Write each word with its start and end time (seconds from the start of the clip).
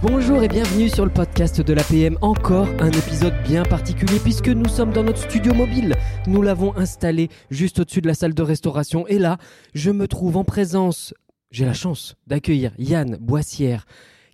Bonjour 0.00 0.44
et 0.44 0.48
bienvenue 0.48 0.88
sur 0.88 1.04
le 1.04 1.10
podcast 1.10 1.60
de 1.60 1.72
l'APM. 1.72 2.18
Encore 2.20 2.68
un 2.78 2.90
épisode 2.92 3.34
bien 3.42 3.64
particulier 3.64 4.20
puisque 4.20 4.46
nous 4.46 4.68
sommes 4.68 4.92
dans 4.92 5.02
notre 5.02 5.18
studio 5.18 5.52
mobile. 5.54 5.96
Nous 6.28 6.40
l'avons 6.40 6.72
installé 6.76 7.28
juste 7.50 7.80
au-dessus 7.80 8.00
de 8.00 8.06
la 8.06 8.14
salle 8.14 8.32
de 8.32 8.42
restauration 8.42 9.08
et 9.08 9.18
là, 9.18 9.38
je 9.74 9.90
me 9.90 10.06
trouve 10.06 10.36
en 10.36 10.44
présence, 10.44 11.14
j'ai 11.50 11.64
la 11.64 11.74
chance 11.74 12.14
d'accueillir 12.28 12.70
Yann 12.78 13.16
Boissière 13.16 13.86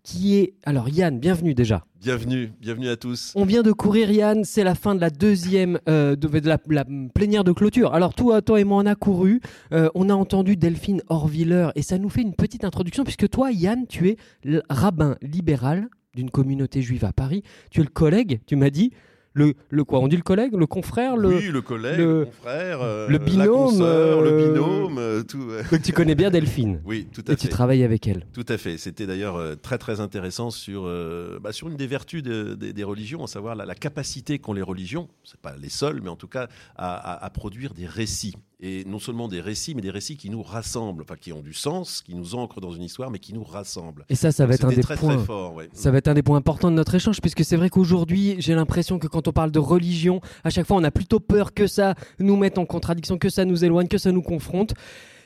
qui 0.04 0.36
est... 0.36 0.54
Alors 0.64 0.88
Yann, 0.88 1.18
bienvenue 1.18 1.54
déjà. 1.54 1.84
Bienvenue, 2.00 2.52
bienvenue 2.60 2.88
à 2.88 2.96
tous. 2.96 3.32
On 3.34 3.44
vient 3.44 3.62
de 3.62 3.72
courir 3.72 4.10
Yann, 4.10 4.44
c'est 4.44 4.62
la 4.62 4.74
fin 4.74 4.94
de 4.94 5.00
la 5.00 5.10
deuxième, 5.10 5.80
euh, 5.88 6.14
de, 6.14 6.28
de 6.28 6.48
la, 6.48 6.58
la 6.68 6.84
plénière 7.14 7.42
de 7.42 7.52
clôture. 7.52 7.94
Alors 7.94 8.14
toi, 8.14 8.42
toi 8.42 8.60
et 8.60 8.64
moi 8.64 8.82
on 8.82 8.86
a 8.86 8.94
couru, 8.94 9.40
euh, 9.72 9.88
on 9.94 10.10
a 10.10 10.14
entendu 10.14 10.56
Delphine 10.56 11.02
Horviller 11.08 11.70
et 11.74 11.82
ça 11.82 11.98
nous 11.98 12.10
fait 12.10 12.22
une 12.22 12.34
petite 12.34 12.64
introduction 12.64 13.02
puisque 13.02 13.28
toi 13.28 13.50
Yann, 13.50 13.86
tu 13.88 14.10
es 14.10 14.16
le 14.44 14.62
rabbin 14.68 15.16
libéral 15.22 15.88
d'une 16.14 16.30
communauté 16.30 16.82
juive 16.82 17.04
à 17.04 17.12
Paris. 17.12 17.42
Tu 17.70 17.80
es 17.80 17.82
le 17.82 17.90
collègue, 17.90 18.40
tu 18.46 18.56
m'as 18.56 18.70
dit, 18.70 18.92
le, 19.34 19.54
le 19.68 19.84
quoi 19.84 19.98
On 19.98 20.06
dit 20.08 20.16
le 20.16 20.22
collègue, 20.22 20.54
le 20.54 20.66
confrère, 20.66 21.16
le, 21.16 21.28
oui, 21.28 21.48
le 21.48 21.60
collègue, 21.60 21.98
le- 21.98 22.20
le 22.20 22.24
confrère, 22.26 22.80
euh, 22.82 23.06
le 23.08 23.18
la 23.18 23.18
binôme, 23.18 23.48
consoeur, 23.48 24.18
euh, 24.20 24.24
le 24.24 24.48
binôme, 24.48 24.98
euh, 24.98 25.22
tout. 25.24 25.42
euh. 25.50 25.62
que 25.64 25.76
tu 25.76 25.92
connais 25.92 26.14
bien 26.14 26.30
Delphine 26.30 26.80
Oui, 26.84 27.08
tout 27.12 27.24
à 27.28 27.32
et 27.32 27.36
tu 27.36 27.48
travailles 27.48 27.82
avec 27.82 28.06
elle. 28.06 28.26
Tout 28.32 28.46
à 28.48 28.56
fait. 28.56 28.78
C'était 28.78 29.06
d'ailleurs 29.06 29.36
euh, 29.36 29.56
très 29.56 29.76
très 29.76 29.98
intéressant 30.00 30.50
sur 30.50 30.84
euh, 30.86 31.38
bah, 31.42 31.52
sur 31.52 31.68
une 31.68 31.76
des 31.76 31.86
vertus 31.88 32.22
de- 32.22 32.54
des- 32.54 32.72
des 32.72 32.84
religions, 32.84 33.24
à 33.24 33.26
savoir 33.26 33.56
la, 33.56 33.66
la 33.66 33.74
capacité 33.74 34.38
qu'ont 34.38 34.52
les 34.52 34.62
religions, 34.62 35.08
c'est 35.24 35.40
pas 35.40 35.54
les 35.60 35.68
seules, 35.68 36.00
mais 36.02 36.10
en 36.10 36.16
tout 36.16 36.28
cas 36.28 36.46
à, 36.76 36.94
à- 36.94 37.24
à 37.24 37.30
produire 37.30 37.74
des 37.74 37.86
récits. 37.86 38.36
Et 38.60 38.84
non 38.84 38.98
seulement 38.98 39.28
des 39.28 39.40
récits, 39.40 39.74
mais 39.74 39.82
des 39.82 39.90
récits 39.90 40.16
qui 40.16 40.30
nous 40.30 40.42
rassemblent, 40.42 41.02
enfin 41.02 41.16
qui 41.16 41.32
ont 41.32 41.42
du 41.42 41.52
sens, 41.52 42.02
qui 42.02 42.14
nous 42.14 42.34
ancrent 42.34 42.60
dans 42.60 42.70
une 42.70 42.82
histoire, 42.82 43.10
mais 43.10 43.18
qui 43.18 43.34
nous 43.34 43.44
rassemblent. 43.44 44.04
Et 44.08 44.14
ça, 44.14 44.32
ça 44.32 44.46
va 44.46 44.54
être 44.54 44.64
un 44.64 44.68
des 44.68 44.80
très 44.80 44.96
points. 44.96 45.16
très 45.16 45.24
fort. 45.24 45.54
ouais. 45.54 45.68
Ça 45.72 45.90
va 45.90 45.98
être 45.98 46.08
un 46.08 46.14
des 46.14 46.22
points 46.22 46.38
importants 46.38 46.70
de 46.70 46.76
notre 46.76 46.94
échange, 46.94 47.20
puisque 47.20 47.44
c'est 47.44 47.56
vrai 47.56 47.68
qu'aujourd'hui, 47.68 48.36
j'ai 48.38 48.54
l'impression 48.54 48.98
que 48.98 49.06
quand 49.06 49.28
on 49.28 49.32
parle 49.32 49.50
de 49.50 49.58
religion, 49.58 50.20
à 50.44 50.50
chaque 50.50 50.66
fois, 50.66 50.76
on 50.76 50.84
a 50.84 50.90
plutôt 50.90 51.20
peur 51.20 51.52
que 51.52 51.66
ça 51.66 51.94
nous 52.18 52.36
mette 52.36 52.56
en 52.58 52.64
contradiction, 52.64 53.18
que 53.18 53.28
ça 53.28 53.44
nous 53.44 53.64
éloigne, 53.64 53.88
que 53.88 53.98
ça 53.98 54.12
nous 54.12 54.22
confronte. 54.22 54.74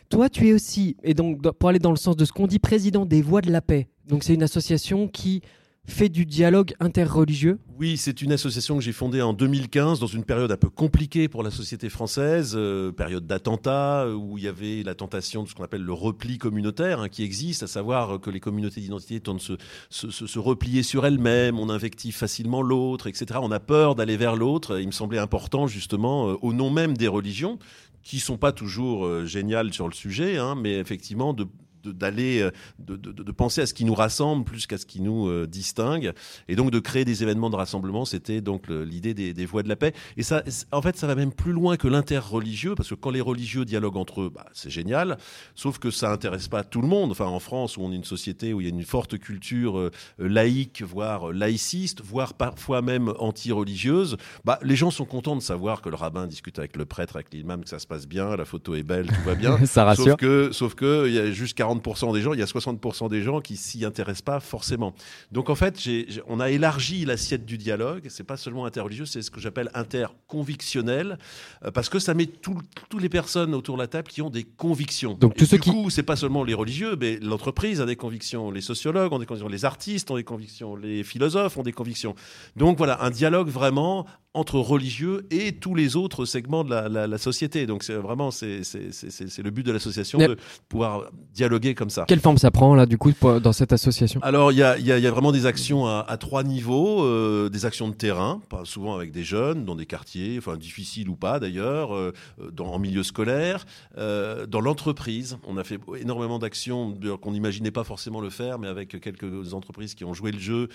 Toi, 0.09 0.31
tu 0.31 0.49
es 0.49 0.53
aussi, 0.55 0.97
et 1.03 1.13
donc 1.13 1.43
pour 1.43 1.69
aller 1.69 1.79
dans 1.79 1.91
le 1.91 1.97
sens 1.97 2.17
de 2.17 2.25
ce 2.25 2.33
qu'on 2.33 2.47
dit, 2.47 2.59
président 2.59 3.05
des 3.05 3.21
Voix 3.21 3.43
de 3.43 3.53
la 3.53 3.61
Paix. 3.61 3.89
Donc 4.09 4.25
c'est 4.25 4.33
une 4.33 4.43
association 4.43 5.07
qui 5.07 5.43
fait 5.89 6.09
du 6.09 6.27
dialogue 6.27 6.75
interreligieux. 6.81 7.59
Oui, 7.79 7.97
c'est 7.97 8.23
une 8.23 8.33
association 8.33 8.77
que 8.77 8.83
j'ai 8.83 8.93
fondée 8.93 9.23
en 9.23 9.33
2015 9.33 10.01
dans 10.01 10.07
une 10.07 10.25
période 10.25 10.53
un 10.53 10.57
peu 10.57 10.69
compliquée 10.69 11.29
pour 11.29 11.43
la 11.43 11.51
société 11.51 11.89
française, 11.89 12.55
euh, 12.57 12.93
période 12.93 13.27
d'attentats 13.27 14.03
euh, 14.05 14.15
où 14.15 14.37
il 14.39 14.45
y 14.45 14.49
avait 14.49 14.83
la 14.83 14.95
tentation 14.95 15.43
de 15.43 15.49
ce 15.49 15.55
qu'on 15.55 15.65
appelle 15.65 15.83
le 15.83 15.93
repli 15.93 16.39
communautaire 16.39 17.01
hein, 17.01 17.09
qui 17.09 17.23
existe, 17.23 17.63
à 17.63 17.67
savoir 17.67 18.21
que 18.21 18.31
les 18.31 18.41
communautés 18.41 18.81
d'identité 18.81 19.21
tentent 19.21 19.51
de 19.51 19.59
se, 19.91 20.39
replier 20.39 20.83
sur 20.83 21.07
elles-mêmes, 21.07 21.59
on 21.59 21.71
invective 21.71 22.15
facilement 22.15 22.63
l'autre, 22.63 23.07
etc. 23.07 23.41
On 23.43 23.51
a 23.51 23.61
peur 23.61 23.95
d'aller 23.95 24.17
vers 24.17 24.37
l'autre. 24.37 24.79
Il 24.81 24.87
me 24.87 24.93
semblait 24.93 25.19
important 25.19 25.67
justement, 25.67 26.31
euh, 26.31 26.35
au 26.43 26.53
nom 26.53 26.71
même 26.71 26.97
des 26.97 27.09
religions, 27.09 27.59
qui 28.03 28.21
sont 28.21 28.39
pas 28.39 28.53
toujours 28.53 29.27
géniales 29.27 29.73
sur 29.73 29.87
le 29.89 29.93
sujet, 29.93 30.39
hein, 30.39 30.55
mais 30.55 30.79
effectivement 30.79 31.35
de- 31.35 31.47
d'aller 31.85 32.41
euh, 32.41 32.51
de, 32.79 32.97
de- 32.97 33.13
de 33.13 33.33
penser 33.33 33.61
à 33.61 33.67
ce 33.67 33.75
qui 33.75 33.85
nous 33.85 33.95
rassemble 33.95 34.45
plus 34.45 34.67
qu'à 34.67 34.79
ce 34.79 34.87
qui 34.87 35.01
nous 35.01 35.29
euh, 35.29 35.47
distingue. 35.47 36.13
Et 36.49 36.57
donc 36.57 36.71
de 36.71 36.79
créer 36.79 37.05
des 37.05 37.23
événements 37.23 37.51
de 37.51 37.57
rassemblement 37.57 38.05
c'était 38.05 38.41
donc 38.41 38.69
l'idée 38.69 39.15
des, 39.15 39.33
des 39.35 39.47
voies 39.47 39.63
de 39.63 39.69
la 39.69 39.77
paix. 39.77 39.93
Et 40.17 40.23
ça 40.23 40.43
en 40.73 40.83
fait 40.83 40.97
ça 40.97 41.07
va 41.07 41.15
même 41.15 41.33
plus 41.33 41.53
loin 41.53 41.77
que 41.77 41.89
l'interreligieux 41.89 42.75
parce 42.75 42.89
que 42.91 42.95
quand 42.95 43.11
les 43.11 43.21
religieux 43.21 43.65
dialoguent 43.65 43.97
entre 43.97 44.23
eux 44.23 44.31
bah, 44.35 44.47
c'est 44.53 44.71
génial. 44.71 45.19
Sauf 45.55 45.79
que 45.79 45.91
ça 45.91 46.11
intéresse 46.13 46.49
pas 46.49 46.65
tout 46.65 46.81
le 46.83 46.89
monde. 46.89 47.11
Enfin 47.11 47.27
en 47.27 47.39
France 47.41 47.77
où 47.77 47.83
on 47.83 47.93
est 47.93 47.97
une 47.97 48.05
société 48.05 48.53
où 48.53 48.61
il 48.61 48.65
y 48.65 48.71
a 48.71 48.75
une 48.75 48.83
forte 48.85 49.19
culture 49.19 49.79
euh, 49.79 49.91
laïque 50.19 50.83
voire 50.83 51.33
laïciste 51.33 52.03
voire 52.03 52.35
parfois 52.35 52.83
même 52.83 53.13
anti-religieuse 53.19 54.17
bah, 54.45 54.59
les 54.63 54.77
gens 54.77 54.91
sont 54.91 55.05
contents 55.05 55.37
de 55.37 55.43
savoir 55.43 55.83
que 55.83 55.89
le 55.89 55.97
rabbin 55.97 56.27
discute 56.27 56.59
avec 56.59 56.77
le 56.77 56.85
prêtre 56.85 57.17
avec 57.17 57.33
l'imam 57.33 57.63
que 57.63 57.69
ça 57.69 57.79
se 57.79 57.87
passe 57.87 58.07
bien 58.07 58.37
la 58.37 58.45
photo 58.45 58.75
est 58.75 58.83
belle 58.83 59.07
tout 59.07 59.23
va 59.25 59.35
bien. 59.35 59.59
Ça 59.67 59.85
rassure. 59.85 60.05
Sauf 60.05 60.17
que, 60.17 60.51
sauf 60.53 60.75
que 60.75 61.07
il 61.09 61.15
y 61.15 61.19
a 61.19 61.31
juste 61.31 61.57
40% 61.59 61.78
des 61.79 62.21
gens, 62.23 62.33
il 62.33 62.39
y 62.39 62.43
a 62.43 62.47
60% 62.47 63.09
des 63.09 63.23
gens 63.23 63.41
qui 63.41 63.57
s'y 63.57 63.85
intéressent 63.85 64.23
pas 64.23 64.41
forcément. 64.41 64.95
Donc 65.33 65.51
en 65.51 65.55
fait, 65.55 65.79
on 66.27 66.41
a 66.41 66.51
élargi 66.51 67.05
l'assiette 67.05 67.45
du 67.45 67.59
dialogue. 67.59 68.07
C'est 68.09 68.25
pas 68.25 68.37
seulement 68.37 68.65
interreligieux, 68.67 69.07
c'est 69.07 69.23
ce 69.23 69.31
que 69.31 69.41
j'appelle 69.41 69.71
interconvictionnel, 69.75 71.19
euh, 71.65 71.71
parce 71.71 71.89
que 71.89 71.99
ça 71.99 72.15
met 72.15 72.27
tout- 72.27 72.61
toutes 72.89 73.03
les 73.03 73.09
personnes 73.09 73.55
autour 73.55 73.77
de 73.77 73.83
la 73.83 73.89
table 73.89 74.09
qui 74.09 74.23
ont 74.23 74.31
des 74.31 74.45
convictions. 74.45 75.15
Donc, 75.15 75.41
Et 75.41 75.45
ceux 75.47 75.57
du 75.57 75.63
qui- 75.63 75.71
coup, 75.71 75.91
c'est 75.91 76.03
pas 76.03 76.17
seulement 76.17 76.45
les 76.45 76.55
religieux, 76.55 76.97
mais 77.01 77.19
l'entreprise 77.21 77.81
a 77.81 77.87
des 77.87 77.97
convictions, 77.97 78.51
les 78.51 78.61
sociologues 78.61 79.13
ont 79.13 79.19
des 79.19 79.27
convictions, 79.27 79.49
les 79.49 79.65
artistes 79.65 80.11
ont 80.11 80.17
des 80.17 80.25
convictions, 80.25 80.77
les 80.77 81.03
philosophes 81.03 81.57
ont 81.57 81.63
des 81.63 81.73
convictions. 81.73 82.15
Donc 82.57 82.79
voilà, 82.79 83.03
un 83.03 83.11
dialogue 83.11 83.49
vraiment 83.49 84.07
entre 84.39 84.59
religieux 84.59 85.27
et 85.31 85.53
tous 85.53 85.75
les 85.75 85.97
autres 85.97 86.25
segments 86.25 86.65
de 86.65 86.71
la, 86.71 86.89
la- 86.89 87.07
la 87.07 87.19
société. 87.19 87.67
Donc 87.67 87.83
c'est 87.83 87.95
vraiment 87.95 88.31
c'est 88.31 88.63
c'est- 88.65 88.93
c'est- 88.93 89.43
le 89.43 89.51
but 89.51 89.65
de 89.65 89.73
l'association 89.73 90.19
Mais- 90.19 90.29
de 90.29 90.37
pouvoir 90.69 91.11
dialoguer 91.35 91.75
comme 91.75 91.91
ça. 91.91 92.05
Quelle 92.09 92.21
forme 92.21 92.39
ça 92.39 92.51
prend 92.51 92.75
là, 92.75 92.87
du 92.87 92.99
coup, 92.99 93.13
pour- 93.13 93.41
dans 93.41 93.53
cette 93.53 93.73
association? 93.73 94.21
Alors, 94.23 94.53
il 94.53 94.59
y 94.59 94.63
a, 94.63 94.79
y 94.79 94.91
a- 94.93 94.99
y 94.99 95.07
a 95.07 95.11
vraiment 95.11 95.33
des 95.33 95.47
actions 95.47 95.87
à, 95.87 96.05
à 96.09 96.17
trois 96.17 96.43
niveaux, 96.45 97.05
euh, 97.05 97.49
des 97.49 97.67
actions 97.67 97.89
de 97.89 97.95
terrain, 97.95 98.41
pas 98.49 98.65
souvent 98.65 98.95
avec 98.95 99.11
des 99.13 99.25
jeunes, 99.25 99.65
dans 99.65 99.75
des 99.75 99.87
quartiers, 99.87 100.37
enfin 100.39 100.57
difficiles 100.57 101.09
ou 101.09 101.17
pas 101.17 101.39
d'ailleurs, 101.41 101.95
euh, 101.95 102.13
dans, 102.53 102.67
en 102.73 102.79
milieu 102.79 103.03
scolaire, 103.03 103.65
euh, 103.99 104.47
dans 104.47 104.61
l'entreprise. 104.61 105.39
On 105.47 105.57
a 105.57 105.65
fait 105.65 105.79
énormément 106.01 106.39
d'actions 106.39 106.95
qu'on 107.21 107.33
n'imaginait 107.33 107.71
pas 107.71 107.85
forcément 107.85 108.21
le 108.21 108.31
faire, 108.31 108.59
mais 108.59 108.69
avec 108.69 109.01
quelques 109.01 109.53
entreprises 109.55 109.95
qui 109.95 110.05
ont 110.05 110.15
joué 110.15 110.31
le 110.33 110.39
jeu, 110.39 110.69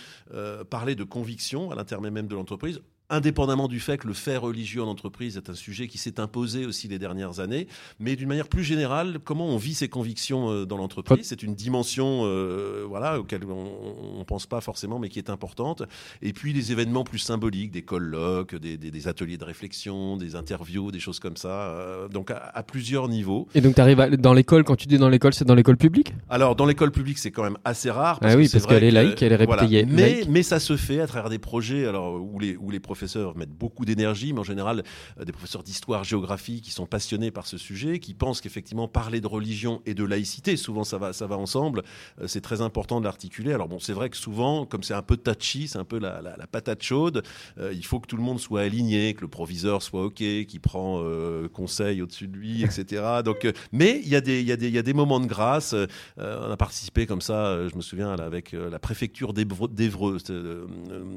parler 0.69 0.95
de 0.95 1.03
conviction 1.03 1.71
à 1.71 1.75
l'intermédiaire 1.75 2.13
même 2.13 2.27
de 2.27 2.35
l'entreprise. 2.35 2.81
Indépendamment 3.17 3.67
du 3.67 3.79
fait 3.79 3.99
que 3.99 4.07
le 4.07 4.13
fait 4.15 4.37
religieux 4.37 4.81
en 4.81 4.87
entreprise 4.87 5.37
est 5.37 5.47
un 5.47 5.53
sujet 5.53 5.87
qui 5.87 5.99
s'est 5.99 6.19
imposé 6.19 6.65
aussi 6.65 6.87
les 6.87 6.97
dernières 6.97 7.39
années, 7.39 7.67
mais 7.99 8.15
d'une 8.15 8.27
manière 8.27 8.47
plus 8.47 8.63
générale, 8.63 9.19
comment 9.23 9.45
on 9.45 9.57
vit 9.57 9.75
ses 9.75 9.87
convictions 9.87 10.49
euh, 10.49 10.65
dans 10.65 10.77
l'entreprise, 10.77 11.27
c'est 11.27 11.43
une 11.43 11.53
dimension 11.53 12.21
euh, 12.23 12.85
voilà, 12.87 13.19
auquel 13.19 13.41
on 13.45 14.17
ne 14.19 14.23
pense 14.23 14.47
pas 14.47 14.61
forcément, 14.61 14.97
mais 14.97 15.09
qui 15.09 15.19
est 15.19 15.29
importante. 15.29 15.83
Et 16.23 16.33
puis 16.33 16.53
les 16.53 16.71
événements 16.71 17.03
plus 17.03 17.19
symboliques, 17.19 17.69
des 17.69 17.83
colloques, 17.83 18.55
des, 18.55 18.77
des- 18.77 18.89
des 18.89 19.07
ateliers 19.07 19.37
de 19.37 19.43
réflexion, 19.45 20.17
des 20.17 20.35
interviews, 20.35 20.91
des 20.91 20.99
choses 20.99 21.19
comme 21.19 21.37
ça, 21.37 21.49
euh, 21.67 22.07
donc 22.07 22.31
à, 22.31 22.37
à 22.51 22.63
plusieurs 22.63 23.09
niveaux. 23.09 23.47
Et 23.53 23.61
donc 23.61 23.75
tu 23.75 23.81
arrives 23.81 24.17
dans 24.17 24.33
l'école, 24.33 24.63
quand 24.63 24.75
tu 24.75 24.87
dis 24.87 24.97
dans 24.97 25.09
l'école, 25.09 25.35
c'est 25.35 25.45
dans 25.45 25.53
l'école 25.55 25.77
publique? 25.77 26.13
Alors 26.31 26.55
dans 26.55 26.65
l'école 26.65 26.91
publique, 26.91 27.19
c'est 27.19 27.29
quand 27.31 27.43
même 27.43 27.57
assez 27.63 27.91
rare. 27.91 28.17
Ah 28.23 28.35
oui, 28.35 28.47
que 28.47 28.53
parce 28.53 28.65
qu'elle 28.65 28.83
est 28.83 28.89
que- 28.89 28.95
laïque, 28.95 29.21
elle 29.21 29.33
est 29.33 29.35
réputée 29.35 29.65
voilà. 29.67 29.85
Mais, 29.85 30.01
laïque. 30.13 30.29
mais 30.29 30.41
ça 30.41 30.59
se 30.59 30.75
fait 30.77 30.99
à 30.99 31.05
travers 31.05 31.29
des 31.29 31.37
projets 31.39 31.85
alors, 31.85 32.15
où, 32.19 32.39
les, 32.39 32.55
où 32.57 32.71
les 32.71 32.79
professeurs 32.79 33.02
mettent 33.35 33.51
beaucoup 33.57 33.85
d'énergie, 33.85 34.33
mais 34.33 34.39
en 34.39 34.43
général 34.43 34.83
euh, 35.19 35.25
des 35.25 35.31
professeurs 35.31 35.63
d'histoire, 35.63 36.03
géographie 36.03 36.61
qui 36.61 36.71
sont 36.71 36.85
passionnés 36.85 37.31
par 37.31 37.47
ce 37.47 37.57
sujet, 37.57 37.99
qui 37.99 38.13
pensent 38.13 38.41
qu'effectivement 38.41 38.87
parler 38.87 39.21
de 39.21 39.27
religion 39.27 39.81
et 39.85 39.93
de 39.93 40.03
laïcité, 40.03 40.57
souvent 40.57 40.83
ça 40.83 40.97
va, 40.97 41.13
ça 41.13 41.27
va 41.27 41.37
ensemble, 41.37 41.83
euh, 42.21 42.27
c'est 42.27 42.41
très 42.41 42.61
important 42.61 42.99
de 42.99 43.05
l'articuler. 43.05 43.53
Alors 43.53 43.67
bon, 43.67 43.79
c'est 43.79 43.93
vrai 43.93 44.09
que 44.09 44.17
souvent, 44.17 44.65
comme 44.65 44.83
c'est 44.83 44.93
un 44.93 45.01
peu 45.01 45.17
touchy, 45.17 45.67
c'est 45.67 45.77
un 45.79 45.83
peu 45.85 45.99
la, 45.99 46.21
la- 46.21 46.37
la 46.37 46.47
patate 46.47 46.81
chaude, 46.83 47.23
euh, 47.57 47.71
il 47.73 47.85
faut 47.85 47.99
que 47.99 48.07
tout 48.07 48.17
le 48.17 48.23
monde 48.23 48.39
soit 48.39 48.61
aligné, 48.61 49.13
que 49.13 49.21
le 49.21 49.27
proviseur 49.27 49.81
soit 49.81 50.03
OK, 50.03 50.15
qu'il 50.15 50.59
prend 50.61 51.01
euh, 51.03 51.47
conseil 51.49 52.01
au-dessus 52.01 52.27
de 52.27 52.35
lui, 52.37 52.63
etc. 52.63 53.03
Donc, 53.25 53.47
mais 53.71 53.99
il 54.03 54.09
y, 54.09 54.15
a 54.15 54.21
des- 54.21 54.41
il 54.41 54.47
y, 54.47 54.51
a 54.51 54.57
des- 54.57 54.67
il 54.67 54.73
y 54.73 54.77
a 54.77 54.81
des 54.83 54.93
moments 54.93 55.19
de 55.19 55.25
grâce. 55.27 55.73
euh, 55.73 55.87
on 56.17 56.51
a 56.51 56.57
participé 56.57 57.05
comme 57.05 57.21
ça, 57.21 57.67
je 57.67 57.75
me 57.75 57.81
souviens, 57.81 58.11
avec 58.13 58.51
la 58.53 58.79
préfecture 58.79 59.33
d'Évreux. 59.33 60.17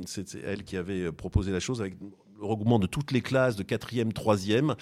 c'est- 0.06 0.28
c'est 0.28 0.40
elle 0.44 0.64
qui 0.64 0.76
avait 0.76 1.10
proposé 1.12 1.52
la 1.52 1.60
chose 1.60 1.75
avec 1.80 1.96
le 2.40 2.46
regroupement 2.46 2.78
de 2.78 2.86
toutes 2.86 3.12
les 3.12 3.20
classes 3.20 3.56
de 3.56 3.62
4e, 3.62 4.12
3e. 4.12 4.74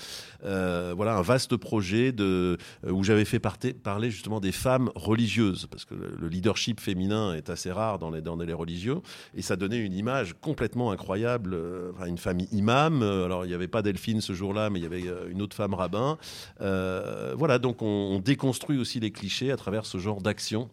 Euh, 0.44 0.92
voilà, 0.96 1.16
un 1.16 1.22
vaste 1.22 1.56
projet 1.56 2.14
euh, 2.20 2.56
où 2.88 3.02
j'avais 3.04 3.24
fait 3.24 3.38
parler 3.38 4.10
justement 4.10 4.40
des 4.40 4.52
femmes 4.52 4.90
religieuses, 4.94 5.66
parce 5.70 5.84
que 5.84 5.94
le, 5.94 6.16
le 6.18 6.28
leadership 6.28 6.80
féminin 6.80 7.34
est 7.34 7.50
assez 7.50 7.70
rare 7.70 7.98
dans 7.98 8.10
les, 8.10 8.52
religieux, 8.52 9.00
et 9.34 9.42
ça 9.42 9.56
donnait 9.56 9.78
une 9.78 9.94
image 9.94 10.34
complètement 10.40 10.90
incroyable. 10.90 11.54
euh, 11.54 11.92
enfin, 11.94 12.06
une 12.06 12.18
famille 12.18 12.48
imam, 12.52 13.02
alors 13.02 13.44
il 13.44 13.48
n'y 13.48 13.54
avait 13.54 13.68
pas 13.68 13.82
Delphine 13.82 14.20
ce 14.20 14.32
jour-là, 14.32 14.70
mais 14.70 14.80
il 14.80 14.82
y 14.82 14.86
avait 14.86 15.04
une 15.30 15.42
autre 15.42 15.56
femme 15.56 15.74
rabbin. 15.74 16.18
Voilà, 16.60 17.58
donc 17.58 17.82
on, 17.82 17.86
on 17.86 18.18
déconstruit 18.18 18.78
aussi 18.78 19.00
les 19.00 19.10
clichés 19.10 19.50
à 19.50 19.56
travers 19.56 19.86
ce 19.86 19.98
genre 19.98 20.20
d'action. 20.20 20.70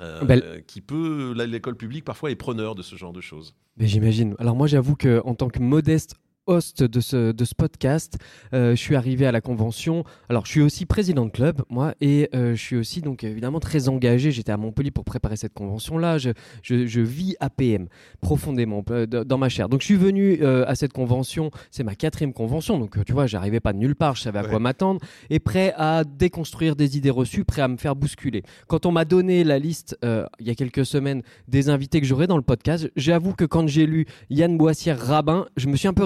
Euh, 0.00 0.60
qui 0.66 0.80
peut, 0.80 1.34
l'école 1.46 1.76
publique 1.76 2.04
parfois 2.04 2.30
est 2.30 2.36
preneur 2.36 2.74
de 2.74 2.82
ce 2.82 2.96
genre 2.96 3.12
de 3.12 3.20
choses. 3.20 3.54
Mais 3.76 3.86
j'imagine. 3.86 4.34
Alors 4.38 4.56
moi, 4.56 4.66
j'avoue 4.66 4.96
que 4.96 5.20
en 5.24 5.34
tant 5.34 5.48
que 5.48 5.60
modeste 5.60 6.16
host 6.48 6.82
de 6.82 7.00
ce, 7.00 7.32
de 7.32 7.44
ce 7.44 7.54
podcast. 7.54 8.18
Euh, 8.54 8.70
je 8.72 8.76
suis 8.80 8.96
arrivé 8.96 9.26
à 9.26 9.32
la 9.32 9.40
convention. 9.40 10.04
Alors, 10.28 10.46
je 10.46 10.50
suis 10.50 10.60
aussi 10.60 10.86
président 10.86 11.24
de 11.26 11.30
club, 11.30 11.62
moi, 11.70 11.94
et 12.00 12.28
euh, 12.34 12.54
je 12.54 12.60
suis 12.60 12.76
aussi, 12.76 13.00
donc, 13.00 13.22
évidemment, 13.22 13.60
très 13.60 13.88
engagé. 13.88 14.32
J'étais 14.32 14.52
à 14.52 14.56
Montpellier 14.56 14.90
pour 14.90 15.04
préparer 15.04 15.36
cette 15.36 15.54
convention-là. 15.54 16.18
Je, 16.18 16.30
je, 16.62 16.86
je, 16.86 17.00
vis 17.00 17.36
APM 17.40 17.86
profondément 18.20 18.84
euh, 18.90 19.06
dans 19.06 19.38
ma 19.38 19.48
chair. 19.48 19.68
Donc, 19.68 19.82
je 19.82 19.86
suis 19.86 19.96
venu 19.96 20.42
à 20.44 20.74
cette 20.74 20.92
convention. 20.92 21.50
C'est 21.70 21.84
ma 21.84 21.94
quatrième 21.94 22.32
convention. 22.32 22.78
Donc, 22.78 23.04
tu 23.04 23.12
vois, 23.12 23.26
j'arrivais 23.26 23.60
pas 23.60 23.72
de 23.72 23.78
nulle 23.78 23.94
part. 23.94 24.16
Je 24.16 24.22
savais 24.22 24.38
à 24.38 24.42
Ouais. 24.42 24.48
quoi 24.50 24.58
m'attendre. 24.58 25.00
Et 25.30 25.38
prêt 25.38 25.74
à 25.76 26.04
déconstruire 26.04 26.74
des 26.74 26.96
idées 26.96 27.10
reçues, 27.10 27.44
prêt 27.44 27.62
à 27.62 27.68
me 27.68 27.76
faire 27.76 27.94
bousculer. 27.94 28.42
Quand 28.66 28.86
on 28.86 28.92
m'a 28.92 29.04
donné 29.04 29.44
la 29.44 29.58
liste, 29.58 29.96
il 30.02 30.46
y 30.46 30.50
a 30.50 30.54
quelques 30.54 30.86
semaines, 30.86 31.22
des 31.48 31.68
invités 31.68 32.00
que 32.00 32.06
j'aurais 32.06 32.26
dans 32.26 32.36
le 32.36 32.42
podcast, 32.42 32.90
j'avoue 32.96 33.34
que 33.34 33.44
quand 33.44 33.66
j'ai 33.68 33.86
lu 33.86 34.06
Yann 34.30 34.56
Boissière 34.56 34.98
Rabin, 34.98 35.46
je 35.56 35.68
me 35.68 35.76
suis 35.76 35.88
un 35.88 35.92
peu 35.92 36.04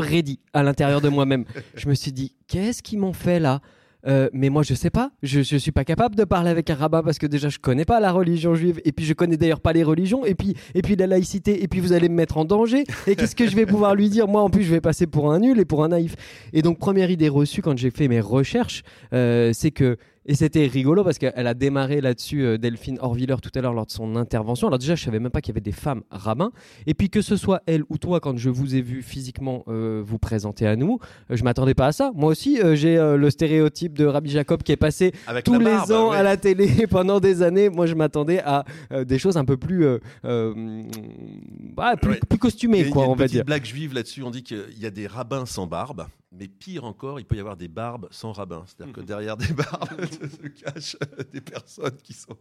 à 0.52 0.62
l'intérieur 0.62 1.00
de 1.00 1.08
moi-même. 1.08 1.44
je 1.74 1.88
me 1.88 1.94
suis 1.94 2.12
dit, 2.12 2.34
qu'est-ce 2.46 2.82
qu'ils 2.82 2.98
m'ont 2.98 3.12
fait 3.12 3.40
là? 3.40 3.60
Euh, 4.06 4.28
mais 4.32 4.48
moi 4.48 4.64
je 4.64 4.74
sais 4.74 4.90
pas, 4.90 5.12
je, 5.22 5.42
je 5.42 5.56
suis 5.56 5.70
pas 5.70 5.84
capable 5.84 6.16
de 6.16 6.24
parler 6.24 6.50
avec 6.50 6.70
un 6.70 6.74
rabbin 6.74 7.04
parce 7.04 7.18
que 7.18 7.26
déjà 7.26 7.48
je 7.48 7.60
connais 7.60 7.84
pas 7.84 8.00
la 8.00 8.10
religion 8.10 8.54
juive 8.54 8.80
et 8.84 8.90
puis 8.90 9.04
je 9.04 9.14
connais 9.14 9.36
d'ailleurs 9.36 9.60
pas 9.60 9.72
les 9.72 9.84
religions 9.84 10.24
et 10.24 10.34
puis 10.34 10.56
et 10.74 10.82
puis 10.82 10.96
la 10.96 11.06
laïcité 11.06 11.62
et 11.62 11.68
puis 11.68 11.78
vous 11.78 11.92
allez 11.92 12.08
me 12.08 12.14
mettre 12.16 12.36
en 12.36 12.44
danger. 12.44 12.82
Et 13.06 13.14
qu'est-ce 13.14 13.36
que 13.36 13.46
je 13.46 13.54
vais 13.54 13.64
pouvoir 13.64 13.94
lui 13.94 14.08
dire? 14.08 14.26
Moi 14.26 14.42
en 14.42 14.50
plus 14.50 14.64
je 14.64 14.72
vais 14.72 14.80
passer 14.80 15.06
pour 15.06 15.32
un 15.32 15.38
nul 15.38 15.60
et 15.60 15.64
pour 15.64 15.84
un 15.84 15.88
naïf. 15.88 16.16
Et 16.52 16.62
donc 16.62 16.80
première 16.80 17.12
idée 17.12 17.28
reçue 17.28 17.62
quand 17.62 17.78
j'ai 17.78 17.90
fait 17.90 18.08
mes 18.08 18.20
recherches 18.20 18.82
euh, 19.12 19.52
c'est 19.52 19.70
que 19.70 19.96
et 20.26 20.34
c'était 20.34 20.66
rigolo 20.66 21.04
parce 21.04 21.18
qu'elle 21.18 21.46
a 21.46 21.54
démarré 21.54 22.00
là-dessus, 22.00 22.42
euh, 22.44 22.58
Delphine 22.58 22.98
Horviller, 23.00 23.36
tout 23.42 23.50
à 23.54 23.60
l'heure 23.60 23.72
lors 23.74 23.86
de 23.86 23.90
son 23.90 24.16
intervention. 24.16 24.68
Alors 24.68 24.78
déjà, 24.78 24.94
je 24.94 25.04
savais 25.04 25.18
même 25.18 25.30
pas 25.32 25.40
qu'il 25.40 25.52
y 25.52 25.54
avait 25.54 25.60
des 25.60 25.72
femmes 25.72 26.02
rabbins. 26.10 26.52
Et 26.86 26.94
puis 26.94 27.10
que 27.10 27.20
ce 27.22 27.36
soit 27.36 27.62
elle 27.66 27.82
ou 27.88 27.98
toi, 27.98 28.20
quand 28.20 28.36
je 28.38 28.50
vous 28.50 28.74
ai 28.74 28.82
vu 28.82 29.02
physiquement 29.02 29.64
euh, 29.68 30.02
vous 30.04 30.18
présenter 30.18 30.66
à 30.66 30.76
nous, 30.76 30.98
euh, 31.30 31.36
je 31.36 31.42
m'attendais 31.44 31.74
pas 31.74 31.86
à 31.88 31.92
ça. 31.92 32.12
Moi 32.14 32.30
aussi, 32.30 32.60
euh, 32.60 32.74
j'ai 32.76 32.96
le 32.96 33.30
stéréotype 33.30 33.94
de 33.98 34.04
Rabbi 34.06 34.30
Jacob 34.30 34.62
qui 34.62 34.72
est 34.72 34.76
passé 34.76 35.12
Avec 35.26 35.44
tous 35.44 35.58
les 35.58 35.64
barbe, 35.64 35.90
ans 35.92 36.10
ouais. 36.10 36.16
à 36.16 36.22
la 36.22 36.36
télé 36.36 36.86
pendant 36.90 37.18
des 37.20 37.42
années. 37.42 37.68
Moi, 37.68 37.86
je 37.86 37.94
m'attendais 37.94 38.40
à 38.40 38.64
des 39.06 39.18
choses 39.18 39.36
un 39.36 39.44
peu 39.44 39.56
plus, 39.56 39.84
bah, 40.22 41.96
plus, 42.00 42.10
Ouais. 42.12 42.20
plus 42.28 42.38
costumées, 42.38 42.88
quoi, 42.90 43.02
il 43.02 43.04
y 43.04 43.08
a 43.08 43.10
on 43.10 43.12
une 43.14 43.18
va 43.18 43.26
dire. 43.28 43.44
blague 43.44 43.64
juive 43.64 43.94
là-dessus. 43.94 44.22
On 44.22 44.30
dit 44.30 44.42
qu'il 44.42 44.78
y 44.78 44.86
a 44.86 44.90
des 44.90 45.06
rabbins 45.06 45.46
sans 45.46 45.66
barbe, 45.66 46.06
mais 46.32 46.48
pire 46.48 46.84
encore, 46.84 47.20
il 47.20 47.26
peut 47.26 47.36
y 47.36 47.40
avoir 47.40 47.56
des 47.56 47.68
barbes 47.68 48.08
sans 48.10 48.32
rabbins. 48.32 48.64
C'est-à-dire 48.66 48.94
que 48.94 49.00
derrière 49.00 49.36
des 49.36 49.52
barbes 49.52 50.06
se 50.10 50.48
cachent 50.48 50.96
des 51.32 51.40
personnes 51.40 51.96
qui 52.02 52.14
sont. 52.14 52.36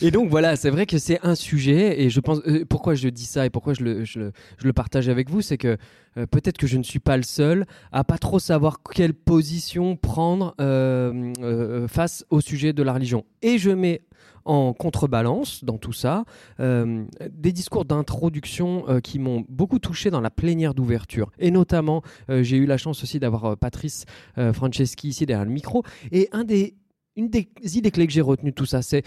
Et 0.00 0.10
donc 0.10 0.30
voilà, 0.30 0.56
c'est 0.56 0.70
vrai 0.70 0.86
que 0.86 0.98
c'est 0.98 1.18
un 1.24 1.34
sujet, 1.34 2.00
et 2.02 2.10
je 2.10 2.20
pense, 2.20 2.40
euh, 2.46 2.64
pourquoi 2.64 2.94
je 2.94 3.08
dis 3.08 3.26
ça 3.26 3.44
et 3.46 3.50
pourquoi 3.50 3.74
je 3.74 3.82
le, 3.82 4.04
je 4.04 4.18
le, 4.18 4.32
je 4.58 4.66
le 4.66 4.72
partage 4.72 5.08
avec 5.08 5.30
vous, 5.30 5.40
c'est 5.40 5.58
que 5.58 5.76
euh, 6.16 6.26
peut-être 6.26 6.58
que 6.58 6.66
je 6.66 6.78
ne 6.78 6.82
suis 6.82 7.00
pas 7.00 7.16
le 7.16 7.22
seul 7.22 7.66
à 7.92 8.04
pas 8.04 8.18
trop 8.18 8.38
savoir 8.38 8.80
quelle 8.82 9.14
position 9.14 9.96
prendre 9.96 10.54
euh, 10.60 11.32
euh, 11.40 11.88
face 11.88 12.24
au 12.30 12.40
sujet 12.40 12.72
de 12.72 12.82
la 12.82 12.92
religion. 12.92 13.24
Et 13.42 13.58
je 13.58 13.70
mets 13.70 14.02
en 14.44 14.72
contrebalance 14.72 15.64
dans 15.64 15.78
tout 15.78 15.92
ça 15.92 16.24
euh, 16.60 17.04
des 17.30 17.52
discours 17.52 17.84
d'introduction 17.84 18.88
euh, 18.88 19.00
qui 19.00 19.18
m'ont 19.18 19.44
beaucoup 19.48 19.78
touché 19.78 20.10
dans 20.10 20.20
la 20.20 20.30
plénière 20.30 20.74
d'ouverture. 20.74 21.30
Et 21.38 21.50
notamment, 21.50 22.02
euh, 22.30 22.42
j'ai 22.42 22.56
eu 22.56 22.66
la 22.66 22.76
chance 22.76 23.02
aussi 23.02 23.18
d'avoir 23.18 23.56
Patrice 23.56 24.04
Franceschi 24.52 25.08
ici 25.08 25.26
derrière 25.26 25.44
le 25.44 25.50
micro. 25.50 25.82
Et 26.12 26.28
une 26.32 27.28
des 27.28 27.46
idées 27.76 27.90
clés 27.90 28.06
que 28.06 28.12
j'ai 28.12 28.20
retenues 28.20 28.52
tout 28.52 28.66
ça, 28.66 28.82
c'est 28.82 29.02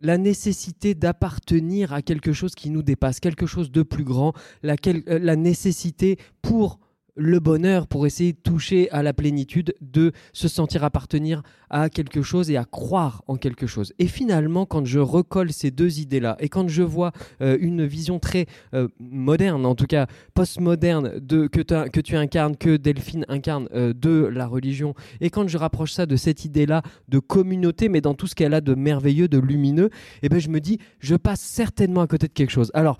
la 0.00 0.16
nécessité 0.16 0.94
d'appartenir 0.94 1.92
à 1.92 2.02
quelque 2.02 2.32
chose 2.32 2.54
qui 2.54 2.70
nous 2.70 2.82
dépasse, 2.82 3.20
quelque 3.20 3.46
chose 3.46 3.70
de 3.70 3.82
plus 3.82 4.04
grand, 4.04 4.32
la 4.62 5.36
nécessité 5.36 6.18
pour 6.42 6.78
le 7.16 7.40
bonheur, 7.40 7.86
pour 7.86 8.06
essayer 8.06 8.32
de 8.32 8.38
toucher 8.38 8.90
à 8.90 9.02
la 9.02 9.12
plénitude, 9.12 9.74
de 9.80 10.12
se 10.32 10.48
sentir 10.48 10.84
appartenir 10.84 11.42
à 11.70 11.88
quelque 11.88 12.22
chose 12.22 12.50
et 12.50 12.56
à 12.56 12.64
croire 12.64 13.22
en 13.28 13.36
quelque 13.36 13.66
chose. 13.66 13.92
Et 13.98 14.06
finalement, 14.06 14.66
quand 14.66 14.84
je 14.84 14.98
recolle 14.98 15.52
ces 15.52 15.70
deux 15.70 16.00
idées-là, 16.00 16.36
et 16.40 16.48
quand 16.48 16.68
je 16.68 16.82
vois 16.82 17.12
euh, 17.40 17.56
une 17.60 17.86
vision 17.86 18.18
très 18.18 18.46
euh, 18.74 18.88
moderne, 18.98 19.64
en 19.64 19.74
tout 19.74 19.86
cas 19.86 20.06
postmoderne, 20.34 21.20
que 21.20 22.00
tu 22.00 22.16
incarnes, 22.16 22.56
que 22.56 22.76
Delphine 22.76 23.24
incarne 23.28 23.68
euh, 23.74 23.92
de 23.94 24.26
la 24.26 24.46
religion, 24.46 24.94
et 25.20 25.30
quand 25.30 25.48
je 25.48 25.58
rapproche 25.58 25.92
ça 25.92 26.06
de 26.06 26.16
cette 26.16 26.44
idée-là 26.44 26.82
de 27.08 27.18
communauté, 27.18 27.88
mais 27.88 28.00
dans 28.00 28.14
tout 28.14 28.26
ce 28.26 28.34
qu'elle 28.34 28.54
a 28.54 28.60
de 28.60 28.74
merveilleux, 28.74 29.28
de 29.28 29.38
lumineux, 29.38 29.90
eh 30.22 30.28
ben, 30.28 30.40
je 30.40 30.48
me 30.48 30.60
dis, 30.60 30.78
je 30.98 31.14
passe 31.14 31.40
certainement 31.40 32.00
à 32.02 32.06
côté 32.06 32.26
de 32.26 32.32
quelque 32.32 32.50
chose. 32.50 32.70
Alors, 32.74 32.98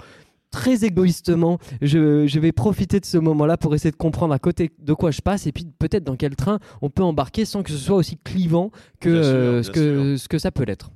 très 0.50 0.84
égoïstement, 0.84 1.58
je, 1.80 2.26
je 2.26 2.40
vais 2.40 2.52
profiter 2.52 3.00
de 3.00 3.04
ce 3.06 3.18
moment-là 3.18 3.56
pour 3.56 3.74
essayer 3.74 3.90
de 3.92 3.96
comprendre 3.96 4.34
à 4.34 4.38
côté 4.38 4.70
de 4.78 4.92
quoi 4.94 5.10
je 5.10 5.20
passe 5.20 5.46
et 5.46 5.52
puis 5.52 5.66
peut-être 5.78 6.04
dans 6.04 6.16
quel 6.16 6.36
train 6.36 6.58
on 6.82 6.90
peut 6.90 7.02
embarquer 7.04 7.44
sans 7.44 7.62
que 7.62 7.70
ce 7.70 7.78
soit 7.78 7.96
aussi 7.96 8.16
clivant 8.18 8.70
que, 9.00 9.10
sûr, 9.22 9.32
euh, 9.32 9.62
ce, 9.62 9.70
que 9.70 10.16
ce 10.16 10.28
que 10.28 10.38
ça 10.38 10.50
peut 10.50 10.64
l'être. 10.64 10.90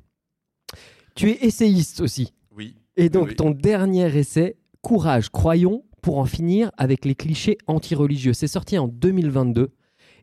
Tu 1.14 1.30
es 1.30 1.38
essayiste 1.46 2.00
aussi. 2.00 2.32
Oui. 2.56 2.74
Et 2.96 3.08
donc, 3.08 3.28
Oui. 3.28 3.36
ton 3.36 3.50
dernier 3.50 4.06
essai, 4.16 4.56
Courage, 4.82 5.30
croyons, 5.30 5.84
pour 6.02 6.18
en 6.18 6.26
finir 6.26 6.70
avec 6.76 7.04
les 7.06 7.14
clichés 7.14 7.56
anti-religieux. 7.66 8.32
C'est 8.34 8.48
sorti 8.48 8.76
en 8.76 8.88
2022. 8.88 9.70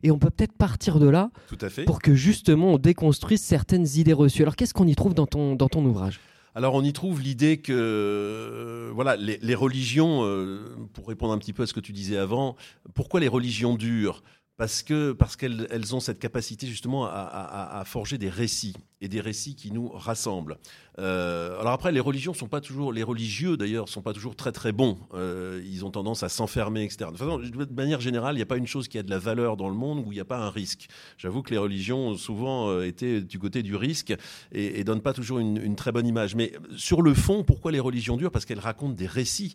Et 0.04 0.10
on 0.10 0.18
peut 0.18 0.30
peut-être 0.30 0.52
partir 0.52 0.98
de 0.98 1.08
là 1.08 1.30
Tout 1.48 1.58
à 1.60 1.68
fait. 1.68 1.84
pour 1.84 2.00
que 2.02 2.14
justement 2.14 2.74
on 2.74 2.78
déconstruise 2.78 3.40
certaines 3.40 3.86
idées 3.96 4.12
reçues. 4.12 4.42
Alors, 4.42 4.56
qu'est-ce 4.56 4.74
qu'on 4.74 4.86
y 4.86 4.94
trouve 4.94 5.14
dans 5.14 5.26
ton, 5.26 5.54
dans 5.54 5.68
ton 5.68 5.84
ouvrage? 5.84 6.20
Alors 6.54 6.74
on 6.74 6.82
y 6.82 6.92
trouve 6.92 7.20
l'idée 7.20 7.58
que 7.58 7.72
euh, 7.72 8.90
voilà 8.92 9.16
les, 9.16 9.54
religions, 9.54 10.24
euh, 10.24 10.76
pour 10.92 11.08
répondre 11.08 11.32
un 11.32 11.38
petit 11.38 11.54
peu 11.54 11.62
à 11.62 11.66
ce 11.66 11.72
que 11.72 11.80
tu 11.80 11.92
disais 11.92 12.18
avant, 12.18 12.56
pourquoi 12.94 13.20
les 13.20 13.28
religions 13.28 13.74
durent? 13.74 14.22
Parce 14.56 14.82
que 14.82 15.12
parce 15.12 15.36
qu'elles 15.36 15.66
elles 15.70 15.94
ont 15.94 16.00
cette 16.00 16.18
capacité 16.18 16.66
justement 16.66 17.06
à, 17.06 17.82
forger 17.86 18.18
des 18.18 18.28
récits 18.28 18.74
et 19.00 19.08
des 19.08 19.20
récits 19.20 19.56
qui 19.56 19.72
nous 19.72 19.88
rassemblent. 19.88 20.58
Euh, 20.98 21.58
alors 21.58 21.72
après, 21.72 21.90
les 21.90 21.98
religions 22.00 22.34
sont 22.34 22.46
pas 22.46 22.60
toujours, 22.60 22.92
les 22.92 23.02
religieux 23.02 23.56
d'ailleurs 23.56 23.88
sont 23.88 24.02
pas 24.02 24.12
toujours 24.12 24.36
très 24.36 24.52
très 24.52 24.70
bons. 24.70 24.98
Euh, 25.14 25.60
ils 25.64 25.84
ont 25.84 25.90
tendance 25.90 26.22
à 26.22 26.28
s'enfermer, 26.28 26.84
etc. 26.84 27.10
De, 27.10 27.16
façon, 27.16 27.40
manière 27.74 28.00
générale, 28.00 28.34
il 28.34 28.38
n'y 28.38 28.42
a 28.42 28.46
pas 28.46 28.58
une 28.58 28.66
chose 28.68 28.86
qui 28.86 28.98
a 28.98 29.02
de 29.02 29.10
la 29.10 29.18
valeur 29.18 29.56
dans 29.56 29.68
le 29.68 29.74
monde 29.74 29.98
où 30.06 30.12
il 30.12 30.14
n'y 30.14 30.20
a 30.20 30.24
pas 30.24 30.38
un 30.38 30.50
risque. 30.50 30.86
J'avoue 31.18 31.42
que 31.42 31.50
les 31.50 31.58
religions 31.58 32.08
ont 32.08 32.16
souvent 32.16 32.68
euh, 32.70 32.86
été 32.86 33.22
du 33.22 33.38
côté 33.40 33.64
du 33.64 33.74
risque 33.74 34.14
et, 34.52 34.78
et 34.78 34.84
donnent 34.84 35.02
pas 35.02 35.14
toujours 35.14 35.40
une, 35.40 35.74
très 35.74 35.90
bonne 35.90 36.06
image. 36.06 36.36
Mais 36.36 36.52
sur 36.76 37.02
le 37.02 37.14
fond, 37.14 37.42
pourquoi 37.42 37.72
les 37.72 37.80
religions 37.80 38.16
durent? 38.16 38.30
Parce 38.30 38.44
qu'elles 38.44 38.60
racontent 38.60 38.94
des 38.94 39.06
récits 39.06 39.54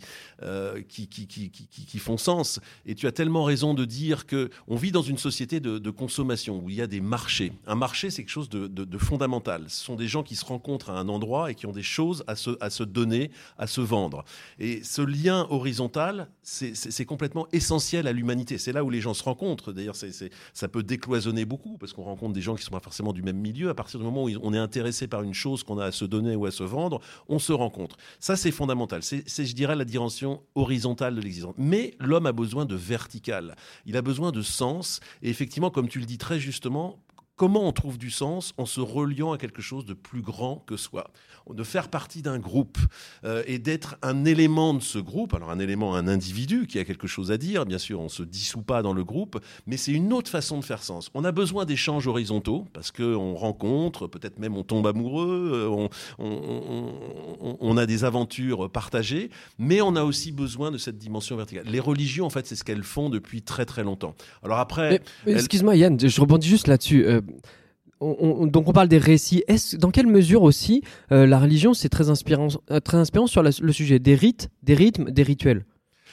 qui, 0.89 1.07
qui, 1.07 1.27
qui- 1.27 1.51
qui 1.51 1.99
font 1.99 2.17
sens. 2.17 2.59
Et 2.85 2.95
tu 2.95 3.07
as 3.07 3.11
tellement 3.11 3.43
raison 3.43 3.73
de 3.73 3.85
dire 3.85 4.25
que 4.25 4.49
on 4.67 4.75
vit 4.75 4.86
dans 4.91 5.01
une 5.01 5.17
société 5.17 5.59
de, 5.59 5.89
consommation 5.89 6.61
où 6.63 6.69
il 6.69 6.75
y 6.75 6.81
a 6.81 6.87
des 6.87 7.01
marchés. 7.01 7.53
Un 7.65 7.75
marché, 7.75 8.09
c'est 8.09 8.23
quelque 8.23 8.31
chose 8.31 8.49
de, 8.49 8.97
fondamental. 8.97 9.65
Ce 9.67 9.83
sont 9.83 9.95
des 9.95 10.07
gens 10.07 10.23
qui 10.23 10.35
se 10.35 10.45
rencontrent 10.45 10.89
à 10.89 10.99
un 10.99 11.07
endroit 11.09 11.51
et 11.51 11.55
qui 11.55 11.65
ont 11.65 11.71
des 11.71 11.83
choses 11.83 12.23
à 12.27 12.35
se, 12.35 12.51
à 12.61 12.69
se 12.69 12.83
donner, 12.83 13.31
à 13.57 13.67
se 13.67 13.81
vendre. 13.81 14.25
Et 14.59 14.83
ce 14.83 15.01
lien 15.01 15.47
horizontal, 15.49 16.29
c'est- 16.43 17.05
complètement 17.05 17.47
essentiel 17.53 18.05
à 18.07 18.11
l'humanité. 18.11 18.57
C'est 18.57 18.73
là 18.73 18.83
où 18.83 18.89
les 18.89 18.99
gens 18.99 19.13
se 19.13 19.23
rencontrent. 19.23 19.71
D'ailleurs, 19.71 19.95
ça 19.95 20.67
peut 20.67 20.83
décloisonner 20.83 21.45
beaucoup 21.45 21.77
parce 21.77 21.93
qu'on 21.93 22.03
rencontre 22.03 22.33
des 22.33 22.41
gens 22.41 22.55
qui 22.55 22.61
ne 22.61 22.65
sont 22.65 22.71
pas 22.71 22.81
forcément 22.81 23.13
du 23.13 23.23
même 23.23 23.37
milieu. 23.37 23.69
À 23.69 23.73
partir 23.73 23.99
du 23.99 24.05
moment 24.05 24.25
où 24.25 24.29
on 24.41 24.53
est 24.53 24.57
intéressé 24.57 25.07
par 25.07 25.23
une 25.23 25.33
chose 25.33 25.63
qu'on 25.63 25.77
a 25.79 25.85
à 25.85 25.91
se 25.91 26.05
donner 26.05 26.35
ou 26.35 26.45
à 26.45 26.51
se 26.51 26.63
vendre, 26.63 26.99
on 27.29 27.39
se 27.39 27.53
rencontre. 27.53 27.95
Ça, 28.19 28.35
c'est 28.35 28.51
fondamental. 28.51 29.03
C'est, 29.03 29.23
je 29.45 29.55
dirais, 29.55 29.75
la 29.75 29.85
dimension 29.85 30.41
horizontale 30.55 31.15
de 31.15 31.21
l'existence. 31.21 31.55
Mais 31.57 31.95
l'homme 31.99 32.25
a 32.25 32.33
besoin 32.33 32.65
de 32.65 32.75
vertical. 32.75 33.55
Il 33.85 33.95
a 33.95 34.01
besoin 34.01 34.31
de 34.31 34.41
sens. 34.41 34.76
Et 35.21 35.29
effectivement, 35.29 35.69
comme 35.69 35.87
tu 35.87 35.99
le 35.99 36.05
dis 36.05 36.17
très 36.17 36.39
justement, 36.39 36.99
Comment 37.37 37.67
on 37.67 37.71
trouve 37.71 37.99
du 37.99 38.09
sens 38.09 38.53
en 38.57 38.65
se 38.65 38.81
reliant 38.81 39.31
à 39.31 39.37
quelque 39.37 39.61
chose 39.61 39.85
de 39.85 39.93
plus 39.93 40.21
grand 40.23 40.63
que 40.65 40.75
soi 40.75 41.11
De 41.53 41.63
faire 41.63 41.87
partie 41.89 42.23
d'un 42.23 42.39
groupe 42.39 42.79
euh, 43.25 43.43
et 43.45 43.59
d'être 43.59 43.95
un 44.01 44.25
élément 44.25 44.73
de 44.73 44.81
ce 44.81 44.97
groupe. 44.97 45.35
Alors 45.35 45.51
un 45.51 45.59
élément, 45.59 45.93
un 45.95 46.07
individu 46.07 46.65
qui 46.65 46.79
a 46.79 46.83
quelque 46.83 47.05
chose 47.05 47.31
à 47.31 47.37
dire, 47.37 47.67
bien 47.67 47.77
sûr, 47.77 47.99
on 47.99 48.05
ne 48.05 48.09
se 48.09 48.23
dissout 48.23 48.63
pas 48.63 48.81
dans 48.81 48.91
le 48.93 49.03
groupe, 49.03 49.39
mais 49.67 49.77
c'est 49.77 49.91
une 49.91 50.13
autre 50.13 50.31
façon 50.31 50.57
de 50.59 50.65
faire 50.65 50.81
sens. 50.81 51.11
On 51.13 51.23
a 51.25 51.31
besoin 51.31 51.65
d'échanges 51.65 52.07
horizontaux 52.07 52.65
parce 52.73 52.91
qu'on 52.91 53.35
rencontre, 53.35 54.07
peut-être 54.07 54.39
même 54.39 54.57
on 54.57 54.63
tombe 54.63 54.87
amoureux, 54.87 55.51
euh, 55.53 55.67
on, 55.69 55.89
on- 56.17 56.91
on- 57.39 57.57
on 57.59 57.77
a 57.77 57.85
des 57.85 58.03
aventures 58.03 58.69
partagées, 58.71 59.29
mais 59.59 59.79
on 59.81 59.95
a 59.95 60.03
aussi 60.03 60.31
besoin 60.31 60.71
de 60.71 60.79
cette 60.79 60.97
dimension 60.97 61.35
verticale. 61.37 61.65
Les 61.67 61.79
religions, 61.79 62.25
en 62.25 62.29
fait, 62.31 62.47
c'est 62.47 62.55
ce 62.55 62.63
qu'elles 62.63 62.81
font 62.83 63.11
depuis 63.11 63.43
très 63.43 63.65
très 63.65 63.83
longtemps. 63.83 64.15
Alors 64.43 64.57
après... 64.57 64.89
Mais- 64.89 65.01
mais 65.27 65.31
elle- 65.33 65.37
Excuse-moi 65.37 65.75
Yann, 65.75 65.99
je 65.99 66.19
rebondis 66.19 66.47
juste 66.47 66.67
là-dessus. 66.67 67.05
Euh, 67.05 67.21
on- 67.99 68.15
on- 68.19 68.45
donc 68.47 68.67
on 68.67 68.73
parle 68.73 68.87
des 68.87 68.97
récits. 68.97 69.43
Est-ce, 69.47 69.75
dans 69.77 69.89
quelle 69.91 70.07
mesure 70.07 70.43
aussi 70.43 70.83
euh, 71.11 71.25
la 71.25 71.39
religion 71.39 71.73
c'est 71.73 71.89
très 71.89 72.09
inspirant, 72.09 72.47
euh, 72.71 72.79
très 72.79 72.97
inspirant 72.97 73.27
sur 73.27 73.41
le 73.43 73.71
sujet 73.71 73.99
des 73.99 74.15
rites, 74.15 74.49
des 74.63 74.73
rythmes, 74.75 75.09
des 75.11 75.23
rituels? 75.23 75.65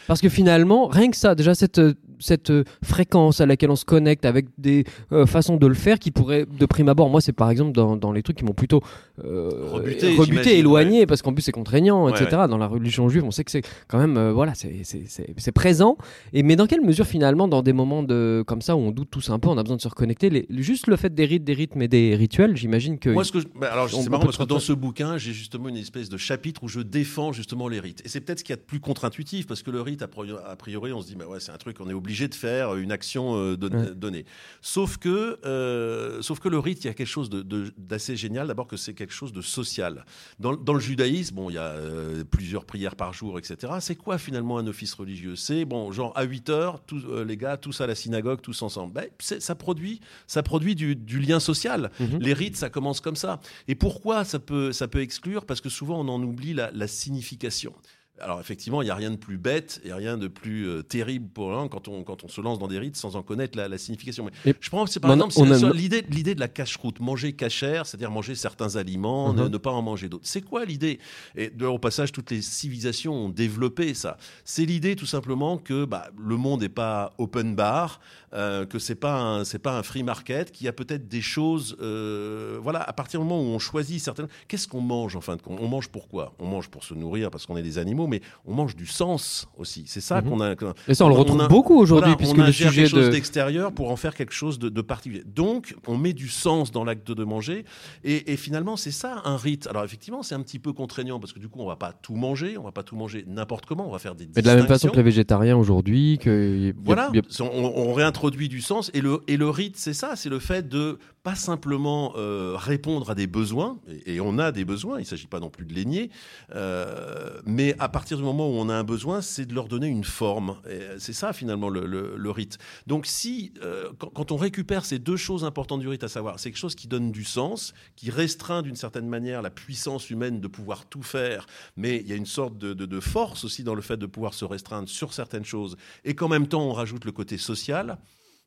Parce 0.07 0.21
que 0.21 0.29
finalement, 0.29 0.87
rien 0.87 1.11
que 1.11 1.17
ça, 1.17 1.35
déjà 1.35 1.55
cette, 1.55 1.79
euh, 1.79 1.95
cette 2.19 2.51
euh, 2.51 2.65
fréquence 2.83 3.41
à 3.41 3.47
laquelle 3.47 3.71
on 3.71 3.77
se 3.77 3.85
connecte 3.85 4.25
avec 4.25 4.47
des 4.59 4.85
euh, 5.13 5.27
façons 5.27 5.57
de 5.57 5.67
le 5.67 5.75
faire 5.75 5.99
qui 5.99 6.11
pourraient, 6.11 6.47
de 6.47 6.67
prime 6.67 6.89
abord, 6.89 7.09
moi 7.11 7.21
c'est 7.21 7.33
par 7.33 7.51
exemple 7.51 7.73
dans, 7.73 7.97
dans 7.97 8.13
les 8.13 8.23
trucs 8.23 8.37
qui 8.39 8.45
m'ont 8.45 8.53
plutôt 8.53 8.81
euh, 9.25 9.51
Rebuté, 9.73 10.59
éloigné, 10.59 11.07
parce 11.07 11.23
qu'en 11.23 11.33
plus 11.33 11.43
c'est 11.43 11.53
contraignant, 11.53 12.05
Ouais, 12.07 12.13
etc. 12.13 12.43
Dans 12.49 12.59
la 12.59 12.67
religion 12.67 13.09
juive, 13.09 13.25
on 13.25 13.31
sait 13.31 13.45
que 13.45 13.51
c'est 13.51 13.63
quand 13.89 13.99
même, 13.99 14.17
euh, 14.17 14.33
voilà, 14.33 14.55
c'est- 14.55 15.53
présent. 15.53 15.97
Et 16.33 16.43
mais 16.43 16.57
dans 16.57 16.67
quelle 16.67 16.81
mesure 16.83 17.07
finalement, 17.07 17.47
dans 17.49 17.63
des 17.63 17.73
moments 17.73 18.03
de 18.03 18.43
comme 18.47 18.61
ça 18.61 18.77
où 18.77 18.81
on 18.81 18.91
doute 18.91 19.09
tous 19.11 19.31
un 19.31 19.39
peu, 19.39 19.49
on 19.49 19.57
a 19.59 19.63
besoin 19.63 19.77
de 19.77 19.83
se 19.83 19.89
reconnecter, 19.89 20.31
les- 20.31 20.47
juste 20.51 20.87
le 20.89 20.97
fait 20.97 21.15
des 21.15 21.25
rites, 21.27 21.45
des 21.45 21.55
rythmes 21.55 21.83
et 21.83 21.89
des 21.89 22.15
rituels, 22.17 22.57
j'imagine 22.57 22.99
que. 22.99 23.11
Moi, 23.11 23.25
ce 23.25 23.33
que 23.33 23.41
je- 23.41 23.47
bah, 23.55 23.69
alors 23.73 23.87
on 23.95 24.03
c'est 24.03 24.11
marrant 24.11 24.25
parce 24.25 24.37
que 24.39 24.43
dans 24.45 24.59
ce 24.59 24.73
bouquin, 24.73 25.17
j'ai 25.17 25.33
justement 25.33 25.69
une 25.69 25.77
espèce 25.77 26.09
de 26.09 26.17
chapitre 26.17 26.63
où 26.65 26.69
je 26.69 26.81
défends 26.81 27.33
justement 27.33 27.69
les 27.69 27.81
rites. 27.81 28.03
Et 28.05 28.09
c'est 28.09 28.21
peut-être 28.21 28.41
ce 28.41 28.45
qu'il 28.45 28.53
y 28.53 28.59
a 28.59 28.61
de 28.61 28.63
plus 28.63 28.81
contre-intuitif 28.81 29.47
parce 29.47 29.63
que 29.63 29.71
le 29.71 29.81
rite, 29.81 30.03
a 30.03 30.09
priori, 30.57 30.93
on 30.93 31.01
se 31.01 31.07
dit, 31.07 31.15
bah 31.17 31.27
ouais, 31.29 31.41
c'est 31.41 31.53
un 31.53 31.57
truc 31.57 31.79
qu'on 31.79 31.89
est 31.89 31.95
obligé 32.05 32.29
de 32.29 32.35
faire, 32.35 32.75
une 32.75 32.93
action 32.93 33.35
euh, 33.37 33.57
don- 33.57 33.71
Ouais. 33.75 33.95
donnée. 33.95 34.27
Sauf 34.61 34.99
que, 34.99 35.39
euh, 35.47 36.21
sauf 36.21 36.39
que 36.39 36.51
le 36.51 36.59
rite, 36.59 36.85
il 36.85 36.89
y 36.89 36.91
a 36.91 36.95
quelque 36.95 37.07
chose 37.07 37.31
de- 37.31 37.41
de- 37.41 37.73
d'assez 37.79 38.15
génial. 38.15 38.47
D'abord 38.47 38.67
que 38.67 38.77
c'est 38.77 38.93
quelque 38.93 39.15
chose 39.15 39.33
de 39.33 39.41
social. 39.41 40.05
Dans, 40.39 40.55
dans 40.55 40.75
le 40.75 40.81
judaïsme, 40.81 41.35
bon, 41.37 41.49
il 41.49 41.55
y 41.55 41.59
a 41.59 41.63
euh, 41.65 42.25
plusieurs 42.25 42.67
prières 42.67 42.95
par 42.95 43.15
jour, 43.15 43.39
etc. 43.39 43.73
C'est 43.81 43.95
quoi 43.97 44.19
finalement 44.19 44.59
un 44.59 44.67
office 44.67 44.93
religieux? 44.93 45.35
C'est 45.35 45.65
bon, 45.65 45.93
genre 45.93 46.13
à 46.15 46.25
8 46.25 46.51
heures, 46.51 46.85
tous, 46.85 47.03
les 47.27 47.37
gars, 47.39 47.57
tous 47.57 47.81
à 47.81 47.87
la 47.87 47.95
synagogue, 47.95 48.41
tous 48.43 48.61
ensemble. 48.61 48.93
Ben, 48.93 49.07
ça 49.19 49.55
produit, 49.55 50.01
ça 50.27 50.43
produit 50.43 50.75
du, 50.75 50.95
du 50.95 51.21
lien 51.21 51.41
social. 51.41 51.91
Mhm. 52.01 52.19
Les 52.21 52.35
rites, 52.35 52.57
ça 52.57 52.69
commence 52.69 53.01
comme 53.01 53.17
ça. 53.17 53.41
Et 53.67 53.75
pourquoi 53.75 54.25
ça 54.25 54.39
peut, 54.39 54.73
ça 54.73 54.89
peut 54.89 55.01
exclure? 55.01 55.47
Parce 55.47 55.63
que 55.63 55.71
souvent, 55.71 56.01
on 56.05 56.09
en 56.09 56.23
oublie 56.23 56.53
la, 56.53 56.71
la 56.73 56.87
signification. 56.87 57.73
Alors 58.21 58.39
effectivement, 58.41 58.81
il 58.81 58.85
n'y 58.85 58.93
a 58.93 58.95
rien 58.95 59.11
de 59.11 59.17
plus 59.17 59.39
bête 59.39 59.81
et 59.85 59.93
rien 59.93 60.17
de 60.17 60.29
plus 60.29 60.69
euh, 60.69 60.83
terrible 60.83 61.29
pour 61.31 61.51
l'un 61.51 61.67
quand 61.67 61.89
on, 61.89 62.05
quand 62.05 62.23
on 62.23 62.29
se 62.29 62.41
lance 62.41 62.61
dans 62.61 62.69
des 62.69 62.79
rites 62.79 62.95
sans 62.97 63.17
en 63.17 63.23
connaître 63.25 63.59
la, 63.59 63.67
la 63.67 63.77
signification. 63.77 64.25
Mais 64.45 64.53
Et 64.53 64.55
je 64.61 64.71
prends 64.71 64.87
c'est 64.87 65.01
par 65.01 65.11
exemple 65.13 65.35
l'idée 65.75 66.05
l'idée 66.09 66.37
de 66.37 66.41
la 66.41 66.47
cache-route, 66.47 67.01
manger 67.01 67.33
cachère, 67.33 67.87
c'est-à-dire 67.87 68.13
manger 68.13 68.37
certains 68.37 68.77
aliments, 68.77 69.33
ne, 69.33 69.43
Mhm. 69.43 69.49
ne 69.51 69.59
pas 69.59 69.73
en 69.73 69.83
manger 69.83 70.09
d'autres. 70.09 70.27
C'est 70.29 70.43
quoi 70.43 70.65
l'idée? 70.65 71.01
Et 71.35 71.51
de, 71.51 71.67
au 71.67 71.79
passage, 71.79 72.13
toutes 72.13 72.31
les 72.31 72.41
civilisations 72.41 73.13
ont 73.15 73.29
développé 73.31 73.95
ça. 73.95 74.17
C'est 74.45 74.65
l'idée 74.65 74.95
tout 74.95 75.07
simplement 75.07 75.59
que 75.59 75.85
bah, 75.85 76.09
le 76.17 76.37
monde 76.37 76.61
n'est 76.61 76.69
pas 76.69 77.15
open 77.19 77.57
bar, 77.57 78.01
euh, 78.35 78.67
que 78.67 78.79
c'est 78.79 78.95
pas 78.95 79.21
un 79.21 79.45
c'est 79.45 79.59
pas 79.59 79.79
un 79.79 79.83
free 79.83 80.03
market, 80.03 80.51
qu'il 80.53 80.65
y 80.67 80.69
a 80.69 80.73
peut-être 80.73 81.09
des 81.09 81.21
choses. 81.23 81.77
euh, 81.81 82.59
voilà, 82.63 82.81
à 82.83 82.93
partir 82.93 83.21
du 83.21 83.27
moment 83.27 83.41
où 83.41 83.47
on 83.55 83.59
choisit 83.59 84.01
certaines. 84.01 84.27
Qu'est-ce 84.49 84.67
qu'on 84.69 84.81
mange 84.81 85.17
en 85.17 85.21
fin 85.21 85.37
de 85.37 85.43
compte? 85.43 85.59
On 85.61 85.69
mange 85.69 85.89
pourquoi 85.89 86.35
On 86.39 86.47
mange 86.47 86.69
pour 86.69 86.85
se 86.85 86.95
nourrir 86.95 87.31
parce 87.31 87.47
qu'on 87.47 87.57
est 87.57 87.63
des 87.63 87.79
animaux, 87.79 88.07
mais 88.07 88.21
on 88.45 88.55
mange 88.55 88.75
du 88.77 88.87
sens 88.87 89.47
aussi. 89.57 89.85
C'est 89.87 90.01
ça 90.01 90.21
Mhm. 90.21 90.29
qu'on 90.29 90.41
a. 90.41 90.57
qu'on- 90.57 90.75
Et 90.89 90.95
ça, 90.95 91.05
on 91.05 91.09
le 91.09 91.15
on 91.15 91.19
retrouve 91.19 91.41
a- 91.43 91.49
beaucoup 91.49 91.79
aujourd'hui, 91.79 92.13
voilà, 92.13 92.17
puisque 92.17 92.39
on 92.39 92.47
le 92.47 92.53
sujet 92.53 92.83
quelque 92.83 92.89
chose 92.91 93.07
de. 93.07 93.11
d'extérieur 93.11 93.73
pour 93.73 93.91
en 93.91 93.97
faire 93.97 94.15
quelque 94.15 94.33
chose 94.35 94.59
de, 94.59 94.69
de 94.69 94.81
particulier. 94.83 95.23
Donc, 95.27 95.75
on 95.87 95.97
met 95.97 96.13
du 96.13 96.29
sens 96.29 96.71
dans 96.73 96.85
l'acte 96.85 97.11
de 97.11 97.25
manger, 97.25 97.65
et, 98.03 98.33
et 98.33 98.37
finalement, 98.37 98.77
c'est 98.77 98.91
ça 98.91 99.23
un 99.25 99.37
rite. 99.37 99.67
Alors, 99.69 99.85
effectivement, 99.85 100.23
c'est 100.23 100.35
un 100.35 100.41
petit 100.43 100.59
peu 100.59 100.73
contraignant 100.73 101.21
parce 101.21 101.33
que 101.33 101.39
du 101.39 101.49
coup, 101.49 101.61
on 101.61 101.67
va 101.67 101.77
pas 101.77 101.93
tout 101.93 102.15
manger, 102.17 102.59
on 102.59 102.63
va 102.63 102.73
pas 102.73 102.83
tout 102.83 102.97
manger 102.97 103.25
n'importe 103.29 103.67
comment, 103.67 103.87
on 103.87 103.93
va 103.93 103.99
faire 103.99 104.15
des 104.15 104.29
Mais 104.35 104.43
de 104.43 104.47
la 104.47 104.57
même 104.57 104.67
façon 104.67 104.89
que 104.89 104.97
les 104.97 105.03
végétariens 105.03 105.57
aujourd'hui, 105.57 106.19
que. 106.19 106.75
Voilà, 106.85 107.11
a- 107.15 107.43
on, 107.43 107.73
on 107.77 107.93
réintroduit 107.93 108.24
du 108.31 108.61
sens 108.61 108.91
et 108.95 109.01
le, 109.01 109.21
et 109.29 109.37
le 109.37 109.49
rite, 109.49 109.77
c'est 109.77 109.95
ça, 109.95 110.17
c'est 110.17 110.29
le 110.29 110.39
fait 110.39 110.69
de 110.69 110.99
pas 111.25 111.35
simplement 111.35 112.13
euh, 112.17 112.55
répondre 112.55 113.09
à 113.09 113.15
des 113.15 113.27
besoins, 113.27 113.81
et, 114.05 114.21
on 114.21 114.39
a 114.39 114.53
des 114.53 114.67
besoins, 114.67 114.99
il 114.99 115.05
ne 115.05 115.07
s'agit 115.07 115.27
pas 115.27 115.41
non 115.41 115.49
plus 115.49 115.65
de 115.65 115.73
les 115.73 115.87
nier, 115.87 116.11
euh, 116.55 117.41
mais 117.47 117.75
à 117.79 117.89
partir 117.89 118.19
du 118.19 118.23
moment 118.23 118.47
où 118.47 118.53
on 118.53 118.69
a 118.69 118.75
un 118.75 118.85
besoin, 118.85 119.23
c'est 119.23 119.47
de 119.47 119.55
leur 119.55 119.67
donner 119.67 119.87
une 119.87 120.05
forme. 120.05 120.59
C'est 120.99 121.15
ça 121.15 121.33
finalement 121.33 121.71
le, 121.71 122.31
rite. 122.31 122.59
Donc 122.87 123.07
si, 123.07 123.55
euh, 123.63 123.91
quand, 123.97 124.33
on 124.33 124.37
récupère 124.37 124.85
ces 124.85 124.99
deux 124.99 125.17
choses 125.17 125.47
importantes 125.47 125.81
du 125.81 125.89
rite, 125.89 126.05
à 126.05 126.09
savoir, 126.09 126.39
c'est 126.39 126.51
quelque 126.51 126.61
chose 126.61 126.75
qui 126.75 126.89
donne 126.89 127.11
du 127.11 127.25
sens, 127.25 127.73
qui 127.97 128.11
restreint 128.11 128.61
d'une 128.61 128.77
certaine 128.77 129.09
manière 129.09 129.41
la 129.41 129.51
puissance 129.51 130.11
humaine 130.11 130.43
de 130.43 130.49
pouvoir 130.49 130.85
tout 130.85 131.03
faire, 131.03 131.47
mais 131.79 131.97
il 131.97 132.07
y 132.07 132.13
a 132.13 132.17
une 132.17 132.27
sorte 132.27 132.59
de 132.59 133.01
force 133.01 133.45
aussi 133.45 133.65
dans 133.65 133.75
le 133.75 133.83
fait 133.83 133.97
de 133.97 134.07
pouvoir 134.07 134.35
se 134.35 134.45
restreindre 134.45 134.91
sur 134.91 135.15
certaines 135.15 135.47
choses, 135.47 135.79
et 136.05 136.15
qu'en 136.15 136.29
même 136.29 136.49
temps 136.49 136.69
on 136.69 136.75
rajoute 136.75 137.07
le 137.07 137.13
côté 137.13 137.39
social. 137.39 137.97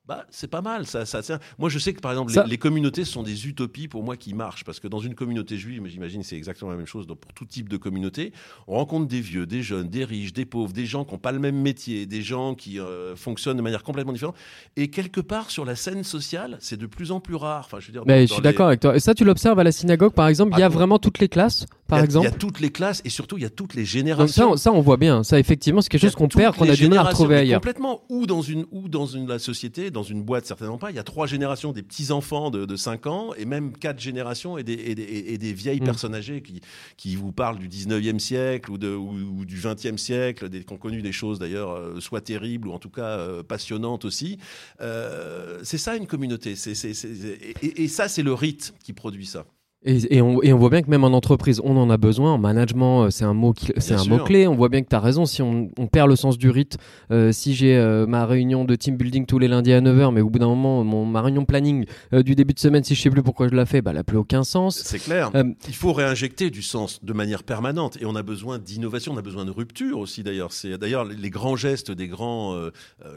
Bah, 0.07 0.25
c'est 0.29 0.47
pas 0.49 0.61
mal, 0.61 0.85
ça, 0.87 1.05
ça 1.05 1.21
tient. 1.21 1.37
Moi, 1.57 1.69
je 1.69 1.79
sais 1.79 1.93
que 1.93 1.99
par 1.99 2.11
exemple, 2.11 2.31
Ça- 2.31 2.43
les, 2.45 2.51
les 2.51 2.57
communautés 2.57 3.03
sont 3.03 3.23
des 3.23 3.47
utopies 3.47 3.87
pour 3.89 4.03
moi 4.03 4.15
qui 4.15 4.33
marchent, 4.33 4.63
parce 4.63 4.79
que 4.79 4.87
dans 4.87 4.99
une 4.99 5.15
communauté 5.15 5.57
juive, 5.57 5.81
mais 5.81 5.89
j'imagine 5.89 6.23
c'est 6.23 6.37
exactement 6.37 6.71
la 6.71 6.77
même 6.77 6.85
chose 6.85 7.07
donc 7.07 7.19
pour 7.19 7.33
tout 7.33 7.43
type 7.45 7.67
de 7.67 7.75
communauté, 7.75 8.31
on 8.67 8.75
rencontre 8.75 9.07
des 9.07 9.19
vieux, 9.19 9.45
des 9.45 9.61
jeunes, 9.63 9.89
des 9.89 10.05
riches, 10.05 10.31
des 10.31 10.45
pauvres, 10.45 10.71
des 10.71 10.85
gens 10.85 11.03
qui 11.03 11.11
n'ont 11.13 11.17
pas 11.19 11.33
le 11.33 11.39
même 11.39 11.59
métier, 11.61 12.05
des 12.05 12.21
gens 12.21 12.55
qui 12.55 12.79
euh, 12.79 13.15
fonctionnent 13.17 13.57
de 13.57 13.61
manière 13.61 13.83
complètement 13.83 14.13
différente. 14.13 14.35
Et 14.77 14.89
quelque 14.89 15.19
part, 15.19 15.51
sur 15.51 15.65
la 15.65 15.75
scène 15.75 16.03
sociale, 16.05 16.57
c'est 16.61 16.77
de 16.77 16.85
plus 16.85 17.11
en 17.11 17.19
plus 17.19 17.35
rare. 17.35 17.63
Enfin, 17.65 17.79
je 17.81 17.87
veux 17.87 17.91
dire, 17.93 18.03
Mais 18.05 18.21
je 18.27 18.33
suis 18.33 18.37
les- 18.37 18.43
d'accord 18.43 18.67
avec 18.67 18.79
toi. 18.79 18.95
Et 18.95 18.99
ça, 19.01 19.13
tu 19.13 19.25
l'observes 19.25 19.59
à 19.59 19.63
la 19.65 19.71
synagogue, 19.73 20.13
par 20.13 20.27
exemple, 20.29 20.51
il 20.55 20.59
y 20.59 20.63
a 20.63 20.67
Ah, 20.67 20.69
vraiment 20.69 20.99
toutes 20.99 21.19
les 21.19 21.27
classes, 21.27 21.65
par 21.87 21.99
il 21.99 22.01
y 22.01 22.03
a- 22.03 22.05
exemple. 22.05 22.27
Il 22.27 22.31
y 22.31 22.33
a 22.33 22.37
toutes 22.37 22.59
les 22.59 22.69
classes 22.71 23.01
et 23.05 23.09
surtout, 23.09 23.37
il 23.37 23.43
y 23.43 23.45
a 23.45 23.49
toutes 23.49 23.73
les 23.73 23.81
Donc 23.83 23.89
générations. 23.89 24.43
ça, 24.43 24.47
on- 24.49 24.57
ça, 24.57 24.71
on 24.71 24.81
voit 24.81 24.97
bien. 24.97 25.23
Ça, 25.23 25.39
effectivement, 25.39 25.81
c'est 25.81 25.89
quelque 25.89 26.01
chose 26.01 26.15
qu'on 26.15 26.27
perd, 26.27 26.55
qu'on 26.55 26.69
a 26.69 26.75
du 26.75 26.87
mal 26.87 26.99
à 26.99 27.03
retrouver 27.03 27.37
ailleurs. 27.37 27.59
Complètement. 27.61 28.03
Ou 28.09 28.25
dans 28.27 28.41
une, 28.41 28.65
ou 28.71 28.89
dans 28.89 29.05
une, 29.05 29.27
la 29.27 29.39
société, 29.39 29.89
dans 29.91 30.03
une 30.03 30.21
boîte, 30.23 30.45
certainement 30.45 30.77
pas. 30.77 30.91
Il 30.91 30.95
y 30.95 30.99
a 30.99 31.03
trois 31.03 31.27
générations 31.27 31.71
des 31.71 31.83
petits-enfants 31.83 32.51
de, 32.51 32.65
de 32.65 32.75
5 32.75 33.07
ans 33.07 33.29
et 33.37 33.45
même 33.45 33.71
quatre 33.73 33.99
générations 33.99 34.57
et 34.57 34.63
des, 34.63 34.73
et 34.73 34.95
des, 34.95 35.03
et 35.03 35.37
des 35.37 35.53
vieilles 35.53 35.81
Mm. 35.81 35.85
personnes 35.85 36.15
âgées 36.15 36.41
qui, 36.41 36.61
qui 36.97 37.15
vous 37.15 37.31
parlent 37.31 37.57
du 37.59 37.67
19e 37.69 38.19
siècle 38.19 38.71
ou, 38.71 38.77
de, 38.77 38.89
ou, 38.93 39.11
ou 39.39 39.45
du 39.45 39.57
20e 39.57 39.97
siècle, 39.97 40.49
des, 40.49 40.63
qui 40.63 40.73
ont 40.73 40.77
connu 40.77 41.01
des 41.01 41.11
choses 41.11 41.39
d'ailleurs 41.39 41.71
euh, 41.71 41.99
soit 41.99 42.21
terribles 42.21 42.67
ou 42.67 42.71
en 42.73 42.79
tout 42.79 42.89
cas 42.89 43.03
euh, 43.17 43.43
passionnantes 43.43 44.05
aussi. 44.05 44.37
Euh, 44.81 45.59
c'est 45.63 45.77
ça 45.77 45.95
une 45.95 46.07
communauté. 46.07 46.55
C'est, 46.55 46.75
c'est- 46.75 46.93
c'est- 46.93 47.07
et, 47.09 47.55
et- 47.65 47.83
et 47.83 47.87
ça, 47.87 48.07
c'est 48.07 48.23
le 48.23 48.33
rite 48.33 48.73
qui 48.83 48.93
produit 48.93 49.25
ça. 49.25 49.45
Et, 49.87 50.17
et 50.17 50.21
on, 50.21 50.43
et 50.43 50.51
on 50.51 50.57
voit 50.57 50.69
bien 50.69 50.81
que 50.81 50.89
même 50.89 51.05
en 51.05 51.13
entreprise, 51.13 51.61
on 51.63 51.77
en 51.77 51.89
a 51.89 51.95
besoin. 51.95 52.33
En 52.33 52.37
management, 52.37 53.05
euh, 53.05 53.09
c'est 53.09 53.23
un 53.23 53.33
mot, 53.33 53.53
c'est 53.77 53.93
un 53.93 53.99
sûr. 53.99 54.17
mot 54.17 54.23
clé. 54.23 54.45
On 54.45 54.53
voit 54.53 54.67
bien 54.67 54.83
que 54.83 54.89
tu 54.89 54.95
as 54.95 54.99
raison. 54.99 55.25
Si 55.25 55.41
on, 55.41 55.69
on 55.79 55.87
perd 55.87 56.09
le 56.09 56.17
sens 56.17 56.37
du 56.37 56.49
rite, 56.49 56.77
euh, 57.09 57.31
si 57.31 57.55
j'ai 57.55 57.77
euh, 57.77 58.05
ma 58.05 58.25
réunion 58.25 58.65
de 58.65 58.75
team 58.75 58.97
building 58.97 59.25
tous 59.25 59.39
les 59.39 59.47
lundis 59.47 59.71
à 59.71 59.79
9h, 59.79 60.13
mais 60.13 60.19
au 60.19 60.29
bout 60.29 60.39
d'un 60.39 60.47
moment, 60.47 60.83
mon, 60.83 61.05
ma 61.05 61.21
réunion 61.21 61.45
planning 61.45 61.85
euh, 62.13 62.21
du 62.21 62.35
début 62.35 62.53
de 62.53 62.59
semaine, 62.59 62.83
si 62.83 62.95
je 62.95 63.01
sais 63.01 63.09
plus 63.09 63.23
pourquoi 63.23 63.47
je 63.47 63.55
la 63.55 63.65
fais, 63.65 63.81
bah, 63.81 63.91
elle 63.91 63.97
n'a 63.97 64.03
plus 64.03 64.17
aucun 64.17 64.43
sens. 64.43 64.77
C'est 64.77 64.99
clair. 64.99 65.31
Il 65.67 65.75
faut 65.75 65.93
réinjecter 65.93 66.49
du 66.49 66.61
sens 66.61 67.01
de 67.01 67.13
manière 67.13 67.43
permanente 67.43 67.97
et 68.01 68.05
on 68.05 68.15
a 68.15 68.23
besoin 68.23 68.59
d'innovation, 68.59 69.13
on 69.13 69.17
a 69.17 69.21
besoin 69.21 69.45
de 69.45 69.51
rupture 69.51 69.99
aussi 69.99 70.21
d'ailleurs. 70.21 70.51
C'est 70.51 70.77
d'ailleurs 70.77 71.05
les 71.05 71.29
grands 71.29 71.55
gestes 71.55 71.91
des 71.91 72.09
grands. 72.09 72.57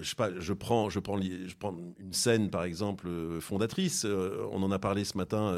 je 0.01 0.09
sais 0.09 0.15
pas, 0.15 0.31
je 0.39 0.53
prends, 0.53 0.89
je 0.89 1.01
prends, 1.01 1.19
je 1.21 1.55
prends 1.59 1.75
une 1.99 2.13
scène 2.13 2.49
par 2.51 2.63
exemple 2.63 3.09
fondatrice. 3.41 4.07
on 4.53 4.63
en 4.63 4.71
a 4.71 4.79
parlé 4.79 5.05
ce 5.05 5.19
matin. 5.19 5.53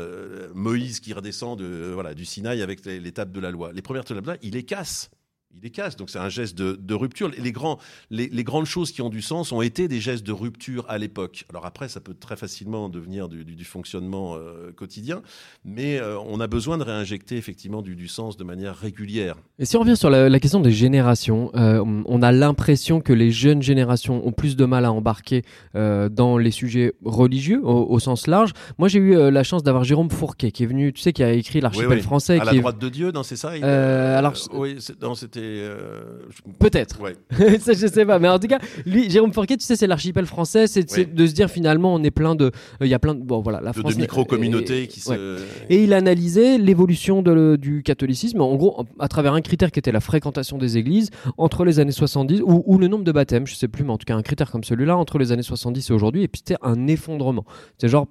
Moïse 0.54 1.01
qui 1.02 1.12
redescend 1.12 1.58
de 1.58 1.64
euh, 1.64 1.90
voilà 1.92 2.14
du 2.14 2.24
Sinaï 2.24 2.62
avec 2.62 2.80
tables 3.12 3.32
de 3.32 3.40
la 3.40 3.50
loi. 3.50 3.72
Les 3.72 3.82
premières 3.82 4.04
tables 4.04 4.38
il 4.42 4.54
les 4.54 4.64
casse. 4.64 5.10
Il 5.54 5.60
les 5.64 5.70
casse, 5.70 5.96
donc 5.96 6.08
c'est 6.08 6.18
un 6.18 6.30
geste 6.30 6.56
de, 6.56 6.72
de 6.80 6.94
rupture. 6.94 7.30
Les, 7.38 7.52
grands, 7.52 7.78
les, 8.10 8.28
les 8.28 8.42
grandes 8.42 8.64
choses 8.64 8.90
qui 8.90 9.02
ont 9.02 9.10
du 9.10 9.20
sens 9.20 9.52
ont 9.52 9.60
été 9.60 9.86
des 9.86 10.00
gestes 10.00 10.26
de 10.26 10.32
rupture 10.32 10.86
à 10.88 10.96
l'époque. 10.96 11.44
Alors 11.50 11.66
après, 11.66 11.88
ça 11.88 12.00
peut 12.00 12.14
très 12.14 12.36
facilement 12.36 12.88
devenir 12.88 13.28
du, 13.28 13.44
du- 13.44 13.54
du 13.54 13.64
fonctionnement 13.64 14.34
euh, 14.34 14.72
quotidien, 14.72 15.20
mais 15.64 15.98
euh, 16.00 16.18
on 16.26 16.40
a 16.40 16.46
besoin 16.46 16.78
de 16.78 16.82
réinjecter 16.84 17.36
effectivement 17.36 17.82
du, 17.82 17.94
du 17.96 18.08
sens 18.08 18.36
de 18.38 18.44
manière 18.44 18.74
régulière. 18.76 19.36
Et 19.58 19.66
si 19.66 19.76
on 19.76 19.80
revient 19.80 19.96
sur 19.96 20.08
la, 20.10 20.28
la 20.30 20.40
question 20.40 20.58
des 20.60 20.72
générations, 20.72 21.50
euh, 21.54 21.84
on- 22.06 22.22
a 22.22 22.32
l'impression 22.32 23.00
que 23.00 23.12
les 23.12 23.30
jeunes 23.32 23.62
générations 23.62 24.24
ont 24.26 24.30
plus 24.32 24.54
de 24.56 24.64
mal 24.64 24.84
à 24.84 24.92
embarquer 24.92 25.42
dans 25.74 26.38
les 26.38 26.52
sujets 26.52 26.92
religieux 27.04 27.60
au, 27.64 27.86
au 27.90 27.98
sens 27.98 28.28
large. 28.28 28.52
Moi, 28.78 28.86
j'ai 28.88 29.00
eu 29.00 29.30
la 29.30 29.42
chance 29.42 29.64
d'avoir 29.64 29.82
Jérôme 29.82 30.08
Fourquet 30.10 30.52
qui 30.52 30.62
est 30.62 30.66
venu, 30.66 30.92
tu 30.92 31.02
sais, 31.02 31.12
qui 31.12 31.22
a 31.24 31.32
écrit 31.32 31.60
l'archipel 31.60 31.88
Oui, 31.88 31.94
oui. 31.96 32.02
français. 32.02 32.36
à 32.36 32.40
qui 32.40 32.46
la 32.46 32.54
est- 32.54 32.60
droite 32.60 32.78
de 32.78 32.88
Dieu, 32.88 33.10
non, 33.10 33.22
c'est 33.24 33.34
ça 33.36 33.56
il- 33.56 33.64
alors, 33.64 34.34
oui, 34.52 34.78
non, 35.02 35.14
c'était. 35.16 35.41
Euh, 35.42 36.02
je- 36.30 36.52
Peut-être. 36.58 37.00
Ouais. 37.00 37.16
ça, 37.60 37.72
je 37.72 37.86
sais 37.86 38.04
pas. 38.06 38.18
Mais 38.18 38.28
en 38.28 38.38
tout 38.38 38.46
cas, 38.48 38.58
lui, 38.86 39.10
Jérôme 39.10 39.32
Fourquet, 39.32 39.56
tu 39.56 39.64
sais, 39.64 39.76
c'est 39.76 39.86
l'archipel 39.86 40.26
français. 40.26 40.66
C'est 40.66 41.14
de 41.14 41.26
se 41.26 41.32
dire 41.32 41.50
finalement, 41.50 41.94
on 41.94 42.02
est 42.02 42.10
plein 42.10 42.34
de. 42.34 42.46
euh, 42.46 42.50
Il 42.82 42.88
y 42.88 42.94
a 42.94 42.98
plein 42.98 43.14
de. 43.14 43.22
Bon, 43.22 43.40
voilà, 43.40 43.60
la 43.60 43.72
De, 43.72 43.78
France. 43.80 43.94
de 43.94 44.00
micro-communautés 44.00 44.86
qui 44.86 45.00
ouais. 45.08 45.16
se. 45.16 45.38
Et 45.70 45.82
il 45.84 45.92
a 45.92 45.96
analysé 45.96 46.58
l'évolution 46.58 47.22
du 47.22 47.82
catholicisme, 47.82 48.40
en 48.40 48.54
gros, 48.56 48.84
à 48.98 49.08
travers 49.08 49.34
un 49.34 49.40
critère 49.40 49.70
qui 49.70 49.78
était 49.78 49.92
la 49.92 50.00
fréquentation 50.00 50.58
des 50.58 50.76
églises 50.78 51.10
entre 51.38 51.64
les 51.64 51.78
années 51.80 51.92
70, 51.92 52.42
ou, 52.42 52.62
ou 52.66 52.78
le 52.78 52.88
nombre 52.88 53.04
de 53.04 53.12
baptêmes, 53.12 53.46
je 53.46 53.54
sais 53.54 53.68
plus, 53.68 53.84
mais 53.84 53.90
en 53.92 53.98
tout 53.98 54.04
cas 54.06 54.16
un 54.16 54.22
critère 54.22 54.50
comme 54.50 54.64
celui-là, 54.64 54.96
entre 54.96 55.18
les 55.18 55.32
années 55.32 55.42
70 55.42 55.90
et 55.90 55.92
aujourd'hui, 55.92 56.22
et 56.22 56.28
puis 56.28 56.42
c'était 56.44 56.58
un 56.62 56.86
effondrement. 56.86 57.44
C'est 57.78 57.88
genre, 57.88 58.06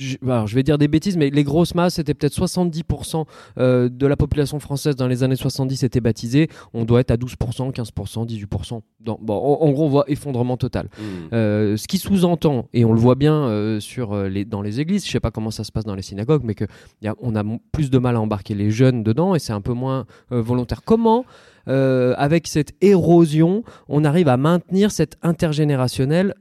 je, 0.00 0.16
alors, 0.24 0.46
je 0.46 0.54
vais 0.54 0.62
dire 0.62 0.78
des 0.78 0.88
bêtises, 0.88 1.16
mais 1.16 1.30
les 1.30 1.44
grosses 1.44 1.74
masses, 1.74 1.94
c'était 1.94 2.14
peut-être 2.14 2.34
70% 2.34 3.24
euh, 3.58 3.88
de 3.88 4.06
la 4.06 4.16
population 4.16 4.58
française 4.60 4.96
dans 4.96 5.08
les 5.08 5.22
années 5.22 5.36
70 5.36 5.82
était 5.82 6.00
baptisée. 6.00 6.48
On 6.72 6.84
doit 6.84 7.00
être 7.00 7.10
à 7.10 7.16
12%, 7.16 7.72
15%, 7.72 8.26
18%. 8.26 8.80
Dans, 9.00 9.18
bon, 9.20 9.34
en, 9.34 9.66
en 9.66 9.70
gros, 9.70 9.84
on 9.86 9.88
voit 9.88 10.04
effondrement 10.08 10.56
total. 10.56 10.86
Mmh. 10.86 11.02
Euh, 11.34 11.76
ce 11.76 11.86
qui 11.88 11.98
sous-entend, 11.98 12.68
et 12.72 12.84
on 12.84 12.92
le 12.92 13.00
voit 13.00 13.14
bien 13.16 13.34
euh, 13.34 13.80
sur 13.80 14.16
les, 14.16 14.44
dans 14.44 14.62
les 14.62 14.80
églises, 14.80 15.04
je 15.06 15.10
sais 15.10 15.20
pas 15.20 15.30
comment 15.30 15.50
ça 15.50 15.64
se 15.64 15.72
passe 15.72 15.84
dans 15.84 15.94
les 15.94 16.02
synagogues, 16.02 16.42
mais 16.44 16.54
qu'on 16.54 17.34
a 17.34 17.40
m- 17.40 17.58
plus 17.72 17.90
de 17.90 17.98
mal 17.98 18.16
à 18.16 18.20
embarquer 18.20 18.54
les 18.54 18.70
jeunes 18.70 19.02
dedans 19.02 19.34
et 19.34 19.38
c'est 19.38 19.52
un 19.52 19.60
peu 19.60 19.72
moins 19.72 20.06
volontaire. 20.30 20.82
Comment, 20.84 21.24
avec 21.66 22.46
cette 22.46 22.72
érosion, 22.80 23.62
on 23.88 24.04
arrive 24.04 24.28
à 24.28 24.36
maintenir 24.36 24.90
cette 24.90 25.16
intergénérationnel 25.22 26.34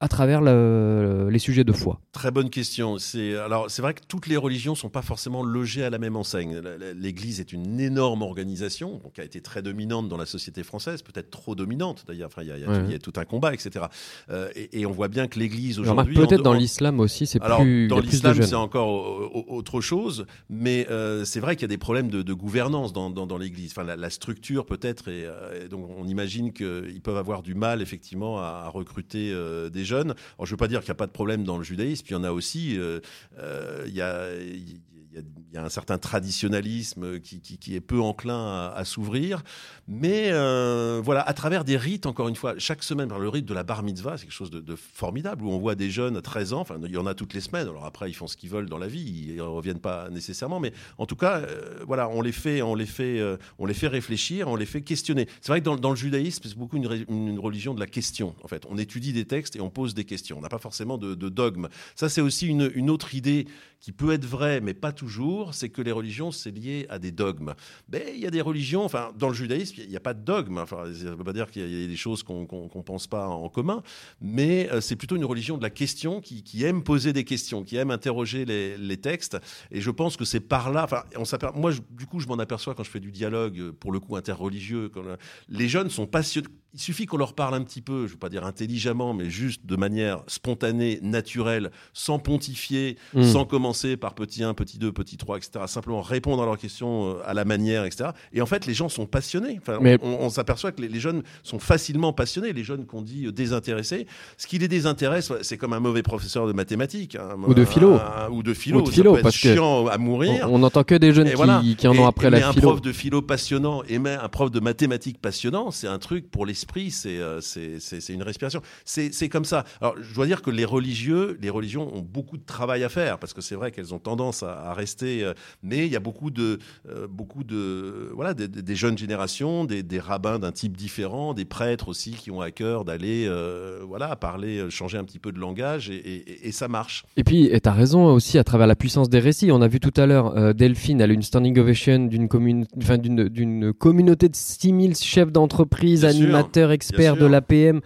à 0.00 0.08
travers 0.08 0.42
le- 0.42 1.28
les 1.30 1.38
sujets 1.38 1.64
de 1.64 1.72
foi 1.72 2.00
Très 2.12 2.30
bonne 2.30 2.50
question. 2.50 2.98
C'est 2.98 3.34
alors 3.36 3.70
c'est 3.70 3.80
vrai 3.82 3.94
que 3.94 4.00
toutes 4.06 4.26
les 4.26 4.36
religions 4.36 4.74
sont 4.74 4.90
pas 4.90 5.00
forcément 5.02 5.42
logées 5.42 5.84
à 5.84 5.90
la 5.90 5.98
même 5.98 6.16
enseigne. 6.16 6.60
L'Église 6.94 7.40
est 7.40 7.52
une 7.52 7.80
énorme 7.80 8.20
organisation, 8.22 9.00
qui 9.14 9.20
a 9.20 9.24
été 9.24 9.40
très 9.40 9.62
dominante 9.62 10.08
dans 10.08 10.16
la 10.18 10.26
société 10.26 10.62
française, 10.62 11.02
peut-être 11.02 11.30
trop 11.30 11.54
dominante 11.54 12.04
d'ailleurs. 12.06 12.28
Enfin, 12.30 12.42
il 12.42 12.48
y, 12.48 12.52
a- 12.52 12.56
il 12.58 12.62
y 12.62 12.64
a- 12.64 12.68
Ouais. 12.68 12.82
il 12.86 12.92
y 12.92 12.94
a 12.94 12.98
tout 12.98 13.12
un 13.16 13.24
combat, 13.24 13.54
etc. 13.54 13.86
Euh, 14.30 14.48
et, 14.54 14.80
et 14.80 14.86
on 14.86 14.92
voit 14.92 15.08
bien 15.08 15.28
que 15.28 15.38
l'Église 15.38 15.78
aujourd'hui, 15.78 16.14
Peut-être 16.14 16.42
dans 16.42 16.52
l'islam 16.52 17.00
aussi, 17.00 17.26
c'est 17.26 17.40
plus, 17.40 17.88
dans 17.88 17.98
l'islam, 18.00 18.36
c'est 18.42 18.54
encore 18.54 18.88
au- 18.88 19.30
au- 19.46 19.56
autre 19.56 19.80
chose, 19.80 20.26
mais 20.50 20.86
euh, 20.90 21.24
c'est 21.24 21.40
vrai 21.40 21.56
qu'il 21.56 21.62
y 21.62 21.66
a 21.66 21.68
des 21.68 21.78
problèmes 21.78 22.08
de, 22.10 22.20
de 22.22 22.32
gouvernance 22.34 22.92
dans, 22.92 23.08
dans, 23.10 23.26
dans 23.26 23.38
l'Église. 23.38 23.70
Enfin, 23.72 23.84
la, 23.84 23.96
la 23.96 24.10
structure 24.10 24.66
peut-être, 24.66 25.08
et, 25.08 25.24
euh, 25.24 25.64
et 25.64 25.68
donc 25.68 25.88
on 25.96 26.06
imagine 26.06 26.52
qu'ils 26.52 27.00
peuvent 27.02 27.16
avoir 27.16 27.42
du 27.42 27.54
mal 27.54 27.80
effectivement 27.82 28.38
à, 28.40 28.62
à 28.66 28.68
recruter 28.68 29.32
des 29.72 29.84
jeunes. 29.86 30.14
Alors, 30.36 30.44
je 30.44 30.50
veux 30.50 30.58
pas 30.58 30.68
dire 30.68 30.80
qu'il 30.80 30.88
n'y 30.88 30.96
a 30.96 30.96
pas 30.96 31.06
de 31.06 31.12
problème 31.12 31.44
dans 31.44 31.56
le 31.56 31.64
judaïsme, 31.64 32.04
il 32.10 32.12
y 32.12 32.16
en 32.16 32.24
a 32.24 32.32
aussi. 32.32 32.78
euh, 32.78 33.00
euh, 33.38 33.84
Il 33.86 33.94
y 33.94 34.00
a 34.02 35.64
un 35.64 35.68
certain 35.68 35.98
traditionnalisme 35.98 37.20
qui, 37.20 37.74
est 37.74 37.80
peu 37.80 38.00
enclin 38.00 38.72
à, 38.74 38.84
s'ouvrir. 38.84 39.42
Mais 39.88 40.30
euh, 40.30 41.00
voilà, 41.02 41.22
à 41.22 41.32
travers 41.32 41.64
des 41.64 41.76
rites, 41.76 42.06
encore 42.06 42.28
une 42.28 42.36
fois, 42.36 42.54
chaque 42.58 42.82
semaine, 42.82 43.08
par 43.08 43.18
le 43.18 43.28
rite 43.28 43.46
de 43.46 43.54
la 43.54 43.62
bar 43.62 43.82
mitzvah, 43.82 44.16
c'est 44.16 44.24
quelque 44.24 44.32
chose 44.32 44.50
de, 44.50 44.76
formidable, 44.76 45.44
où 45.44 45.50
on 45.50 45.58
voit 45.58 45.74
des 45.74 45.90
jeunes 45.90 46.16
à 46.16 46.22
13 46.22 46.52
ans, 46.52 46.60
enfin, 46.60 46.78
il 46.84 46.90
y 46.90 46.98
en 46.98 47.06
a 47.06 47.14
toutes 47.14 47.34
les 47.34 47.40
semaines, 47.40 47.68
alors 47.68 47.86
après, 47.86 48.10
ils 48.10 48.14
font 48.14 48.26
ce 48.26 48.36
qu'ils 48.36 48.50
veulent 48.50 48.68
dans 48.68 48.78
la 48.78 48.88
vie, 48.88 49.28
ils 49.28 49.36
ne 49.36 49.42
reviennent 49.42 49.80
pas 49.80 50.10
nécessairement, 50.10 50.60
mais 50.60 50.72
en 50.98 51.06
tout 51.06 51.16
cas, 51.16 51.42
voilà, 51.86 52.08
on 52.08 52.20
les 52.20 52.32
fait, 52.32 52.62
on 52.62 52.74
les 52.74 52.86
fait, 52.86 53.22
on 53.58 53.66
les 53.66 53.74
fait 53.74 53.88
réfléchir, 53.88 54.48
on 54.48 54.56
les 54.56 54.66
fait 54.66 54.82
questionner. 54.82 55.28
C'est 55.40 55.52
vrai 55.52 55.60
que 55.60 55.64
dans, 55.64 55.90
le 55.90 55.96
judaïsme, 55.96 56.42
c'est 56.44 56.58
beaucoup 56.58 56.76
une, 56.76 57.06
une 57.08 57.38
religion 57.38 57.74
de 57.74 57.80
la 57.80 57.86
question, 57.86 58.34
en 58.42 58.48
fait. 58.48 58.64
On 58.68 58.76
étudie 58.76 59.12
des 59.12 59.24
textes 59.24 59.56
et 59.56 59.60
on 59.60 59.70
pose 59.76 59.92
des 59.92 60.06
questions. 60.06 60.38
On 60.38 60.40
n'a 60.40 60.48
pas 60.48 60.58
forcément 60.58 60.96
de, 60.96 61.28
dogme. 61.28 61.68
Ça, 61.96 62.08
c'est 62.08 62.22
aussi 62.22 62.46
une 62.46 62.90
autre 62.90 63.14
idée 63.14 63.46
qui 63.86 63.92
peut 63.92 64.10
être 64.10 64.24
vraie, 64.26 64.60
mais 64.60 64.74
pas 64.74 64.90
toujours, 64.90 65.54
c'est 65.54 65.68
que 65.68 65.80
les 65.80 65.92
religions, 65.92 66.32
c'est 66.32 66.50
lié 66.50 66.86
à 66.88 66.98
des 66.98 67.12
dogmes. 67.12 67.54
Mais 67.88 68.06
il 68.16 68.20
y 68.20 68.26
a 68.26 68.32
des 68.32 68.40
religions, 68.40 68.84
enfin, 68.84 69.12
dans 69.16 69.28
le 69.28 69.34
judaïsme, 69.34 69.76
il 69.78 69.88
n'y 69.88 69.94
a 69.96 70.00
pas 70.00 70.12
de 70.12 70.24
dogme. 70.24 70.58
Enfin, 70.58 70.86
ça 70.92 71.04
ne 71.04 71.10
veut 71.14 71.22
pas 71.22 71.32
dire 71.32 71.48
qu'il 71.52 71.62
y 71.70 71.84
a 71.84 71.86
des 71.86 71.94
choses 71.94 72.24
qu'on 72.24 72.40
ne 72.40 72.82
pense 72.82 73.06
pas 73.06 73.28
en 73.28 73.48
commun, 73.48 73.84
mais 74.20 74.68
euh, 74.72 74.80
c'est 74.80 74.96
plutôt 74.96 75.14
une 75.14 75.24
religion 75.24 75.56
de 75.56 75.62
la 75.62 75.70
question 75.70 76.20
qui, 76.20 76.42
qui 76.42 76.64
aime 76.64 76.82
poser 76.82 77.12
des 77.12 77.22
questions, 77.22 77.62
qui 77.62 77.76
aime 77.76 77.92
interroger 77.92 78.44
les, 78.44 78.76
les 78.76 78.96
textes. 78.96 79.36
Et 79.70 79.80
je 79.80 79.90
pense 79.92 80.16
que 80.16 80.24
c'est 80.24 80.40
par 80.40 80.72
là. 80.72 80.82
Enfin, 80.82 81.04
on 81.14 81.22
moi, 81.60 81.70
je- 81.70 81.80
du 81.92 82.06
coup, 82.06 82.18
je 82.18 82.26
m'en 82.26 82.40
aperçois 82.40 82.74
quand 82.74 82.82
je 82.82 82.90
fais 82.90 82.98
du 82.98 83.12
dialogue, 83.12 83.60
euh, 83.60 83.72
pour 83.72 83.92
le 83.92 84.00
coup 84.00 84.16
interreligieux. 84.16 84.88
Quand, 84.88 85.06
euh, 85.06 85.14
les 85.48 85.68
jeunes 85.68 85.90
sont 85.90 86.08
passionnés. 86.08 86.48
Il 86.74 86.80
suffit 86.80 87.06
qu'on 87.06 87.16
leur 87.16 87.34
parle 87.34 87.54
un 87.54 87.62
petit 87.62 87.80
peu, 87.80 88.00
je 88.00 88.02
ne 88.02 88.08
veux 88.08 88.18
pas 88.18 88.28
dire 88.28 88.44
intelligemment, 88.44 89.14
mais 89.14 89.30
juste 89.30 89.64
de 89.64 89.76
manière 89.76 90.22
spontanée, 90.26 90.98
naturelle, 91.02 91.70
sans 91.94 92.18
pontifier, 92.18 92.98
Mm. 93.14 93.22
sans 93.22 93.44
commencer 93.46 93.75
par 93.96 94.14
petit 94.14 94.42
1, 94.42 94.54
petit 94.54 94.78
2, 94.78 94.92
petit 94.92 95.16
3, 95.16 95.36
etc. 95.38 95.64
Simplement 95.66 96.00
répondre 96.02 96.42
à 96.42 96.46
leurs 96.46 96.58
questions 96.58 97.10
euh, 97.10 97.14
à 97.26 97.34
la 97.34 97.44
manière, 97.44 97.84
etc. 97.84 98.10
Et 98.32 98.40
en 98.40 98.46
fait, 98.46 98.66
les 98.66 98.74
gens 98.74 98.88
sont 98.88 99.06
passionnés. 99.06 99.58
Enfin, 99.60 99.78
Mais- 99.80 99.98
on, 100.02 100.18
on 100.22 100.30
s'aperçoit 100.30 100.72
que 100.72 100.80
les, 100.80 100.88
les 100.88 101.00
jeunes 101.00 101.22
sont 101.42 101.58
facilement 101.58 102.12
passionnés, 102.12 102.52
les 102.52 102.64
jeunes 102.64 102.86
qu'on 102.86 103.02
dit 103.02 103.26
euh, 103.26 103.32
désintéressés. 103.32 104.06
Ce 104.38 104.46
qui 104.46 104.58
les 104.58 104.68
désintéresse, 104.68 105.32
c'est 105.42 105.58
comme 105.58 105.72
un 105.72 105.80
mauvais 105.80 106.02
professeur 106.02 106.46
de 106.46 106.52
mathématiques. 106.52 107.16
hein, 107.16 107.36
Ou 107.46 107.54
de 107.54 107.64
philo. 107.64 107.94
un- 107.94 108.30
ou 108.30 108.42
de 108.42 108.54
philo. 108.54 108.78
Ou 108.78 108.82
de 108.82 108.86
Ça 108.86 108.92
philo, 108.92 109.12
peut 109.12 109.18
être 109.18 109.22
parce 109.24 109.38
que 109.40 109.52
chiant 109.54 109.86
à 109.88 109.98
mourir. 109.98 110.48
On 110.50 110.58
n'entend 110.60 110.84
que 110.84 110.94
des 110.94 111.12
jeunes 111.12 111.28
qui, 111.28 111.34
voilà. 111.34 111.62
qui 111.76 111.86
en 111.88 111.92
Et- 111.94 111.98
ont 111.98 112.06
après 112.06 112.30
la 112.30 112.48
un 112.48 112.52
philo. 112.52 112.68
prof 112.68 112.80
de 112.80 112.92
philo 112.92 113.20
passionnant 113.22 113.82
et 113.88 113.98
même 113.98 114.18
un 114.22 114.28
prof 114.28 114.50
de 114.50 114.60
mathématiques 114.60 115.20
passionnant, 115.20 115.70
c'est 115.70 115.88
un 115.88 115.98
truc 115.98 116.30
pour 116.30 116.46
l'esprit, 116.46 116.90
c'est 116.90 117.18
euh, 117.18 117.40
c'est 117.40 118.08
une 118.12 118.22
respiration. 118.22 118.60
C'est 118.84 119.12
c'est 119.12 119.28
comme 119.28 119.44
ça. 119.44 119.64
Alors, 119.80 119.94
je 120.00 120.14
dois 120.14 120.26
dire 120.26 120.42
que 120.42 120.50
les 120.50 120.64
religieux, 120.64 121.36
les 121.40 121.50
religions 121.50 121.92
ont 121.94 122.02
beaucoup 122.02 122.36
de 122.36 122.44
travail 122.44 122.84
à 122.84 122.88
faire 122.88 123.18
parce 123.18 123.32
que 123.32 123.40
c'est 123.40 123.55
vrai 123.56 123.70
qu'elles 123.72 123.92
ont 123.94 123.98
tendance 123.98 124.42
à, 124.42 124.70
à 124.70 124.74
rester. 124.74 125.24
euh, 125.24 125.32
mais 125.62 125.86
il 125.86 125.92
y 125.92 125.96
a 125.96 126.00
beaucoup 126.00 126.30
de, 126.30 126.58
euh, 126.88 127.06
beaucoup 127.08 127.42
de, 127.44 128.10
voilà, 128.14 128.34
des, 128.34 128.48
des- 128.48 128.62
des 128.62 128.74
jeunes 128.76 128.96
générations, 128.98 129.64
des, 129.64 129.82
des 129.82 129.98
rabbins 129.98 130.38
d'un 130.38 130.52
type 130.52 130.76
différent, 130.76 131.34
des 131.34 131.44
prêtres 131.44 131.88
aussi 131.88 132.12
qui 132.12 132.30
ont 132.30 132.40
à 132.40 132.50
cœur 132.50 132.84
d'aller, 132.84 133.26
euh, 133.28 133.80
voilà, 133.86 134.14
parler, 134.16 134.68
changer 134.70 134.98
un 134.98 135.04
petit 135.04 135.18
peu 135.18 135.32
de 135.32 135.38
langage 135.38 135.90
et, 135.90 135.96
et- 135.96 136.48
et 136.48 136.52
ça 136.52 136.68
marche. 136.68 137.04
Et 137.16 137.24
puis, 137.24 137.50
tu 137.50 137.68
as 137.68 137.72
raison 137.72 138.06
aussi 138.06 138.38
à 138.38 138.44
travers 138.44 138.66
la 138.66 138.76
puissance 138.76 139.08
des 139.08 139.18
récits. 139.20 139.50
On 139.50 139.62
a 139.62 139.68
vu 139.68 139.80
tout 139.80 139.92
à 139.96 140.06
l'heure, 140.06 140.54
Delphine, 140.54 141.00
elle 141.00 141.10
a 141.10 141.14
une 141.14 141.22
standing 141.22 141.58
ovation 141.58 142.06
d'une 142.06 142.28
commune, 142.28 142.66
enfin, 142.78 142.98
d'une, 142.98 143.72
communauté 143.72 144.28
de 144.28 144.36
6000 144.36 144.94
chefs 144.96 145.32
d'entreprise, 145.32 146.04
animateurs, 146.04 146.70
experts 146.72 147.14
de 147.16 147.26
l'APM. 147.26 147.80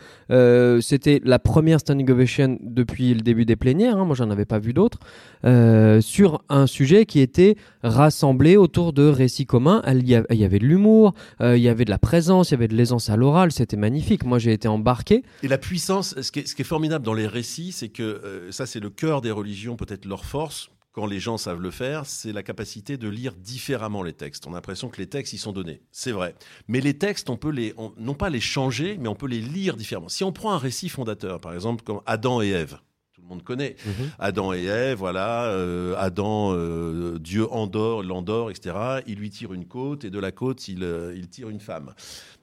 C'était 0.80 1.20
la 1.24 1.38
première 1.38 1.80
standing 1.80 2.10
ovation 2.10 2.58
depuis 2.62 3.14
le 3.14 3.20
début 3.20 3.44
des 3.44 3.56
plénières. 3.56 3.96
hein. 3.98 4.04
Moi, 4.04 4.14
j'en 4.16 4.30
avais 4.30 4.44
pas 4.44 4.58
vu 4.58 4.72
d'autres. 4.72 4.98
Euh, 5.44 5.59
sur 6.00 6.42
un 6.48 6.66
sujet 6.66 7.06
qui 7.06 7.20
était 7.20 7.56
rassemblé 7.82 8.56
autour 8.56 8.92
de 8.92 9.04
récits 9.04 9.46
communs. 9.46 9.82
Y 9.86 10.22
Il 10.30 10.36
y 10.36 10.44
avait 10.44 10.58
de 10.58 10.66
l'humour, 10.66 11.14
euh, 11.40 11.56
il 11.56 11.62
y 11.62 11.68
avait 11.68 11.84
de 11.84 11.90
la 11.90 11.98
présence, 11.98 12.50
il 12.50 12.52
y 12.52 12.54
avait 12.54 12.68
de 12.68 12.74
l'aisance 12.74 13.10
à 13.10 13.16
l'oral. 13.16 13.52
C'était 13.52 13.76
magnifique. 13.76 14.25
Moi, 14.25 14.38
j'ai 14.38 14.52
été 14.52 14.68
embarqué. 14.68 15.23
Et 15.42 15.49
la 15.49 15.58
puissance, 15.58 16.14
ce 16.20 16.30
qui 16.32 16.40
est, 16.40 16.64
formidable 16.64 17.04
dans 17.04 17.14
les 17.14 17.26
récits, 17.26 17.73
c'est 17.73 17.88
que 17.88 18.02
euh, 18.02 18.52
ça, 18.52 18.66
c'est 18.66 18.80
le 18.80 18.90
cœur 18.90 19.20
des 19.20 19.30
religions, 19.30 19.76
peut-être 19.76 20.04
leur 20.04 20.25
force, 20.25 20.70
quand 20.92 21.06
les 21.06 21.20
gens 21.20 21.36
savent 21.36 21.60
le 21.60 21.70
faire, 21.70 22.04
c'est 22.04 22.32
la 22.32 22.42
capacité 22.42 22.96
de 22.96 23.08
lire 23.08 23.34
différemment 23.34 24.02
les 24.02 24.12
textes. 24.12 24.46
On 24.46 24.50
a 24.50 24.54
l'impression 24.54 24.88
que 24.88 24.99
les 24.99 25.06
textes, 25.06 25.32
ils 25.32 25.38
sont 25.38 25.52
donnés. 25.52 25.82
C'est 25.92 26.10
vrai. 26.12 26.34
Mais 26.66 26.80
les 26.80 26.94
textes, 26.94 27.30
on 27.30 27.36
peut 27.36 27.50
les, 27.50 27.75
on- 27.76 27.92
non 27.96 28.14
pas 28.14 28.28
les 28.28 28.40
changer, 28.40 28.96
mais 29.00 29.08
on 29.08 29.14
peut 29.14 29.28
les 29.28 29.40
lire 29.40 29.76
différemment. 29.76 30.08
Si 30.08 30.25
on 30.25 30.32
prend 30.32 30.52
un 30.52 30.58
récit 30.58 30.88
fondateur, 30.88 31.40
par 31.40 31.54
exemple, 31.54 31.84
comme 31.84 32.00
Adam 32.06 32.42
et 32.42 32.49
Ève, 32.49 32.78
monde 33.30 33.43
connaît. 33.43 33.76
Adam 34.19 34.52
et 34.52 34.64
Ève, 34.64 34.99
voilà, 34.99 35.47
euh, 35.47 35.95
Adam, 35.99 36.52
euh, 36.52 37.19
Dieu 37.19 37.50
endort, 37.50 38.02
l'endort, 38.02 38.50
etc. 38.50 39.02
Il 39.06 39.19
lui 39.19 39.30
tire 39.30 39.52
une 39.52 39.66
côte 39.66 40.04
et 40.04 40.10
de 40.10 40.19
la 40.19 40.32
côte, 40.32 40.69
il, 40.69 40.82
euh, 40.84 41.14
il 41.16 41.28
tire 41.28 41.49
une 41.49 41.60
femme. 41.60 41.95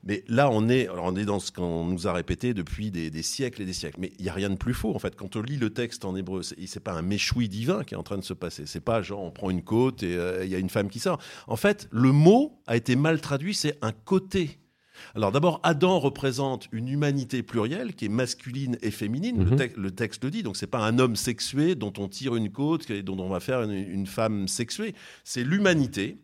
Mais 0.04 0.24
là, 0.28 0.50
on 0.50 0.70
est, 0.70 0.88
alors 0.88 1.06
on 1.06 1.16
est 1.16 1.26
dans 1.26 1.40
ce 1.40 1.52
qu'on 1.52 1.86
nous 1.86 2.08
a 2.08 2.14
répété 2.14 2.54
depuis 2.54 2.92
des, 2.92 3.10
des 3.10 3.24
siècles 3.24 3.62
et 3.62 3.66
des 3.66 3.74
siècles. 3.74 4.00
Mais 4.00 4.14
il 4.20 4.24
n'y 4.24 4.30
a 4.30 4.34
rien 4.34 4.50
de 4.50 4.56
plus 4.56 4.74
faux, 4.74 4.96
en 4.96 5.00
fait. 5.00 5.16
Quand 5.16 5.36
on 5.36 5.42
lit 5.42 5.58
le 5.58 5.72
texte 5.72 6.06
en 6.06 6.16
hébreu, 6.16 6.44
c'est 6.44 6.56
c'est 6.68 6.80
pas 6.82 6.94
un 6.94 7.02
méchoui 7.02 7.48
divin 7.48 7.84
qui 7.84 7.94
est 7.94 7.98
en 7.98 8.04
train 8.04 8.18
de 8.18 8.24
se 8.24 8.34
passer. 8.34 8.66
C'est 8.66 8.82
pas 8.82 9.02
genre 9.02 9.22
on 9.24 9.32
prend 9.32 9.50
une 9.50 9.64
côte 9.64 10.04
et 10.04 10.18
il 10.44 10.50
y 10.50 10.56
a 10.56 10.60
une 10.60 10.70
femme 10.70 10.90
qui 10.90 11.00
sort. 11.00 11.20
En 11.48 11.56
fait, 11.56 11.88
le 11.92 12.12
mot 12.12 12.60
a 12.68 12.76
été 12.76 12.96
mal 12.96 13.22
traduit, 13.22 13.54
c'est 13.54 13.78
un 13.82 13.92
côté. 13.92 14.60
Alors 15.16 15.32
d'abord, 15.32 15.60
Adam 15.64 16.00
représente 16.00 16.68
une 16.72 16.88
humanité 16.88 17.44
plurielle 17.44 17.94
qui 17.96 18.06
est 18.06 18.10
masculine 18.10 18.78
et 18.82 18.92
féminine. 18.92 19.38
le, 19.44 19.46
Mhm. 19.52 19.70
le 19.78 19.92
texte 19.92 20.24
le 20.24 20.32
dit. 20.32 20.44
Donc 20.44 20.58
c'est 20.58 20.68
pas 20.68 20.80
un 20.86 21.00
homme 21.00 21.16
sexué 21.16 21.76
dont 21.76 21.94
on 21.98 22.08
tire 22.08 22.36
une 22.36 22.50
côte 22.52 22.90
et 22.90 23.04
dont 23.04 23.18
on 23.20 23.30
va 23.30 23.40
faire 23.40 23.62
une, 23.64 23.72
une 23.72 24.08
femme 24.08 24.48
sexuée. 24.48 24.94
C'est 25.24 25.44
l'humanité. 25.44 26.18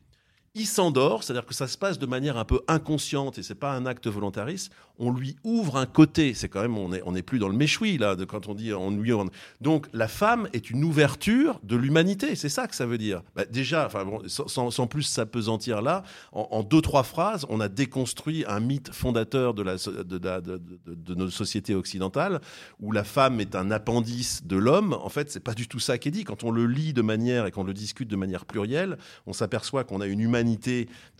Il 0.55 0.67
s'endort, 0.67 1.23
c'est-à-dire 1.23 1.47
que 1.47 1.53
ça 1.55 1.67
se 1.67 1.79
passe 1.79 1.97
de 1.97 2.05
manière 2.05 2.37
un 2.37 2.45
peu 2.45 2.61
inconsciente 2.67 3.39
et 3.39 3.43
c'est 3.43 3.55
pas 3.55 3.71
un 3.73 3.87
acte 3.87 4.05
volontariste. 4.05 4.71
On 4.99 5.11
lui 5.11 5.35
ouvre 5.43 5.77
un 5.77 5.87
côté. 5.87 6.35
C'est 6.35 6.47
quand 6.47 6.61
même, 6.61 6.77
on 6.77 6.93
est, 6.93 7.01
on 7.07 7.13
n'est 7.13 7.23
plus 7.23 7.39
dans 7.39 7.47
le 7.47 7.55
méchoui 7.55 7.97
là, 7.97 8.15
de 8.15 8.23
quand 8.23 8.47
on 8.47 8.53
dit 8.53 8.71
on 8.71 8.91
lui 8.91 9.11
ouvre. 9.11 9.31
Donc 9.61 9.87
la 9.93 10.07
femme 10.07 10.47
est 10.53 10.69
une 10.69 10.83
ouverture 10.83 11.59
de 11.63 11.75
l'humanité. 11.75 12.35
C'est 12.35 12.49
ça 12.49 12.67
que 12.67 12.75
ça 12.75 12.85
veut 12.85 12.99
dire. 12.99 13.23
Bah, 13.35 13.45
déjà, 13.45 13.87
enfin 13.87 14.05
bon, 14.05 14.21
sans, 14.27 14.69
sans- 14.69 14.85
plus 14.85 15.01
s'apesantir 15.01 15.81
là, 15.81 16.03
en, 16.33 16.47
en 16.51 16.61
deux 16.61 16.81
trois 16.81 17.01
phrases, 17.01 17.47
on 17.49 17.59
a 17.59 17.67
déconstruit 17.67 18.45
un 18.47 18.59
mythe 18.59 18.93
fondateur 18.93 19.55
de 19.55 19.63
la, 19.63 19.77
de, 19.77 20.03
de- 20.03 20.17
de- 20.19 20.61
de 20.85 21.15
nos 21.15 21.31
sociétés 21.31 21.73
occidentales 21.73 22.41
où 22.79 22.91
la 22.91 23.03
femme 23.03 23.39
est 23.41 23.55
un 23.55 23.71
appendice 23.71 24.45
de 24.45 24.57
l'homme. 24.57 24.93
En 24.93 25.09
fait, 25.09 25.31
c'est 25.31 25.39
pas 25.39 25.55
du 25.55 25.67
tout 25.67 25.79
ça 25.79 25.97
qui 25.97 26.09
est 26.09 26.11
dit. 26.11 26.25
Quand 26.25 26.43
on 26.43 26.51
le 26.51 26.67
lit 26.67 26.93
de 26.93 27.01
manière 27.01 27.47
et 27.47 27.51
qu'on 27.51 27.63
le 27.63 27.73
discute 27.73 28.07
de 28.07 28.15
manière 28.15 28.45
plurielle, 28.45 28.99
on 29.25 29.33
s'aperçoit 29.33 29.83
qu'on 29.83 29.99
a 29.99 30.05
une 30.05 30.19
humanité 30.19 30.42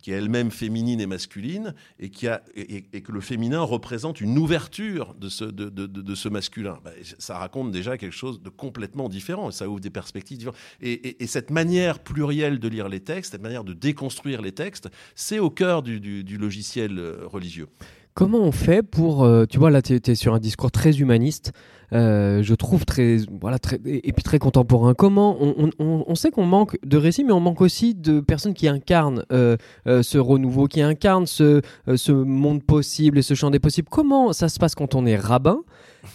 qui 0.02 0.12
est 0.12 0.14
elle-même 0.16 0.50
féminine 0.50 1.00
et 1.00 1.06
masculine 1.06 1.74
et, 1.98 2.10
qui 2.10 2.28
a, 2.28 2.42
et, 2.54 2.84
et 2.92 3.00
que 3.02 3.10
le 3.12 3.20
féminin 3.20 3.60
représente 3.62 4.20
une 4.20 4.36
ouverture 4.38 5.14
de 5.14 5.28
ce, 5.28 5.44
de, 5.44 5.68
de- 5.68 6.14
ce 6.14 6.28
masculin. 6.28 6.78
Ben, 6.84 6.92
ça 7.18 7.38
raconte 7.38 7.72
déjà 7.72 7.96
quelque 7.96 8.12
chose 8.14 8.42
de 8.42 8.50
complètement 8.50 9.08
différent. 9.08 9.50
Ça 9.50 9.68
ouvre 9.68 9.80
des 9.80 9.90
perspectives 9.90 10.38
différentes. 10.38 10.58
Et, 10.80 10.92
et- 10.92 11.22
et 11.22 11.26
cette 11.26 11.50
manière 11.50 11.98
plurielle 12.00 12.58
de 12.58 12.68
lire 12.68 12.88
les 12.88 13.00
textes, 13.00 13.32
cette 13.32 13.42
manière 13.42 13.64
de 13.64 13.72
déconstruire 13.72 14.42
les 14.42 14.52
textes, 14.52 14.88
c'est 15.14 15.38
au 15.38 15.50
cœur 15.50 15.82
du, 15.82 16.00
du- 16.00 16.22
du 16.24 16.36
logiciel 16.36 16.98
euh, 16.98 17.26
religieux. 17.26 17.68
Comment 18.14 18.38
on 18.38 18.52
fait 18.52 18.84
pour, 18.84 19.24
euh, 19.24 19.44
tu 19.44 19.58
vois, 19.58 19.72
là, 19.72 19.82
tu 19.82 19.94
es, 19.96 20.14
sur 20.14 20.34
un 20.34 20.38
discours 20.38 20.70
très 20.70 21.00
humaniste, 21.00 21.52
euh, 21.92 22.44
je 22.44 22.54
trouve 22.54 22.84
très, 22.84 23.16
voilà, 23.40 23.58
et, 23.84 24.12
puis 24.12 24.22
très 24.22 24.38
contemporain. 24.38 24.94
Comment 24.94 25.36
on 25.80 26.14
sait 26.14 26.30
qu'on 26.30 26.46
manque 26.46 26.78
de 26.86 26.96
récits, 26.96 27.24
mais 27.24 27.32
on 27.32 27.40
manque 27.40 27.60
aussi 27.60 27.92
de 27.96 28.20
personnes 28.20 28.54
qui 28.54 28.68
incarnent 28.68 29.24
euh, 29.32 29.56
ce 29.84 30.18
renouveau, 30.18 30.68
qui 30.68 30.80
incarnent 30.80 31.26
ce, 31.26 31.60
ce 31.96 32.12
monde 32.12 32.62
possible 32.62 33.18
et 33.18 33.22
ce 33.22 33.34
champ 33.34 33.50
des 33.50 33.58
possibles. 33.58 33.88
Comment 33.90 34.32
ça 34.32 34.48
se 34.48 34.60
passe 34.60 34.76
quand 34.76 34.94
on 34.94 35.06
est 35.06 35.16
rabbin 35.16 35.62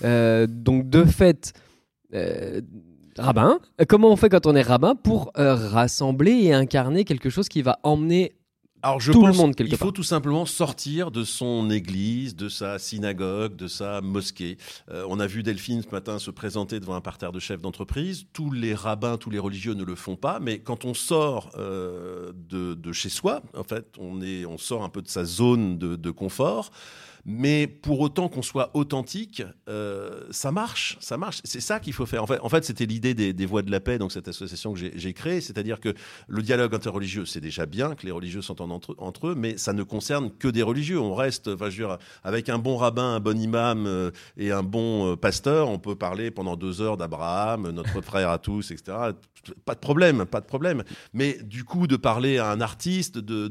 Donc, 0.01 0.89
de 0.89 1.03
fait, 1.03 1.51
rabbin, 3.17 3.59
comment 3.89 4.09
on 4.09 4.15
fait 4.15 4.29
quand 4.29 4.45
on 4.45 4.55
est 4.55 4.61
rabbin 4.61 4.95
pour 4.95 5.33
rassembler 5.35 6.31
et 6.31 6.53
incarner 6.53 7.03
quelque 7.03 7.29
chose 7.29 7.49
qui 7.49 7.61
va 7.61 7.79
emmener 7.83 8.38
alors 8.81 8.99
je 8.99 9.11
tout 9.11 9.21
pense 9.21 9.35
le 9.35 9.37
monde 9.37 9.55
quelque 9.55 9.71
Il 9.71 9.77
faut 9.77 9.91
tout 9.91 10.03
simplement 10.03 10.45
sortir 10.45 11.11
de 11.11 11.23
son 11.23 11.69
église, 11.69 12.35
de 12.35 12.49
sa 12.49 12.79
synagogue, 12.79 13.55
de 13.55 13.67
sa 13.67 14.01
mosquée. 14.01 14.57
Euh, 14.89 15.05
on 15.09 15.19
a 15.19 15.27
vu 15.27 15.43
Delphine 15.43 15.81
ce 15.81 15.89
matin 15.89 16.19
se 16.19 16.31
présenter 16.31 16.79
devant 16.79 16.95
un 16.95 17.01
parterre 17.01 17.31
de 17.31 17.39
chefs 17.39 17.61
d'entreprise. 17.61 18.25
Tous 18.33 18.51
les 18.51 18.73
rabbins, 18.73 19.17
tous 19.17 19.29
les 19.29 19.39
religieux 19.39 19.73
ne 19.73 19.83
le 19.83 19.95
font 19.95 20.15
pas, 20.15 20.39
mais 20.39 20.59
quand 20.59 20.85
on 20.85 20.93
sort 20.93 21.51
euh, 21.57 22.31
de, 22.35 22.91
chez 22.91 23.09
soi, 23.09 23.41
en 23.55 23.63
fait, 23.63 23.85
on 23.99 24.21
est, 24.21 24.45
on 24.45 24.57
sort 24.57 24.83
un 24.83 24.89
peu 24.89 25.01
de 25.01 25.07
sa 25.07 25.25
zone 25.25 25.77
de, 25.77 25.95
de 25.95 26.11
confort. 26.11 26.71
Mais 27.31 27.67
pour 27.67 27.99
autant 27.99 28.27
qu'on 28.27 28.41
soit 28.41 28.71
authentique, 28.73 29.43
euh, 29.67 30.23
ça 30.31 30.51
marche, 30.51 30.97
ça 30.99 31.15
marche. 31.15 31.41
C'est 31.43 31.59
ça 31.59 31.79
qu'il 31.79 31.93
faut 31.93 32.07
faire. 32.07 32.23
En 32.23 32.49
fait, 32.49 32.65
c'était 32.65 32.87
l'idée 32.87 33.13
des, 33.13 33.45
Voix 33.45 33.61
de 33.61 33.69
la 33.69 33.79
Paix, 33.79 33.99
donc 33.99 34.11
cette 34.11 34.27
association 34.27 34.73
que 34.73 34.79
j'ai 34.95 35.13
créée, 35.13 35.39
c'est-à-dire 35.39 35.79
que 35.79 35.93
le 36.27 36.41
dialogue 36.41 36.73
interreligieux, 36.73 37.25
c'est 37.25 37.39
déjà 37.39 37.67
bien 37.67 37.93
que 37.93 38.07
les 38.07 38.11
religieux 38.11 38.41
s'entendent 38.41 38.71
entre, 38.97 39.27
eux, 39.27 39.35
mais 39.35 39.57
ça 39.57 39.73
ne 39.73 39.83
concerne 39.83 40.31
que 40.31 40.47
des 40.47 40.63
religieux. 40.63 40.99
On 40.99 41.13
reste, 41.13 41.49
enfin, 41.49 41.69
je 41.69 41.83
veux 41.83 41.87
dire, 41.87 41.99
avec 42.23 42.49
un 42.49 42.57
bon 42.57 42.77
rabbin, 42.77 43.13
un 43.13 43.19
bon 43.19 43.39
imam 43.39 43.85
euh, 43.85 44.09
et 44.35 44.51
un 44.51 44.63
bon 44.63 45.11
euh, 45.11 45.15
pasteur, 45.15 45.69
on 45.69 45.77
peut 45.77 45.95
parler 45.95 46.31
pendant 46.31 46.55
deux 46.55 46.81
heures 46.81 46.97
d'Abraham, 46.97 47.69
notre 47.69 48.01
frère 48.01 48.31
à 48.31 48.39
tous, 48.39 48.71
etc. 48.71 48.97
Pas 49.65 49.75
de 49.75 49.79
problème, 49.79 50.25
pas 50.25 50.41
de 50.41 50.47
problème. 50.47 50.83
Mais 51.13 51.37
du 51.43 51.63
coup, 51.63 51.85
de 51.85 51.95
parler 51.95 52.39
à 52.39 52.49
un 52.49 52.59
artiste, 52.59 53.19
de, 53.19 53.47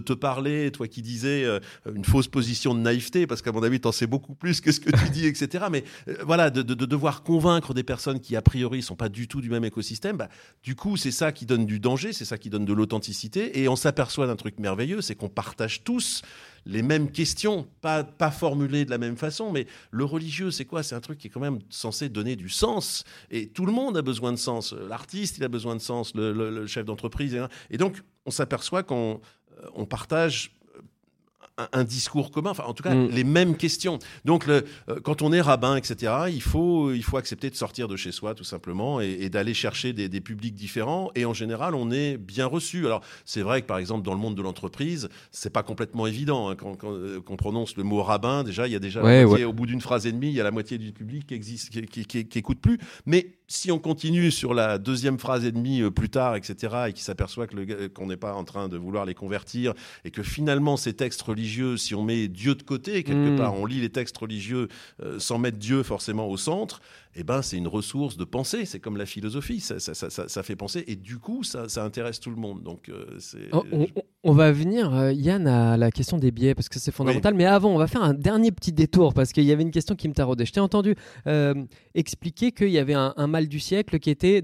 te 0.00 0.12
parler, 0.12 0.70
toi 0.70 0.86
qui 0.86 1.00
disais 1.00 1.46
une 1.86 2.04
fausse 2.04 2.28
position 2.28 2.74
de 2.74 2.80
naïveté, 2.80 3.21
parce 3.26 3.42
qu'à 3.42 3.52
mon 3.52 3.62
avis, 3.62 3.80
tu 3.80 3.88
en 3.88 3.92
sais 3.92 4.06
beaucoup 4.06 4.34
plus 4.34 4.60
que 4.60 4.72
ce 4.72 4.80
que 4.80 4.90
tu 4.90 5.10
dis, 5.10 5.26
etc. 5.26 5.66
Mais 5.70 5.84
euh, 6.08 6.16
voilà, 6.24 6.50
de, 6.50 6.62
devoir 6.62 7.22
convaincre 7.22 7.74
des 7.74 7.82
personnes 7.82 8.20
qui, 8.20 8.36
a 8.36 8.42
priori, 8.42 8.82
sont 8.82 8.96
pas 8.96 9.08
du 9.08 9.28
tout 9.28 9.40
du 9.40 9.50
même 9.50 9.64
écosystème, 9.64 10.16
bah, 10.16 10.28
du 10.62 10.74
coup, 10.74 10.96
c'est 10.96 11.10
ça 11.10 11.32
qui 11.32 11.46
donne 11.46 11.66
du 11.66 11.80
danger, 11.80 12.12
c'est 12.12 12.24
ça 12.24 12.38
qui 12.38 12.50
donne 12.50 12.64
de 12.64 12.72
l'authenticité. 12.72 13.60
Et 13.60 13.68
on 13.68 13.76
s'aperçoit 13.76 14.26
d'un 14.26 14.36
truc 14.36 14.58
merveilleux, 14.58 15.00
c'est 15.00 15.14
qu'on 15.14 15.28
partage 15.28 15.84
tous 15.84 16.22
les 16.64 16.82
mêmes 16.82 17.10
questions, 17.10 17.66
pas, 17.80 18.04
pas 18.04 18.30
formulées 18.30 18.84
de 18.84 18.90
la 18.90 18.98
même 18.98 19.16
façon, 19.16 19.50
mais 19.50 19.66
le 19.90 20.04
religieux, 20.04 20.50
c'est 20.50 20.64
quoi? 20.64 20.82
C'est 20.82 20.94
un 20.94 21.00
truc 21.00 21.18
qui 21.18 21.26
est 21.26 21.30
quand 21.30 21.40
même 21.40 21.58
censé 21.70 22.08
donner 22.08 22.36
du 22.36 22.48
sens. 22.48 23.04
Et 23.30 23.48
tout 23.48 23.66
le 23.66 23.72
monde 23.72 23.96
a 23.96 24.02
besoin 24.02 24.32
de 24.32 24.36
sens. 24.36 24.72
L'artiste, 24.72 25.38
il 25.38 25.44
a 25.44 25.48
besoin 25.48 25.74
de 25.74 25.80
sens, 25.80 26.12
le, 26.14 26.66
chef 26.66 26.84
d'entreprise. 26.84 27.38
Et 27.70 27.78
donc, 27.78 28.02
on 28.26 28.30
s'aperçoit 28.30 28.82
qu'on 28.82 29.20
euh, 29.58 29.66
on 29.74 29.84
partage 29.84 30.52
un, 31.72 31.84
discours 31.84 32.30
commun, 32.30 32.50
enfin 32.50 32.64
en 32.66 32.74
tout 32.74 32.82
cas 32.82 32.94
mm. 32.94 33.08
les 33.10 33.24
mêmes 33.24 33.56
questions. 33.56 33.98
Donc 34.24 34.46
le, 34.46 34.64
euh, 34.88 35.00
quand 35.02 35.22
on 35.22 35.32
est 35.32 35.40
rabbin, 35.40 35.76
etc., 35.76 36.12
il 36.28 36.42
faut, 36.42 36.92
il 36.92 37.02
faut 37.02 37.16
accepter 37.16 37.50
de 37.50 37.56
sortir 37.56 37.88
de 37.88 37.96
chez 37.96 38.12
soi 38.12 38.34
tout 38.34 38.44
simplement 38.44 39.00
et, 39.00 39.28
d'aller 39.28 39.54
chercher 39.54 39.92
des, 39.92 40.20
publics 40.20 40.54
différents. 40.54 41.10
Et 41.14 41.24
en 41.24 41.34
général, 41.34 41.74
on 41.74 41.90
est 41.90 42.16
bien 42.16 42.46
reçu. 42.46 42.86
Alors 42.86 43.02
c'est 43.24 43.42
vrai 43.42 43.62
que 43.62 43.66
par 43.66 43.78
exemple 43.78 44.04
dans 44.04 44.14
le 44.14 44.20
monde 44.20 44.36
de 44.36 44.42
l'entreprise, 44.42 45.08
c'est 45.30 45.52
pas 45.52 45.62
complètement 45.62 46.06
évident. 46.06 46.48
Hein. 46.48 46.56
quand, 46.56 46.76
euh, 46.84 47.20
quand, 47.20 47.32
on 47.34 47.36
prononce 47.36 47.76
le 47.76 47.82
mot 47.82 48.02
rabbin, 48.02 48.44
déjà 48.44 48.66
il 48.66 48.72
y 48.72 48.76
a 48.76 48.78
déjà 48.78 49.02
au 49.02 49.52
bout 49.52 49.66
d'une 49.66 49.80
phrase 49.80 50.06
et 50.06 50.12
demie, 50.12 50.28
il 50.28 50.34
y 50.34 50.40
a 50.40 50.44
la 50.44 50.50
moitié 50.50 50.78
du 50.78 50.92
public 50.92 51.26
qui 51.26 51.34
existe, 51.34 51.70
qui, 51.70 52.04
qui, 52.06 52.26
qui 52.26 52.38
écoute 52.38 52.60
plus. 52.60 52.78
Mais 53.06 53.32
si 53.52 53.70
on 53.70 53.78
continue 53.78 54.30
sur 54.30 54.54
la 54.54 54.78
deuxième 54.78 55.18
phrase 55.18 55.44
et 55.44 55.52
demie 55.52 55.82
euh, 55.82 55.90
plus 55.90 56.08
tard, 56.08 56.36
etc., 56.36 56.74
et 56.88 56.92
qui 56.92 57.02
s'aperçoit 57.02 57.46
que 57.46 57.88
qu'on 57.88 58.06
n'est 58.06 58.16
pas 58.16 58.34
en 58.34 58.44
train 58.44 58.68
de 58.68 58.76
vouloir 58.76 59.04
les 59.04 59.14
convertir, 59.14 59.74
et 60.04 60.10
que 60.10 60.22
finalement 60.22 60.76
ces 60.76 60.94
textes 60.94 61.22
religieux, 61.22 61.51
si 61.76 61.94
on 61.94 62.02
met 62.02 62.28
Dieu 62.28 62.54
de 62.54 62.62
côté 62.62 63.02
quelque 63.02 63.30
hmm. 63.30 63.36
part, 63.36 63.54
on 63.54 63.66
lit 63.66 63.80
les 63.80 63.90
textes 63.90 64.16
religieux 64.16 64.68
euh, 65.02 65.18
sans 65.18 65.38
mettre 65.38 65.58
Dieu 65.58 65.82
forcément 65.82 66.28
au 66.28 66.36
centre, 66.36 66.80
eh 67.14 67.24
ben, 67.24 67.42
c'est 67.42 67.58
une 67.58 67.68
ressource 67.68 68.16
de 68.16 68.24
pensée. 68.24 68.64
C'est 68.64 68.80
comme 68.80 68.96
la 68.96 69.04
philosophie, 69.06 69.60
ça, 69.60 69.78
ça, 69.78 69.94
ça, 69.94 70.10
ça, 70.10 70.42
fait 70.42 70.56
penser 70.56 70.82
et 70.86 70.96
du 70.96 71.18
coup, 71.18 71.42
ça, 71.44 71.66
intéresse 71.76 72.20
tout 72.20 72.30
le 72.30 72.36
monde. 72.36 72.62
Donc, 72.62 72.88
euh, 72.88 73.18
oh, 73.52 73.64
on, 74.22 74.32
va 74.32 74.50
venir, 74.52 74.94
euh, 74.94 75.12
Yann, 75.12 75.46
à 75.46 75.76
la 75.76 75.90
question 75.90 76.16
des 76.16 76.30
biais 76.30 76.54
parce 76.54 76.68
que 76.68 76.78
c'est 76.78 76.92
fondamental. 76.92 77.34
Mais 77.34 77.44
avant, 77.44 77.70
on 77.70 77.78
va 77.78 77.86
faire 77.86 78.02
un 78.02 78.14
dernier 78.14 78.50
petit 78.50 78.72
détour 78.72 79.12
parce 79.12 79.32
qu'il 79.32 79.44
y 79.44 79.52
avait 79.52 79.62
une 79.62 79.70
question 79.70 79.94
qui 79.94 80.08
me 80.08 80.14
taraudait. 80.14 80.46
Je 80.46 80.52
t'ai 80.52 80.60
entendu 80.60 80.94
euh, 81.26 81.54
expliquer 81.94 82.52
qu'il 82.52 82.70
y 82.70 82.78
avait 82.78 82.94
un, 82.94 83.26
mal 83.26 83.46
du 83.46 83.60
siècle 83.60 83.98
qui 83.98 84.10
était 84.10 84.42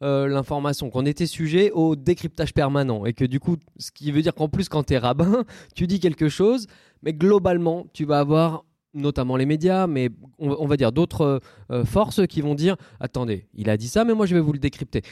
décrypter 0.00 0.28
l'information, 0.28 0.90
qu'on 0.90 1.06
était 1.06 1.26
sujet 1.26 1.70
au 1.72 1.96
décryptage 1.96 2.52
permanent 2.52 3.06
et 3.06 3.12
que 3.12 3.24
du 3.24 3.40
coup, 3.40 3.56
ce 3.78 3.90
qui 3.90 4.12
veut 4.12 4.22
dire 4.22 4.34
qu'en 4.34 4.48
plus, 4.48 4.68
quand 4.68 4.84
tu 4.84 4.94
es 4.94 4.98
rabbin, 4.98 5.44
tu 5.74 5.86
dis 5.86 6.00
quelque 6.00 6.28
chose, 6.28 6.66
mais 7.02 7.12
globalement, 7.12 7.86
tu 7.92 8.04
vas 8.04 8.18
avoir 8.18 8.64
notamment 8.94 9.36
les 9.36 9.46
médias, 9.46 9.86
mais 9.86 10.08
on, 10.38 10.66
va 10.66 10.76
dire 10.76 10.90
d'autres 10.90 11.40
euh, 11.70 11.84
forces 11.84 12.26
qui 12.26 12.40
vont 12.40 12.54
dire 12.54 12.76
attendez, 12.98 13.46
il 13.54 13.68
a 13.68 13.76
dit 13.76 13.88
ça, 13.88 14.04
mais 14.04 14.14
moi 14.14 14.26
je 14.26 14.34
vais 14.34 14.40
vous 14.40 14.52
le 14.52 14.58
décrypter. 14.58 15.02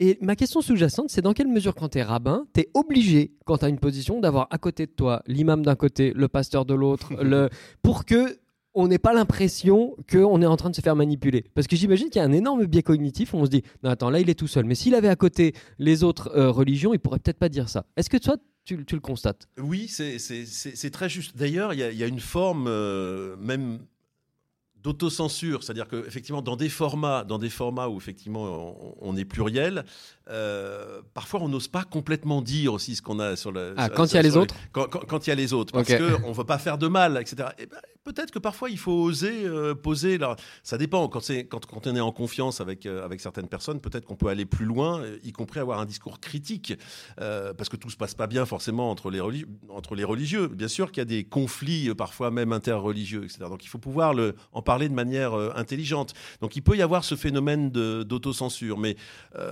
Et 0.00 0.16
ma 0.20 0.36
question 0.36 0.60
sous-jacente, 0.60 1.10
c'est 1.10 1.22
dans 1.22 1.32
quelle 1.32 1.48
mesure, 1.48 1.74
quand 1.74 1.88
tu 1.90 1.98
es 1.98 2.02
rabbin, 2.02 2.46
tu 2.54 2.60
es 2.60 2.68
obligé, 2.74 3.32
quand 3.44 3.58
tu 3.58 3.64
as 3.64 3.68
une 3.68 3.80
position, 3.80 4.20
d'avoir 4.20 4.46
à 4.50 4.58
côté 4.58 4.86
de 4.86 4.92
toi 4.92 5.22
l'imam 5.26 5.64
d'un 5.64 5.74
côté, 5.74 6.12
le 6.14 6.28
pasteur 6.28 6.64
de 6.64 6.74
l'autre, 6.74 7.14
le... 7.22 7.48
pour 7.82 8.04
que 8.04 8.38
on 8.78 8.86
n'ait 8.86 8.98
pas 8.98 9.12
l'impression 9.12 9.96
qu'on 10.10 10.40
est 10.40 10.46
en 10.46 10.56
train 10.56 10.70
de 10.70 10.76
se 10.76 10.80
faire 10.80 10.94
manipuler. 10.94 11.44
Parce 11.54 11.66
que 11.66 11.74
j'imagine 11.74 12.10
qu'il 12.10 12.20
y 12.20 12.24
a 12.24 12.28
un 12.28 12.32
énorme 12.32 12.64
biais 12.66 12.84
cognitif 12.84 13.34
où 13.34 13.38
on 13.38 13.44
se 13.44 13.50
dit, 13.50 13.64
non, 13.82 13.90
attends, 13.90 14.08
là, 14.08 14.20
il 14.20 14.30
est 14.30 14.38
tout 14.38 14.46
seul. 14.46 14.66
Mais 14.66 14.76
s'il 14.76 14.94
avait 14.94 15.08
à 15.08 15.16
côté 15.16 15.52
les 15.80 16.04
autres 16.04 16.30
euh, 16.36 16.48
religions, 16.50 16.94
il 16.94 17.00
pourrait 17.00 17.18
peut-être 17.18 17.40
pas 17.40 17.48
dire 17.48 17.68
ça. 17.68 17.86
Est-ce 17.96 18.08
que 18.08 18.16
toi, 18.16 18.36
tu, 18.64 18.76
le 18.76 19.00
constates? 19.00 19.48
Oui, 19.58 19.88
c'est 19.88 20.90
très 20.90 21.08
juste. 21.08 21.36
D'ailleurs, 21.36 21.74
il 21.74 21.80
y, 21.80 22.04
a 22.04 22.06
une 22.06 22.20
forme 22.20 22.66
euh, 22.68 23.36
même 23.38 23.80
d'autocensure, 24.82 25.62
c'est-à-dire 25.62 25.88
qu'effectivement, 25.88 26.42
dans 26.42 26.56
des 26.56 26.68
formats, 26.68 27.24
dans 27.24 27.38
des 27.38 27.50
formats 27.50 27.88
où 27.88 27.96
effectivement 27.96 28.96
on, 29.00 29.16
est 29.16 29.24
pluriel, 29.24 29.84
euh, 30.30 31.00
parfois 31.14 31.40
on 31.42 31.48
n'ose 31.48 31.68
pas 31.68 31.84
complètement 31.84 32.42
dire 32.42 32.72
aussi 32.72 32.94
ce 32.96 33.02
qu'on 33.02 33.18
a 33.18 33.34
sur 33.36 33.50
le. 33.50 33.74
Ah, 33.76 33.88
quand 33.88 34.12
il 34.12 34.14
y 34.14 34.18
a 34.18 34.22
les 34.22 34.36
autres. 34.36 34.54
Quand, 34.72 35.26
il 35.26 35.30
y 35.30 35.32
a 35.32 35.36
les 35.36 35.52
autres, 35.52 35.72
parce 35.72 35.88
qu'on 35.88 36.28
ne 36.28 36.34
veut 36.34 36.44
pas 36.44 36.58
faire 36.58 36.78
de 36.78 36.86
mal, 36.86 37.18
etc. 37.20 37.48
Et 37.58 37.66
ben, 37.66 37.78
peut-être 38.04 38.30
que 38.30 38.38
parfois 38.38 38.70
il 38.70 38.78
faut 38.78 38.92
oser 38.92 39.44
euh, 39.44 39.74
poser. 39.74 40.18
Ça 40.62 40.78
dépend. 40.78 41.08
Quand, 41.08 41.22
quand, 41.48 41.66
quand 41.66 41.86
on 41.86 41.96
est 41.96 42.00
en 42.00 42.12
confiance 42.12 42.60
avec, 42.60 42.86
euh, 42.86 43.04
avec 43.04 43.20
certaines 43.20 43.48
personnes, 43.48 43.80
peut-être 43.80 44.04
qu'on 44.04 44.16
peut 44.16 44.28
aller 44.28 44.46
plus 44.46 44.64
loin, 44.64 45.02
y 45.24 45.32
compris 45.32 45.58
avoir 45.58 45.80
un 45.80 45.86
discours 45.86 46.20
critique, 46.20 46.74
parce 47.16 47.68
que 47.68 47.76
tout 47.76 47.90
se 47.90 47.96
passe 47.96 48.14
pas 48.14 48.26
bien 48.26 48.46
forcément 48.46 48.90
entre 48.90 49.10
les, 49.10 49.20
entre 49.68 49.94
les 49.96 50.04
religieux. 50.04 50.46
Bien 50.46 50.68
sûr 50.68 50.92
qu'il 50.92 51.00
y 51.00 51.02
a 51.02 51.04
des 51.04 51.24
conflits 51.24 51.92
parfois 51.94 52.30
même 52.30 52.52
interreligieux, 52.52 53.24
etc. 53.24 53.40
Donc 53.48 53.64
il 53.64 53.68
faut 53.68 53.78
pouvoir 53.78 54.14
le, 54.14 54.34
en 54.52 54.62
parler 54.68 54.90
de 54.90 54.94
manière 54.94 55.32
euh, 55.32 55.50
intelligente. 55.56 56.12
Donc 56.42 56.54
il 56.54 56.60
peut 56.60 56.76
y 56.76 56.82
avoir 56.82 57.02
ce 57.02 57.14
phénomène 57.14 57.70
d'autocensure, 57.70 58.76
mais 58.76 58.96
euh, 59.38 59.46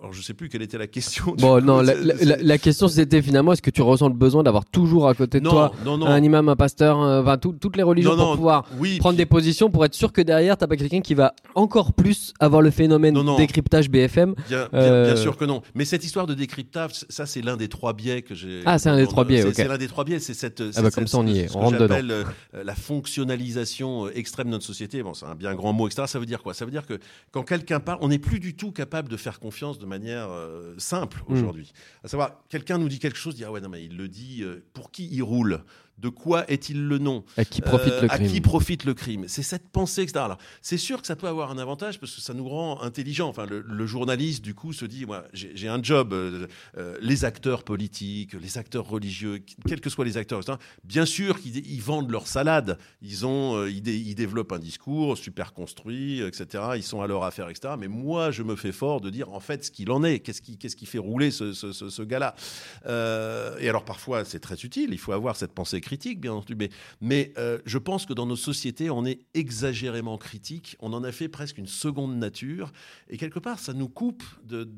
alors 0.00 0.12
je 0.12 0.20
sais 0.20 0.34
plus 0.34 0.48
quelle 0.48 0.62
était 0.62 0.78
la 0.78 0.88
question. 0.88 1.36
Bon, 1.38 1.64
non, 1.64 1.80
la, 1.80 2.58
question 2.58 2.88
c'était 2.88 3.22
finalement 3.22 3.52
est-ce 3.52 3.62
que 3.62 3.70
tu 3.70 3.82
ressens 3.82 4.08
le 4.08 4.14
besoin 4.14 4.42
d'avoir 4.42 4.64
toujours 4.64 5.08
à 5.08 5.14
côté 5.14 5.38
de 5.38 5.48
toi 5.48 5.70
un 5.86 6.22
imam, 6.22 6.48
un 6.48 6.56
pasteur, 6.56 6.98
enfin 6.98 7.38
toutes 7.38 7.76
les 7.76 7.84
religions 7.84 8.16
pour 8.16 8.34
pouvoir 8.34 8.64
prendre 8.98 9.16
des 9.16 9.26
positions 9.26 9.70
pour 9.70 9.84
être 9.84 9.94
sûr 9.94 10.12
que 10.12 10.22
derrière 10.22 10.56
t'as 10.56 10.66
pas 10.66 10.76
quelqu'un 10.76 11.00
qui 11.00 11.14
va 11.14 11.34
encore 11.54 11.92
plus 11.92 12.34
avoir 12.40 12.62
le 12.62 12.72
phénomène 12.72 13.16
décryptage 13.36 13.88
BFM. 13.88 14.34
Bien, 14.48 14.68
euh, 14.74 15.06
bien, 15.06 15.16
sûr 15.16 15.36
que 15.36 15.44
non. 15.44 15.62
Mais 15.74 15.84
cette 15.84 16.04
histoire 16.04 16.26
de 16.26 16.34
décryptage, 16.34 17.04
ça 17.08 17.26
c'est 17.26 17.42
l'un 17.42 17.56
des 17.56 17.68
trois 17.68 17.92
biais 17.92 18.22
que 18.22 18.34
j'ai. 18.34 18.62
Ah, 18.66 18.78
c'est 18.78 18.88
un 18.88 18.96
des 18.96 19.06
trois 19.06 19.24
biais. 19.24 19.44
C'est 19.52 19.68
l'un 19.68 19.78
des 19.78 19.88
trois 19.88 20.04
biais. 20.04 20.18
C'est 20.18 20.34
cette. 20.34 20.62
Ah 20.76 20.82
bah, 20.82 20.90
comme 20.90 21.06
ça 21.06 21.18
on 21.18 21.26
y 21.26 21.38
est. 21.38 21.54
On 21.54 21.60
rentre 21.60 21.78
dedans. 21.78 22.28
la 22.52 22.74
fonctionnalisation 22.74 23.67
euh, 24.06 24.10
extrême 24.14 24.46
de 24.46 24.52
notre 24.52 24.64
société, 24.64 25.02
bon, 25.02 25.14
c'est 25.14 25.26
un 25.26 25.34
bien 25.34 25.54
grand 25.54 25.72
mot, 25.72 25.86
etc. 25.86 26.04
Ça 26.06 26.18
veut 26.18 26.26
dire 26.26 26.42
quoi? 26.42 26.54
Ça 26.54 26.64
veut 26.64 26.70
dire 26.70 26.86
que 26.86 26.98
quand 27.30 27.42
quelqu'un 27.42 27.80
parle, 27.80 27.98
on 28.00 28.08
n'est 28.08 28.18
plus 28.18 28.40
du 28.40 28.54
tout 28.54 28.72
capable 28.72 29.08
de 29.08 29.16
faire 29.16 29.40
confiance 29.40 29.78
de 29.78 29.86
manière 29.86 30.28
euh, 30.30 30.74
simple 30.78 31.22
hmm. 31.28 31.34
aujourd'hui. 31.34 31.72
À 32.04 32.08
savoir, 32.08 32.42
quelqu'un 32.48 32.78
nous 32.78 32.88
dit 32.88 32.98
quelque 32.98 33.18
chose, 33.18 33.34
dit 33.34 33.44
ah 33.44 33.52
ouais 33.52 33.60
non 33.60 33.68
mais 33.68 33.84
il 33.84 33.96
le 33.96 34.08
dit, 34.08 34.42
euh, 34.42 34.64
pour 34.72 34.90
qui 34.90 35.08
il 35.10 35.22
roule? 35.22 35.62
De 35.98 36.08
quoi 36.08 36.48
est-il 36.50 36.86
le 36.86 36.98
nom 36.98 37.24
À 37.36 37.44
qui 37.44 37.60
profite 37.60 38.00
le 38.02 38.08
crime 38.08 38.26
À 38.26 38.28
qui 38.28 38.40
profite 38.40 38.84
le 38.84 38.94
crime 38.94 39.24
C'est 39.28 39.42
cette 39.42 39.68
pensée, 39.68 40.02
etc. 40.02 40.24
c'est 40.62 40.78
sûr 40.78 41.00
que 41.00 41.06
ça 41.06 41.16
peut 41.16 41.28
avoir 41.28 41.50
un 41.50 41.58
avantage 41.58 41.98
parce 42.00 42.14
que 42.14 42.20
ça 42.20 42.34
nous 42.34 42.48
rend 42.48 42.80
intelligents. 42.82 43.28
Enfin, 43.28 43.46
le, 43.46 43.86
journaliste, 43.86 44.44
du 44.44 44.54
coup, 44.54 44.72
se 44.72 44.84
dit 44.84 45.06
moi, 45.06 45.24
j'ai 45.32 45.68
un 45.68 45.82
job. 45.82 46.14
les 47.00 47.24
acteurs 47.24 47.64
politiques, 47.64 48.34
les 48.34 48.58
acteurs 48.58 48.86
religieux, 48.86 49.40
quels 49.66 49.80
que 49.80 49.90
soient 49.90 50.04
les 50.04 50.16
acteurs, 50.16 50.40
etc., 50.40 50.58
bien 50.84 51.06
sûr 51.06 51.40
qu'ils 51.40 51.82
vendent 51.82 52.10
leur 52.10 52.26
salade. 52.26 52.78
Ils 53.02 53.26
ont 53.26 53.56
euh, 53.56 53.70
ils, 53.70 54.14
développent 54.14 54.52
un 54.52 54.58
discours 54.58 55.16
super 55.16 55.52
construit, 55.52 56.20
etc. 56.20 56.64
Ils 56.76 56.82
sont 56.82 57.00
à 57.00 57.06
leur 57.06 57.24
affaire, 57.24 57.48
etc. 57.48 57.74
Mais 57.78 57.88
moi, 57.88 58.30
je 58.30 58.42
me 58.42 58.56
fais 58.56 58.72
fort 58.72 59.00
de 59.00 59.10
dire 59.10 59.32
en 59.32 59.40
fait 59.40 59.64
ce 59.64 59.70
qu'il 59.70 59.90
en 59.90 60.02
est. 60.04 60.20
Qu'est-ce 60.20 60.42
qui, 60.42 60.56
qu'est-ce 60.56 60.76
qui 60.76 60.86
fait 60.86 60.98
rouler 60.98 61.30
ce, 61.30 61.52
ce, 61.52 62.02
gars-là? 62.02 62.34
Euh, 62.86 63.56
Et 63.60 63.68
alors 63.68 63.84
parfois, 63.84 64.24
c'est 64.24 64.40
très 64.40 64.56
utile. 64.56 64.90
Il 64.92 64.98
faut 64.98 65.12
avoir 65.12 65.36
cette 65.36 65.52
pensée 65.52 65.80
critique, 65.88 66.20
bien 66.20 66.34
entendu, 66.34 66.68
mais, 67.00 67.32
euh, 67.38 67.58
je 67.64 67.78
pense 67.78 68.04
que 68.04 68.12
dans 68.12 68.26
nos 68.26 68.36
sociétés, 68.36 68.90
on 68.90 69.06
est 69.06 69.20
exagérément 69.32 70.18
critique. 70.18 70.76
On 70.80 70.92
en 70.92 71.02
a 71.02 71.12
fait 71.12 71.28
presque 71.28 71.56
une 71.56 71.66
seconde 71.66 72.18
nature. 72.18 72.72
Et 73.08 73.16
quelque 73.16 73.38
part, 73.38 73.58
ça 73.58 73.72
nous 73.72 73.88
coupe 73.88 74.22
de, 74.44 74.68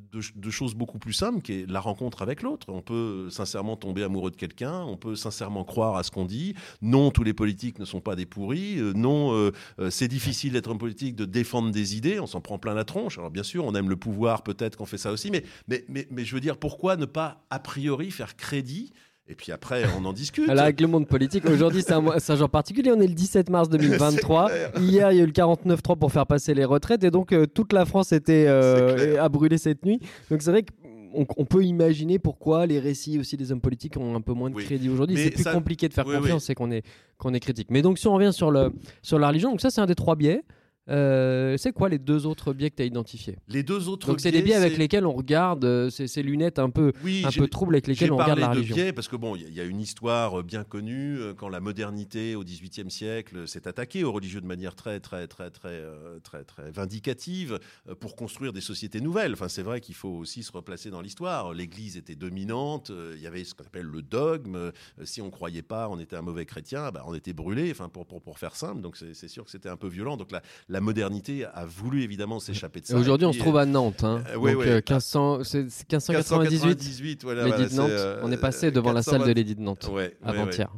choses 0.51 0.75
beaucoup 0.75 1.01
plus 1.01 1.12
simples, 1.12 1.42
qui 1.42 1.53
est 1.53 1.70
la 1.70 1.81
rencontre 1.81 2.23
avec 2.23 2.42
l'autre. 2.42 2.68
On 2.68 2.81
peut 2.81 3.29
sincèrement 3.29 3.77
tomber 3.77 4.05
amoureux 4.05 4.31
de 4.31 4.37
quelqu'un, 4.37 4.83
on 4.83 4.96
peut 4.96 5.16
sincèrement 5.16 5.64
croire 5.64 5.96
à 5.96 6.05
ce 6.05 6.12
qu'on 6.12 6.27
dit. 6.27 6.55
Non, 6.81 7.11
tous 7.11 7.25
les 7.25 7.35
politiques 7.35 7.81
ne 7.81 7.85
sont 7.85 8.01
pas 8.01 8.14
des 8.14 8.27
pourris. 8.27 8.79
Euh, 8.79 8.92
non, 8.92 9.33
euh, 9.33 9.51
c'est 9.90 10.09
difficile 10.09 10.53
d'être 10.53 10.70
un 10.70 10.77
politique, 10.77 11.16
de 11.16 11.25
défendre 11.25 11.73
des 11.73 11.96
idées. 11.96 12.20
On 12.20 12.29
s'en 12.29 12.40
prend 12.40 12.59
plein 12.59 12.75
la 12.75 12.85
tronche. 12.85 13.18
Alors 13.18 13.33
bien 13.33 13.42
sûr, 13.42 13.64
on 13.64 13.75
aime 13.75 13.88
le 13.88 13.96
pouvoir, 13.96 14.44
peut-être 14.44 14.77
qu'on 14.77 14.87
fait 14.87 14.99
ça 14.99 15.11
aussi, 15.11 15.33
mais, 15.33 15.42
mais, 15.66 15.85
mais 15.88 16.25
je 16.25 16.35
veux 16.35 16.40
dire, 16.40 16.57
pourquoi 16.57 16.96
ne 16.96 17.07
pas 17.07 17.44
a 17.51 17.59
priori 17.59 18.12
faire 18.12 18.37
crédit 18.37 18.92
et 19.31 19.35
puis 19.37 19.53
après, 19.53 19.85
on 19.97 20.05
en 20.05 20.12
discute. 20.12 20.49
Avec 20.51 20.81
le 20.81 20.88
monde 20.88 21.07
politique, 21.07 21.49
aujourd'hui, 21.49 21.83
c'est 21.87 21.93
un, 21.93 22.05
un, 22.05 22.37
jour 22.37 22.51
particulier. 22.51 22.90
On 22.90 23.01
est 23.01 23.07
le 23.07 23.14
17 23.14 23.49
mars 23.49 23.69
2023. 23.71 24.51
Hier, 24.81 25.12
il 25.12 25.19
y 25.19 25.21
a 25.21 25.23
eu 25.23 25.27
le 25.27 25.33
49-3 25.33 25.97
pour 25.97 26.11
faire 26.11 26.27
passer 26.27 26.53
les 26.53 26.64
retraites. 26.64 27.05
Et 27.05 27.12
donc, 27.12 27.33
euh, 27.33 27.47
toute 27.47 27.73
la 27.73 27.85
France 27.85 28.11
était 28.11 28.47
euh, 28.49 29.23
à 29.23 29.29
brûler 29.29 29.57
cette 29.57 29.85
nuit. 29.85 30.01
Donc, 30.31 30.43
c'est 30.43 30.51
vrai 30.51 30.64
qu'on 30.64 31.27
on 31.37 31.45
peut 31.45 31.64
imaginer 31.64 32.19
pourquoi 32.19 32.66
les 32.66 32.81
récits 32.81 33.21
aussi 33.21 33.37
des 33.37 33.53
hommes 33.53 33.61
politiques 33.61 33.97
ont 33.97 34.16
un 34.16 34.21
peu 34.21 34.33
moins 34.33 34.51
de 34.51 34.57
crédit 34.57 34.88
aujourd'hui. 34.88 35.16
C'est 35.16 35.31
plus 35.31 35.45
compliqué 35.45 35.88
de 35.88 35.95
faire 35.95 36.05
confiance, 36.05 36.45
c'est 36.45 36.57
qu'on 36.57 36.73
est, 36.73 36.85
qu'on 37.16 37.33
est 37.33 37.40
critique. 37.40 37.69
Mais 37.71 37.83
donc, 37.83 37.99
si 37.99 38.09
on 38.09 38.14
revient 38.14 38.33
sur, 38.33 38.51
le, 38.51 38.73
sur 39.01 39.21
la 39.21 39.29
religion, 39.29 39.51
donc 39.51 39.61
ça, 39.61 39.71
c'est 39.71 39.81
un 39.81 39.87
des 39.87 39.95
trois 39.95 40.16
biais. 40.16 40.43
Euh, 40.90 41.57
c'est 41.57 41.72
quoi 41.72 41.88
les 41.88 41.98
deux 41.98 42.26
autres 42.26 42.53
biais 42.53 42.70
que 42.70 42.76
tu 42.76 42.83
as 42.83 42.87
identifiés 42.87 43.37
Les 43.48 43.62
deux 43.62 43.88
autres 43.88 44.09
Donc 44.09 44.20
c'est 44.20 44.33
des 44.33 44.42
biais 44.42 44.55
avec 44.55 44.76
lesquels 44.76 45.07
on 45.07 45.12
regarde 45.12 45.64
euh, 45.64 45.90
ces, 45.90 46.22
lunettes 46.22 46.59
un 46.59 46.70
peu, 46.70 46.92
un 47.24 47.31
peu 47.31 47.48
troubles 47.48 47.74
avec 47.74 47.87
lesquelles 47.87 48.12
on 48.12 48.16
regarde 48.16 48.38
la 48.38 48.50
religion. 48.50 48.74
Biais 48.74 48.92
parce 48.92 49.09
que 49.09 49.16
bon, 49.16 49.37
il 49.37 49.53
y, 49.55 49.61
a 49.61 49.64
une 49.64 49.81
histoire 49.81 50.40
euh, 50.40 50.42
bien 50.42 50.64
connue 50.64 51.18
quand 51.37 51.48
la 51.48 51.61
modernité 51.61 52.35
au 52.35 52.42
XVIIIe 52.42 52.90
siècle 52.90 53.46
s'est 53.46 53.68
attaquée 53.68 54.05
aux 54.05 54.12
religieux 54.12 54.40
de 54.40 54.46
manière 54.46 54.74
très 54.74 55.00
très 55.00 55.26
très 55.29 55.50
très 55.50 55.83
très 56.22 56.44
très, 56.44 56.70
vindicative 56.70 57.59
pour 58.00 58.16
construire 58.16 58.53
des 58.53 58.61
sociétés 58.61 59.00
nouvelles. 59.00 59.33
Enfin, 59.33 59.48
c'est 59.48 59.62
vrai 59.62 59.81
qu'il 59.81 59.94
faut 59.94 60.09
aussi 60.09 60.42
se 60.42 60.53
replacer 60.53 60.90
dans 60.90 61.00
l'histoire. 61.00 61.53
L'Église 61.53 61.96
était 61.96 62.16
dominante. 62.16 62.90
Il 63.14 63.20
y 63.20 63.26
avait 63.26 63.44
ce 63.44 63.55
qu'on 63.55 63.64
appelle 63.64 63.87
le 63.87 64.03
dogme. 64.03 64.72
Si 65.05 65.22
on 65.22 65.31
croyait 65.31 65.62
pas, 65.62 65.88
on 65.88 65.98
était 65.98 66.16
un 66.16 66.22
mauvais 66.22 66.46
chrétien. 66.46 66.90
Bah, 66.90 67.05
on 67.07 67.14
était 67.14 67.33
brûlé. 67.33 67.70
Enfin, 67.70 67.88
pour, 67.88 68.07
pour, 68.07 68.20
pour 68.20 68.38
faire 68.38 68.57
simple. 68.57 68.81
Donc 68.81 68.96
c'est 68.96 69.29
sûr 69.29 69.44
que 69.44 69.50
c'était 69.50 69.68
un 69.68 69.76
peu 69.76 69.88
violent. 69.88 70.16
Donc 70.16 70.33
la, 70.33 70.42
la 70.68 70.80
la 70.81 70.85
modernité 70.85 71.45
a 71.45 71.66
voulu 71.66 72.03
évidemment 72.03 72.40
s'échapper 72.40 72.81
de 72.81 72.87
ça. 72.87 72.97
Aujourd'hui, 72.97 73.27
on 73.27 73.35
se 73.35 73.38
trouve 73.38 73.59
à 73.59 73.66
Nantes. 73.66 74.03
Hein. 74.03 74.25
Euh, 74.31 74.37
donc, 74.37 74.64
1500, 74.64 75.40
1598, 75.40 77.23
voilà, 77.23 77.47
Nantes. 77.47 77.79
Euh, 77.79 78.21
on 78.23 78.33
est 78.33 78.38
passé 78.38 78.71
devant 78.71 78.93
la 78.93 79.03
salle 79.03 79.27
de 79.27 79.33
l'édit 79.33 79.55
de 79.55 79.61
Nantes 79.61 79.90
avant-hier. 80.23 80.73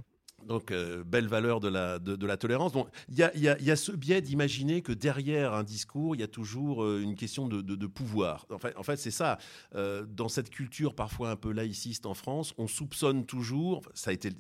Donc, 0.44 0.72
euh, 0.72 1.04
belle 1.04 1.28
valeur 1.28 1.60
de 1.60 1.68
la, 1.68 2.00
de, 2.00 2.26
la 2.26 2.36
tolérance. 2.36 2.72
Il 3.08 3.16
y 3.16 3.22
a, 3.22 3.36
y, 3.36 3.70
a, 3.70 3.76
ce 3.76 3.92
biais 3.92 4.20
d'imaginer 4.20 4.82
que 4.82 4.90
derrière 4.90 5.54
un 5.54 5.62
discours, 5.62 6.16
il 6.16 6.20
y 6.20 6.24
a 6.24 6.28
toujours 6.28 6.84
une 6.96 7.14
question 7.14 7.46
de, 7.46 7.62
de 7.62 7.86
pouvoir. 7.86 8.46
En 8.50 8.58
fait, 8.58 8.76
en 8.76 8.82
fait 8.82 8.96
c'est 8.96 9.12
ça. 9.12 9.38
dans 9.72 10.28
cette 10.28 10.50
culture 10.50 10.96
parfois 10.96 11.30
un 11.30 11.36
peu 11.36 11.52
laïciste 11.52 12.06
en 12.06 12.14
France, 12.14 12.54
on 12.58 12.66
soupçonne 12.66 13.24
toujours, 13.24 13.82
ça 13.94 14.10
a 14.10 14.12
été 14.12 14.32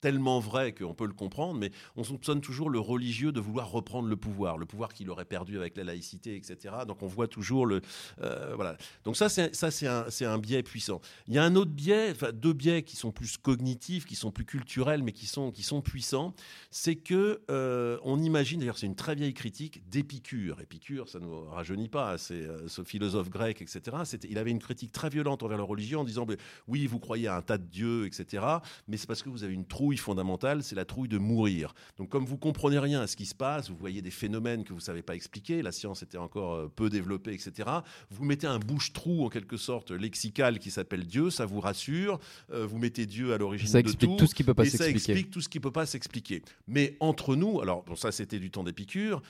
tellement 0.00 0.38
vrai 0.40 0.72
qu'on 0.72 0.94
peut 0.94 1.06
le 1.06 1.12
comprendre, 1.12 1.58
mais 1.58 1.70
on 1.96 2.04
soupçonne 2.04 2.40
toujours 2.40 2.70
le 2.70 2.78
religieux 2.78 3.32
de 3.32 3.40
vouloir 3.40 3.70
reprendre 3.70 4.08
le 4.08 4.16
pouvoir, 4.16 4.58
le 4.58 4.66
pouvoir 4.66 4.92
qu'il 4.92 5.10
aurait 5.10 5.24
perdu 5.24 5.58
avec 5.58 5.76
la 5.76 5.84
laïcité, 5.84 6.36
etc. 6.36 6.74
Donc 6.86 7.02
on 7.02 7.06
voit 7.06 7.28
toujours 7.28 7.66
le... 7.66 7.80
Euh, 8.22 8.54
voilà. 8.54 8.76
Donc 9.04 9.16
ça, 9.16 9.28
c'est, 9.28 9.86
un, 9.86 10.06
un 10.20 10.38
biais 10.38 10.62
puissant. 10.62 11.00
Il 11.26 11.34
y 11.34 11.38
a 11.38 11.44
un 11.44 11.56
autre 11.56 11.70
biais, 11.70 12.10
enfin 12.10 12.32
deux 12.32 12.52
biais 12.52 12.82
qui 12.82 12.96
sont 12.96 13.12
plus 13.12 13.36
cognitifs, 13.36 14.04
qui 14.04 14.14
sont 14.14 14.30
plus 14.30 14.44
culturels, 14.44 15.02
mais 15.02 15.12
qui 15.12 15.26
sont, 15.26 15.50
qui 15.50 15.62
sont 15.62 15.80
puissants, 15.80 16.34
c'est 16.70 16.96
que 16.96 17.40
euh, 17.50 17.98
on 18.02 18.20
imagine, 18.20 18.60
d'ailleurs 18.60 18.78
c'est 18.78 18.86
une 18.86 18.96
très 18.96 19.14
vieille 19.14 19.34
critique 19.34 19.88
d'Épicure. 19.88 20.60
Épicure, 20.60 21.08
ça 21.08 21.18
ne 21.18 21.24
nous 21.24 21.44
rajeunit 21.46 21.88
pas, 21.88 22.18
c'est 22.18 22.34
euh, 22.34 22.68
ce 22.68 22.82
philosophe 22.82 23.30
grec, 23.30 23.62
etc. 23.62 23.96
Il 24.28 24.38
avait 24.38 24.50
une 24.50 24.58
critique 24.58 24.92
très 24.92 25.08
violente 25.08 25.42
envers 25.42 25.58
la 25.58 25.64
religion 25.64 26.00
en 26.00 26.04
disant, 26.04 26.26
oui, 26.66 26.86
vous 26.86 26.98
croyez 26.98 27.28
à 27.28 27.36
un 27.36 27.42
tas 27.42 27.58
de 27.58 27.66
dieux, 27.66 28.06
etc. 28.06 28.44
Mais 28.86 28.96
c'est 28.96 29.06
parce 29.06 29.22
que 29.22 29.28
vous 29.28 29.44
avez 29.44 29.54
une 29.54 29.64
trouille 29.88 29.96
fondamentale, 29.96 30.62
c'est 30.62 30.74
la 30.74 30.84
trouille 30.84 31.08
de 31.08 31.16
mourir. 31.16 31.74
Donc 31.96 32.10
comme 32.10 32.26
vous 32.26 32.36
comprenez 32.36 32.78
rien 32.78 33.00
à 33.00 33.06
ce 33.06 33.16
qui 33.16 33.24
se 33.24 33.34
passe, 33.34 33.70
vous 33.70 33.76
voyez 33.76 34.02
des 34.02 34.10
phénomènes 34.10 34.62
que 34.62 34.74
vous 34.74 34.80
savez 34.80 35.00
pas 35.00 35.14
expliquer, 35.14 35.62
la 35.62 35.72
science 35.72 36.02
était 36.02 36.18
encore 36.18 36.52
euh, 36.52 36.68
peu 36.68 36.90
développée, 36.90 37.32
etc. 37.32 37.70
Vous 38.10 38.26
mettez 38.26 38.46
un 38.46 38.58
bouche-trou 38.58 39.24
en 39.24 39.30
quelque 39.30 39.56
sorte 39.56 39.90
lexical 39.90 40.58
qui 40.58 40.70
s'appelle 40.70 41.06
Dieu, 41.06 41.30
ça 41.30 41.46
vous 41.46 41.60
rassure. 41.60 42.20
Euh, 42.52 42.66
vous 42.66 42.76
mettez 42.76 43.06
Dieu 43.06 43.32
à 43.32 43.38
l'origine 43.38 43.80
de 43.80 43.92
tout. 43.92 44.16
tout 44.18 44.26
ce 44.26 44.34
qui 44.34 44.44
peut 44.44 44.52
pas 44.52 44.64
s'expliquer. 44.64 44.98
Ça 44.98 45.12
explique 45.12 45.30
tout 45.30 45.40
ce 45.40 45.48
qui 45.48 45.58
peut 45.58 45.70
pas 45.70 45.86
s'expliquer. 45.86 46.42
Mais 46.66 46.98
entre 47.00 47.34
nous, 47.34 47.62
alors 47.62 47.82
bon, 47.84 47.96
ça 47.96 48.12
c'était 48.12 48.38
du 48.38 48.50
temps 48.50 48.64
d'Épicure 48.64 49.22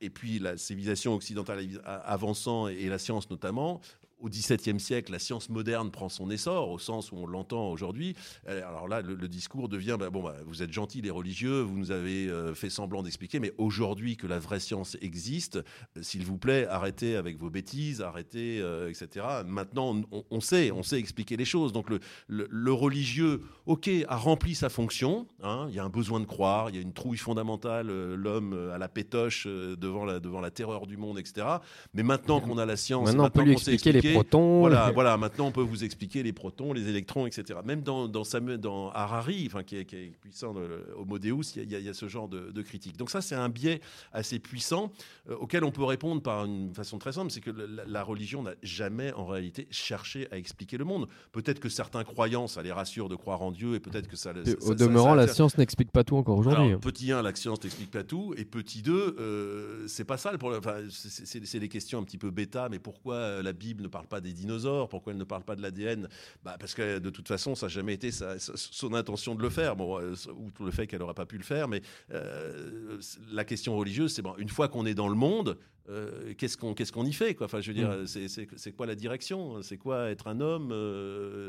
et 0.00 0.10
puis 0.10 0.38
la 0.38 0.56
civilisation 0.56 1.14
occidentale 1.14 1.66
avançant 1.84 2.68
et 2.68 2.88
la 2.88 2.98
science 2.98 3.30
notamment, 3.30 3.80
au 4.20 4.28
XVIIe 4.28 4.80
siècle, 4.80 5.12
la 5.12 5.18
science 5.18 5.48
moderne 5.48 5.90
prend 5.90 6.08
son 6.08 6.30
essor, 6.30 6.70
au 6.70 6.78
sens 6.78 7.12
où 7.12 7.16
on 7.16 7.26
l'entend 7.26 7.70
aujourd'hui. 7.70 8.16
Alors 8.46 8.88
là, 8.88 9.02
le, 9.02 9.28
discours 9.28 9.68
devient 9.68 9.96
bah, 9.98 10.10
bon, 10.10 10.22
bah, 10.22 10.36
vous 10.46 10.62
êtes 10.62 10.72
gentils, 10.72 11.02
les 11.02 11.10
religieux, 11.10 11.60
vous 11.60 11.76
nous 11.76 11.90
avez 11.90 12.28
euh, 12.28 12.54
fait 12.54 12.70
semblant 12.70 13.02
d'expliquer, 13.02 13.40
mais 13.40 13.52
aujourd'hui 13.58 14.16
que 14.16 14.26
la 14.26 14.38
vraie 14.38 14.60
science 14.60 14.96
existe, 15.02 15.56
euh, 15.56 16.02
s'il 16.02 16.24
vous 16.24 16.38
plaît, 16.38 16.66
arrêtez 16.66 17.16
avec 17.16 17.38
vos 17.38 17.50
bêtises, 17.50 18.00
arrêtez, 18.00 18.60
euh, 18.60 18.88
etc. 18.88 19.26
Maintenant, 19.46 20.00
on, 20.30 20.40
sait, 20.40 20.70
on 20.70 20.82
sait 20.82 20.98
expliquer 20.98 21.36
les 21.36 21.44
choses. 21.44 21.72
Donc 21.72 21.90
le, 21.90 22.00
le, 22.28 22.72
religieux, 22.72 23.42
ok, 23.66 23.90
a 24.08 24.16
rempli 24.16 24.54
sa 24.54 24.68
fonction. 24.68 25.26
Hein, 25.42 25.66
il 25.68 25.74
y 25.74 25.78
a 25.78 25.84
un 25.84 25.90
besoin 25.90 26.20
de 26.20 26.26
croire, 26.26 26.70
il 26.70 26.76
y 26.76 26.78
a 26.78 26.82
une 26.82 26.94
trouille 26.94 27.18
fondamentale, 27.18 27.88
l'homme 28.14 28.70
à 28.72 28.78
la 28.78 28.88
pétoche 28.88 29.46
devant 29.46 30.04
la, 30.04 30.20
devant 30.20 30.40
la 30.40 30.50
terreur 30.50 30.86
du 30.86 30.96
monde, 30.96 31.18
etc. 31.18 31.46
Mais 31.94 32.02
maintenant 32.02 32.40
qu'on 32.40 32.58
a 32.58 32.64
la 32.66 32.76
science, 32.76 33.08
maintenant, 33.08 33.26
on 33.26 33.30
peut 33.30 33.42
lui 33.42 33.52
expliquer 33.52 33.92
les 33.92 34.05
protons. 34.14 34.60
Voilà, 34.60 34.90
voilà, 34.92 35.16
maintenant 35.16 35.46
on 35.46 35.52
peut 35.52 35.62
vous 35.62 35.84
expliquer 35.84 36.22
les 36.22 36.32
protons, 36.32 36.72
les 36.72 36.88
électrons, 36.88 37.26
etc. 37.26 37.58
Même 37.64 37.82
dans, 37.82 38.08
dans, 38.08 38.24
Samuel, 38.24 38.58
dans 38.58 38.90
Harari, 38.90 39.44
enfin, 39.46 39.62
qui, 39.62 39.76
est, 39.76 39.84
qui 39.84 39.96
est 39.96 40.12
puissant, 40.20 40.52
le, 40.52 40.86
Homo 40.96 41.18
Deus, 41.18 41.56
il 41.56 41.70
y, 41.70 41.88
a, 41.88 41.94
ce 41.94 42.08
genre 42.08 42.28
de, 42.28 42.62
critique. 42.62 42.96
Donc 42.96 43.10
ça, 43.10 43.20
c'est 43.20 43.34
un 43.34 43.48
biais 43.48 43.80
assez 44.12 44.38
puissant 44.38 44.90
euh, 45.30 45.36
auquel 45.36 45.64
on 45.64 45.70
peut 45.70 45.84
répondre 45.84 46.22
par 46.22 46.44
une 46.44 46.74
façon 46.74 46.98
très 46.98 47.12
simple, 47.12 47.30
c'est 47.30 47.40
que 47.40 47.50
la, 47.50 48.02
religion 48.02 48.42
n'a 48.42 48.54
jamais 48.62 49.12
en 49.12 49.26
réalité 49.26 49.66
cherché 49.70 50.28
à 50.30 50.36
expliquer 50.36 50.76
le 50.76 50.84
monde. 50.84 51.08
Peut-être 51.32 51.60
que 51.60 51.68
certains 51.68 52.04
croyants, 52.04 52.46
ça 52.46 52.62
les 52.62 52.72
rassure 52.72 53.08
de 53.08 53.16
croire 53.16 53.42
en 53.42 53.50
Dieu, 53.50 53.74
et 53.74 53.80
peut-être 53.80 54.08
que 54.08 54.16
ça... 54.16 54.32
au 54.62 54.74
demeurant, 54.74 55.14
la 55.14 55.28
science 55.28 55.58
n'explique 55.58 55.90
pas 55.90 56.04
tout 56.04 56.16
encore 56.16 56.38
aujourd'hui. 56.38 56.76
Petit 56.76 57.12
1, 57.12 57.22
la 57.22 57.34
science 57.34 57.62
n'explique 57.62 57.90
pas 57.90 58.04
tout, 58.04 58.34
et 58.36 58.44
petit 58.44 58.82
2, 58.82 59.16
euh, 59.18 59.88
c'est 59.88 60.04
pas 60.04 60.16
ça 60.16 60.32
le 60.32 60.38
problème. 60.38 60.60
Enfin, 60.60 60.78
c'est 60.90 61.60
des 61.60 61.68
questions 61.68 61.98
un 61.98 62.04
petit 62.04 62.18
peu 62.18 62.30
bêta, 62.30 62.68
mais 62.68 62.78
pourquoi 62.78 63.42
la 63.42 63.52
Bible 63.52 63.82
ne 63.82 63.88
parle 63.88 63.95
pas 64.04 64.20
des 64.20 64.32
dinosaures 64.32 64.88
Pourquoi 64.88 65.12
elle 65.12 65.18
ne 65.18 65.24
parle 65.24 65.42
pas 65.42 65.56
de 65.56 65.62
l'ADN 65.62 66.08
bah, 66.44 66.56
Parce 66.60 66.74
que 66.74 66.98
de 66.98 67.10
toute 67.10 67.28
façon, 67.28 67.54
ça 67.54 67.66
n'a 67.66 67.70
jamais 67.70 67.94
été 67.94 68.10
son 68.10 68.94
intention 68.94 69.34
de 69.34 69.42
le 69.42 69.50
faire, 69.50 69.76
bon, 69.76 69.98
euh, 69.98 70.14
ou 70.34 70.64
le 70.64 70.70
fait 70.70 70.86
qu'elle 70.86 71.00
n'aurait 71.00 71.14
pas 71.14 71.26
pu 71.26 71.38
le 71.38 71.44
faire. 71.44 71.68
Mais 71.68 71.82
euh, 72.12 72.98
la 73.32 73.44
question 73.44 73.76
religieuse, 73.76 74.12
c'est 74.12 74.22
bon, 74.22 74.34
une 74.38 74.48
fois 74.48 74.68
qu'on 74.68 74.86
est 74.86 74.94
dans 74.94 75.08
le 75.08 75.14
monde, 75.14 75.58
euh, 75.88 76.34
qu'est-ce 76.36 76.56
qu'on 76.56 76.74
qu'est-ce 76.74 76.90
qu'on 76.90 77.06
y 77.06 77.12
fait 77.12 77.36
quoi? 77.36 77.46
Enfin, 77.46 77.60
je 77.60 77.70
veux 77.70 77.74
dire, 77.74 77.90
mm. 77.90 78.28
c'est 78.56 78.72
quoi 78.72 78.86
la 78.86 78.96
direction? 78.96 79.62
C'est 79.62 79.78
quoi 79.78 80.10
être 80.10 80.26
un 80.26 80.40
homme 80.40 80.74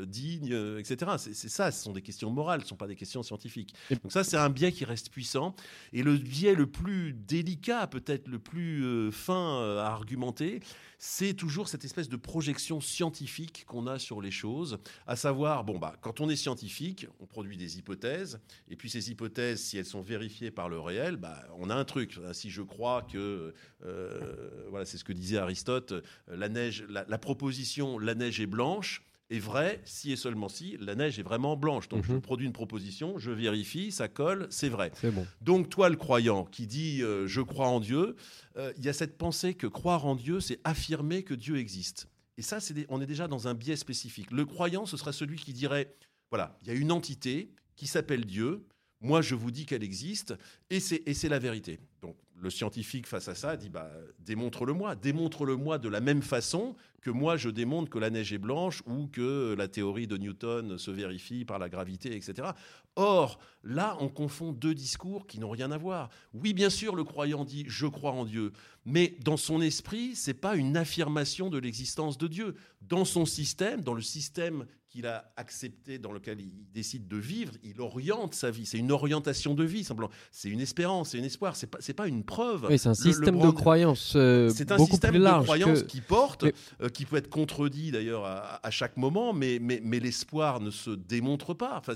digne, 0.06 0.54
etc. 0.78 1.12
C'est 1.18 1.48
ça. 1.48 1.72
Ce 1.72 1.82
sont 1.82 1.92
des 1.92 2.02
questions 2.02 2.30
morales, 2.30 2.60
ce 2.60 2.66
ne 2.66 2.68
sont 2.68 2.76
pas 2.76 2.86
des 2.86 2.94
questions 2.94 3.24
scientifiques. 3.24 3.74
Donc 3.90 4.12
ça, 4.12 4.22
c'est 4.22 4.36
un 4.36 4.48
biais 4.48 4.70
qui 4.70 4.84
reste 4.84 5.10
puissant. 5.10 5.56
Et 5.92 6.04
le 6.04 6.16
biais 6.16 6.54
le 6.54 6.68
plus 6.68 7.14
délicat, 7.14 7.88
peut-être 7.88 8.28
le 8.28 8.38
plus 8.38 9.10
fin 9.10 9.76
à 9.78 9.86
argumenter, 9.86 10.60
c'est 10.98 11.34
toujours 11.34 11.68
cette 11.68 11.84
espèce 11.84 12.08
de 12.08 12.16
projection 12.16 12.80
scientifique 12.80 13.64
qu'on 13.66 13.86
a 13.86 13.98
sur 13.98 14.20
les 14.20 14.30
choses, 14.30 14.78
à 15.06 15.16
savoir, 15.16 15.64
bon, 15.64 15.78
bah, 15.78 15.96
quand 16.00 16.20
on 16.20 16.28
est 16.28 16.36
scientifique, 16.36 17.06
on 17.20 17.26
produit 17.26 17.56
des 17.56 17.78
hypothèses, 17.78 18.40
et 18.68 18.76
puis 18.76 18.90
ces 18.90 19.10
hypothèses, 19.10 19.62
si 19.62 19.78
elles 19.78 19.86
sont 19.86 20.02
vérifiées 20.02 20.50
par 20.50 20.68
le 20.68 20.80
réel, 20.80 21.16
bah, 21.16 21.44
on 21.56 21.70
a 21.70 21.74
un 21.74 21.84
truc. 21.84 22.18
Si 22.32 22.50
je 22.50 22.62
crois 22.62 23.02
que, 23.02 23.54
euh, 23.84 24.66
voilà, 24.70 24.84
c'est 24.84 24.98
ce 24.98 25.04
que 25.04 25.12
disait 25.12 25.38
Aristote, 25.38 25.94
la 26.26 26.48
neige, 26.48 26.84
la 26.88 27.18
proposition, 27.18 27.98
la 27.98 28.14
neige 28.14 28.40
est 28.40 28.46
blanche, 28.46 29.07
est 29.30 29.38
vrai 29.38 29.80
si 29.84 30.12
et 30.12 30.16
seulement 30.16 30.48
si 30.48 30.76
la 30.80 30.94
neige 30.94 31.18
est 31.18 31.22
vraiment 31.22 31.56
blanche. 31.56 31.88
Donc 31.88 32.04
je 32.04 32.12
mhm. 32.12 32.20
produis 32.20 32.46
une 32.46 32.52
proposition, 32.52 33.18
je 33.18 33.30
vérifie, 33.30 33.92
ça 33.92 34.08
colle, 34.08 34.46
c'est 34.50 34.68
vrai. 34.68 34.92
Bon. 35.02 35.26
Donc 35.40 35.68
toi 35.68 35.88
le 35.88 35.96
croyant 35.96 36.44
qui 36.44 36.66
dit 36.66 37.02
euh, 37.02 37.26
je 37.26 37.40
crois 37.40 37.68
en 37.68 37.80
Dieu, 37.80 38.16
euh, 38.56 38.72
il 38.78 38.84
y 38.84 38.88
a 38.88 38.92
cette 38.92 39.18
pensée 39.18 39.54
que 39.54 39.66
croire 39.66 40.06
en 40.06 40.16
Dieu, 40.16 40.40
c'est 40.40 40.60
affirmer 40.64 41.22
que 41.22 41.34
Dieu 41.34 41.58
existe. 41.58 42.08
Et 42.38 42.42
ça, 42.42 42.60
c'est 42.60 42.86
on 42.88 43.00
est 43.00 43.06
déjà 43.06 43.26
dans 43.26 43.48
un 43.48 43.54
biais 43.54 43.76
spécifique. 43.76 44.30
Le 44.30 44.46
croyant, 44.46 44.86
ce 44.86 44.96
sera 44.96 45.12
celui 45.12 45.38
qui 45.38 45.52
dirait, 45.52 45.92
voilà, 46.30 46.56
il 46.62 46.68
y 46.68 46.70
a 46.70 46.74
une 46.74 46.92
entité 46.92 47.52
qui 47.74 47.88
s'appelle 47.88 48.24
Dieu, 48.24 48.64
moi 49.00 49.22
je 49.22 49.34
vous 49.34 49.50
dis 49.50 49.66
qu'elle 49.66 49.84
existe, 49.84 50.34
et 50.70 50.80
c'est 50.80 51.28
la 51.28 51.38
vérité. 51.38 51.78
Donc 52.02 52.16
le 52.40 52.50
scientifique 52.50 53.06
face 53.06 53.28
à 53.28 53.34
ça 53.34 53.56
dit 53.56 53.68
bah, 53.68 53.90
démontre-le-moi, 54.20 54.94
démontre-le-moi 54.96 55.78
de 55.78 55.88
la 55.88 56.00
même 56.00 56.22
façon 56.22 56.76
que 57.00 57.10
moi 57.10 57.36
je 57.36 57.48
démontre 57.48 57.90
que 57.90 57.98
la 57.98 58.10
neige 58.10 58.32
est 58.32 58.38
blanche 58.38 58.82
ou 58.86 59.06
que 59.06 59.54
la 59.56 59.68
théorie 59.68 60.06
de 60.06 60.16
Newton 60.16 60.78
se 60.78 60.90
vérifie 60.90 61.44
par 61.44 61.58
la 61.58 61.68
gravité, 61.68 62.14
etc. 62.14 62.50
Or, 62.96 63.38
là, 63.62 63.96
on 64.00 64.08
confond 64.08 64.52
deux 64.52 64.74
discours 64.74 65.26
qui 65.26 65.38
n'ont 65.38 65.50
rien 65.50 65.70
à 65.70 65.78
voir. 65.78 66.10
Oui, 66.34 66.52
bien 66.52 66.70
sûr, 66.70 66.96
le 66.96 67.04
croyant 67.04 67.44
dit 67.44 67.64
je 67.68 67.86
crois 67.86 68.12
en 68.12 68.24
Dieu, 68.24 68.52
mais 68.84 69.16
dans 69.24 69.36
son 69.36 69.60
esprit, 69.60 70.14
c'est 70.14 70.34
pas 70.34 70.56
une 70.56 70.76
affirmation 70.76 71.50
de 71.50 71.58
l'existence 71.58 72.18
de 72.18 72.26
Dieu. 72.26 72.54
Dans 72.80 73.04
son 73.04 73.26
système, 73.26 73.82
dans 73.82 73.94
le 73.94 74.02
système 74.02 74.66
qu'il 74.98 75.06
a 75.06 75.30
accepté, 75.36 75.98
dans 75.98 76.10
lequel 76.10 76.40
il 76.40 76.52
décide 76.74 77.06
de 77.06 77.16
vivre, 77.16 77.52
il 77.62 77.80
oriente 77.80 78.34
sa 78.34 78.50
vie. 78.50 78.66
C'est 78.66 78.78
une 78.78 78.90
orientation 78.90 79.54
de 79.54 79.62
vie, 79.62 79.84
simplement. 79.84 80.10
C'est 80.32 80.48
une 80.48 80.60
espérance, 80.60 81.10
c'est 81.10 81.20
un 81.20 81.22
espoir. 81.22 81.54
C'est 81.54 81.68
pas, 81.68 81.78
pas 81.96 82.08
une 82.08 82.24
preuve. 82.24 82.66
Oui, 82.68 82.80
c'est 82.80 82.88
un 82.88 82.94
système 82.94 83.38
de 83.38 83.50
croyance 83.50 84.14
euh, 84.16 84.48
c'est 84.48 84.72
un 84.72 84.78
système 84.78 85.14
de 85.14 85.44
croyance 85.44 85.84
qui 85.84 86.00
porte, 86.00 86.46
euh, 86.80 86.88
qui 86.88 87.04
peut 87.04 87.16
être 87.16 87.30
contredit 87.30 87.92
d'ailleurs 87.92 88.24
à, 88.24 88.70
chaque 88.70 88.96
moment, 88.96 89.32
mais, 89.32 89.58
mais, 89.60 89.80
mais 89.84 90.00
l'espoir 90.00 90.60
ne 90.60 90.70
se 90.70 90.90
démontre 90.90 91.54
pas. 91.54 91.78
Enfin, 91.78 91.94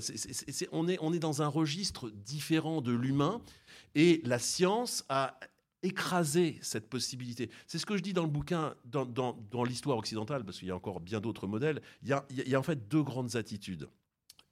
on, 0.71 0.87
est, 0.87 0.97
on 1.01 1.11
est 1.11 1.19
dans 1.19 1.41
un 1.41 1.47
registre 1.47 2.09
différent 2.09 2.79
de 2.79 2.93
l'humain, 2.93 3.41
et 3.95 4.21
la 4.23 4.39
science 4.39 5.03
a 5.09 5.37
écraser 5.83 6.57
cette 6.61 6.89
possibilité. 6.89 7.49
C'est 7.67 7.77
ce 7.77 7.85
que 7.85 7.97
je 7.97 8.01
dis 8.01 8.13
dans 8.13 8.23
le 8.23 8.29
bouquin, 8.29 8.73
dans, 8.85 9.63
l'histoire 9.63 9.97
occidentale, 9.97 10.43
parce 10.43 10.57
qu'il 10.57 10.67
y 10.69 10.71
a 10.71 10.75
encore 10.75 10.99
bien 10.99 11.19
d'autres 11.19 11.45
modèles. 11.45 11.81
Il 12.01 12.09
y, 12.09 12.13
a, 12.55 12.59
en 12.59 12.63
fait 12.63 12.87
deux 12.87 13.03
grandes 13.03 13.35
attitudes. 13.35 13.89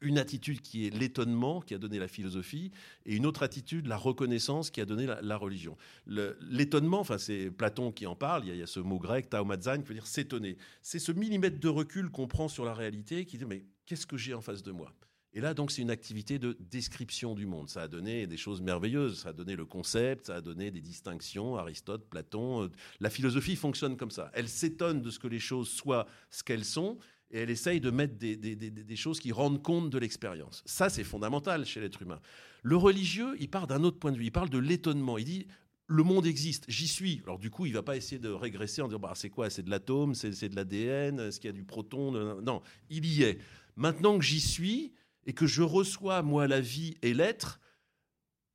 Une 0.02 0.18
attitude 0.18 0.62
qui 0.62 0.88
est 0.88 0.90
l'étonnement, 0.90 1.62
qui 1.62 1.74
a 1.74 1.78
donné 1.78 2.00
la 2.00 2.08
philosophie, 2.08 2.72
et 3.06 3.16
une 3.16 3.26
autre 3.26 3.44
attitude, 3.44 3.88
la 3.88 3.98
reconnaissance, 3.98 4.72
qui 4.72 4.82
a 4.82 4.86
donné 4.86 5.06
la, 5.06 5.38
religion. 5.38 5.78
L'étonnement, 6.08 7.00
enfin 7.00 7.18
c'est 7.18 7.52
Platon 7.52 7.92
qui 7.92 8.08
en 8.08 8.16
parle, 8.16 8.48
il 8.48 8.56
y, 8.56 8.62
a, 8.62 8.68
ce 8.68 8.80
mot 8.80 9.00
grec, 9.00 9.30
taomadzan, 9.30 9.82
qui 9.82 9.88
veut 9.88 9.94
dire 9.94 10.08
s'étonner. 10.08 10.58
C'est 10.82 11.00
ce 11.00 11.12
millimètre 11.12 11.60
de 11.60 11.70
recul 11.70 12.10
qu'on 12.10 12.28
prend 12.28 12.48
sur 12.48 12.66
la 12.66 12.74
réalité, 12.74 13.26
qui 13.26 13.38
dit 13.38 13.46
mais 13.46 13.64
qu'est-ce 13.86 14.08
que 14.08 14.18
j'ai 14.18 14.34
en 14.34 14.42
face 14.42 14.64
de 14.64 14.72
moi? 14.72 14.92
Et 15.34 15.40
là, 15.40 15.54
donc, 15.54 15.72
c'est 15.72 15.82
une 15.82 15.92
activité 15.92 16.40
de 16.40 16.58
description 16.60 17.36
du 17.36 17.46
monde. 17.46 17.70
Ça 17.70 17.84
a 17.84 17.88
donné 17.88 18.28
des 18.28 18.36
choses 18.36 18.62
merveilleuses. 18.62 19.20
Ça 19.20 19.30
a 19.30 19.34
donné 19.34 19.56
le 19.56 19.66
concept, 19.66 20.28
ça 20.28 20.36
a 20.36 20.42
donné 20.42 20.72
des 20.72 20.82
distinctions. 20.82 21.56
Aristote, 21.56 22.06
Platon. 22.10 22.64
Euh, 22.64 22.72
la 23.00 23.10
philosophie 23.10 23.56
fonctionne 23.56 23.96
comme 23.96 24.12
ça. 24.12 24.30
Elle 24.34 24.50
s'étonne 24.50 25.02
de 25.02 25.10
ce 25.10 25.20
que 25.20 25.28
les 25.28 25.40
choses 25.40 25.70
soient 25.70 26.06
ce 26.30 26.44
qu'elles 26.44 26.66
sont 26.66 26.98
et 27.32 27.40
elle 27.40 27.50
essaye 27.50 27.80
de 27.80 27.92
mettre 27.92 28.18
des, 28.18 28.36
des 28.36 28.96
choses 28.98 29.22
qui 29.22 29.32
rendent 29.32 29.62
compte 29.62 29.90
de 29.90 29.98
l'expérience. 29.98 30.64
Ça, 30.66 30.90
c'est 30.90 31.06
fondamental 31.06 31.66
chez 31.66 31.80
l'être 31.80 32.02
humain. 32.02 32.20
Le 32.62 32.76
religieux, 32.76 33.38
il 33.40 33.50
part 33.50 33.68
d'un 33.68 33.84
autre 33.86 34.00
point 34.00 34.12
de 34.12 34.18
vue. 34.18 34.26
Il 34.26 34.32
parle 34.34 34.50
de 34.50 34.58
l'étonnement. 34.58 35.18
Il 35.18 35.24
dit 35.24 35.48
le 35.88 36.04
monde 36.04 36.26
existe, 36.26 36.66
j'y 36.68 36.88
suis. 36.88 37.22
Alors 37.24 37.40
du 37.40 37.50
coup, 37.50 37.66
il 37.66 37.74
va 37.74 37.84
pas 37.84 37.96
essayer 37.96 38.20
de 38.20 38.30
régresser 38.30 38.82
en 38.82 38.88
disant 38.88 39.00
bah, 39.00 39.14
c'est 39.16 39.30
quoi? 39.30 39.50
C'est 39.50 39.64
de 39.64 39.70
l'atome, 39.70 40.14
c'est 40.14 40.50
de 40.50 40.56
l'ADN, 40.56 41.20
est-ce 41.20 41.40
qu'il 41.40 41.50
y 41.50 41.54
a 41.54 41.56
du 41.56 41.64
proton? 41.64 42.12
Non, 42.42 42.62
il 42.90 43.06
y 43.06 43.24
est. 43.24 43.40
Maintenant 43.76 44.18
que 44.18 44.24
j'y 44.24 44.40
suis, 44.40 44.94
et 45.26 45.34
que 45.34 45.46
je 45.46 45.62
reçois, 45.62 46.22
moi, 46.22 46.48
la 46.48 46.62
vie 46.62 46.96
et 47.02 47.14
l'être, 47.14 47.60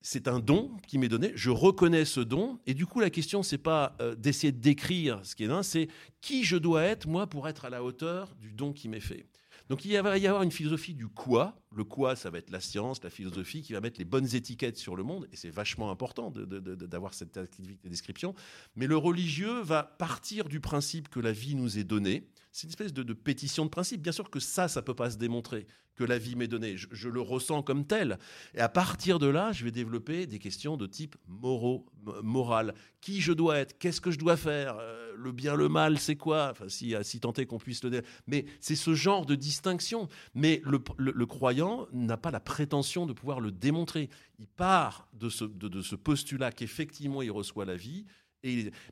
c'est 0.01 0.29
un 0.29 0.39
don 0.39 0.71
qui 0.87 0.99
m'est 0.99 1.09
donné, 1.09 1.33
je 1.35 1.51
reconnais 1.51 2.05
ce 2.05 2.21
don, 2.21 2.61
et 2.65 2.75
du 2.75 2.87
coup 2.87 3.01
la 3.01 3.11
question 3.11 3.43
c'est 3.43 3.59
pas 3.59 3.97
euh, 4.01 4.15
d'essayer 4.15 4.53
de 4.53 4.61
décrire 4.61 5.19
ce 5.25 5.35
qui 5.35 5.43
est 5.43 5.49
là, 5.49 5.65
c'est 5.65 5.89
qui 6.21 6.45
je 6.45 6.57
dois 6.57 6.85
être 6.85 7.09
moi 7.09 7.27
pour 7.27 7.49
être 7.49 7.65
à 7.65 7.71
la 7.71 7.83
hauteur 7.83 8.33
du 8.37 8.53
don 8.53 8.73
qui 8.73 8.89
m'est 8.89 9.01
fait. 9.01 9.27
Donc 9.69 9.85
il 9.85 10.01
va 10.01 10.19
y 10.19 10.27
avoir 10.27 10.43
une 10.43 10.53
philosophie 10.53 10.95
du 10.95 11.09
quoi. 11.09 11.61
Le 11.75 11.85
quoi, 11.85 12.17
ça 12.17 12.31
va 12.31 12.39
être 12.39 12.51
la 12.51 12.61
science, 12.61 13.03
la 13.03 13.11
philosophie 13.11 13.63
qui 13.63 13.73
va 13.73 13.81
mettre 13.81 13.99
les 13.99 14.05
bonnes 14.05 14.35
étiquettes 14.35 14.79
sur 14.79 14.97
le 14.97 15.03
monde, 15.03 15.29
et 15.33 15.37
c'est 15.37 15.51
vachement 15.51 15.91
important 15.91 16.31
d'avoir 16.31 17.15
cette 17.15 17.37
activité 17.37 17.81
de 17.85 17.89
description. 17.89 18.35
Mais 18.77 18.87
le 18.87 18.97
religieux 18.97 19.61
va 19.61 19.83
partir 19.83 20.49
du 20.49 20.61
principe 20.61 21.09
que 21.09 21.21
la 21.21 21.33
vie 21.33 21.55
nous 21.55 21.79
est 21.79 21.85
donnée. 21.85 22.29
C'est 22.53 22.65
une 22.65 22.71
espèce 22.71 22.95
de, 22.95 23.13
pétition 23.13 23.67
de 23.67 23.71
principe. 23.71 24.01
Bien 24.01 24.13
sûr 24.13 24.31
que 24.31 24.41
ça, 24.41 24.69
ça 24.69 24.81
peut 24.81 24.95
pas 24.95 25.11
se 25.11 25.19
démontrer 25.19 25.67
que 25.95 26.05
la 26.05 26.17
vie 26.17 26.37
m'est 26.37 26.49
donnée. 26.49 26.77
Je, 26.77 27.09
le 27.09 27.21
ressens 27.21 27.63
comme 27.63 27.87
tel. 27.87 28.19
Et 28.55 28.61
à 28.61 28.69
partir 28.69 29.19
de 29.19 29.27
là, 29.27 29.53
je 29.53 29.65
vais 29.65 29.71
développer 29.71 30.27
des 30.27 30.39
questions 30.39 30.77
de 30.77 30.87
type 30.87 31.17
moraux, 31.27 31.87
moral. 32.23 32.75
Qui 33.01 33.21
je 33.21 33.33
dois 33.33 33.59
être? 33.59 33.79
Qu'est-ce 33.79 34.01
que 34.01 34.11
je 34.11 34.19
dois 34.19 34.37
faire? 34.37 34.79
Euh, 34.79 35.06
Le 35.17 35.33
bien, 35.33 35.55
le 35.55 35.69
mal, 35.69 35.99
c'est 35.99 36.17
quoi? 36.17 36.51
Enfin, 36.53 36.69
si, 36.69 36.95
si 37.03 37.21
tant 37.21 37.33
est 37.35 37.47
qu'on 37.47 37.59
puisse 37.59 37.83
le 37.85 37.91
dire. 37.91 38.03
Mais 38.27 38.45
c'est 38.61 38.77
ce 38.77 38.95
genre 38.95 39.27
de 39.27 39.35
distinction. 39.35 40.09
Mais 40.35 40.63
le, 40.65 41.27
croyant 41.27 41.87
n'a 41.93 42.17
pas 42.17 42.31
la 42.31 42.41
prétention 42.41 43.07
de 43.07 43.13
pouvoir 43.13 43.41
le 43.41 43.51
démontrer. 43.51 44.09
Il 44.39 44.47
part 44.47 45.09
de 45.13 45.29
ce, 45.29 45.45
de 45.45 45.83
ce 45.83 45.97
postulat 45.97 46.53
qu'effectivement 46.53 47.23
il 47.23 47.31
reçoit 47.31 47.65
la 47.65 47.77
vie 47.77 48.05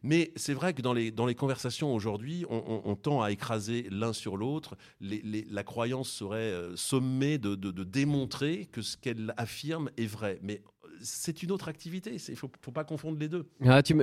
mais 0.02 0.32
c'est 0.36 0.54
vrai 0.54 0.74
que 0.74 0.82
dans 0.82 0.92
les, 0.92 1.10
dans 1.10 1.26
les 1.26 1.34
conversations 1.34 1.94
aujourd'hui, 1.94 2.44
on, 2.48 2.96
tend 2.96 3.22
à 3.22 3.30
écraser 3.30 3.86
l'un 3.90 4.12
sur 4.12 4.36
l'autre. 4.36 4.76
la 5.00 5.64
croyance 5.64 6.10
serait 6.10 6.38
euh, 6.38 6.76
sommée 6.76 7.38
de, 7.38 7.54
de, 7.54 7.84
démontrer 7.84 8.66
que 8.66 8.82
ce 8.82 8.96
qu'elle 8.96 9.34
affirme 9.36 9.90
est 9.96 10.06
vrai. 10.06 10.38
Mais 10.42 10.62
c'est 11.04 11.42
une 11.42 11.52
autre 11.52 11.68
activité. 11.68 12.16
Il 12.28 12.32
ne 12.32 12.36
faut, 12.36 12.48
pas 12.48 12.84
confondre 12.84 13.18
les 13.18 13.28
deux. 13.28 13.46
Ah, 13.64 13.82
tu 13.82 13.94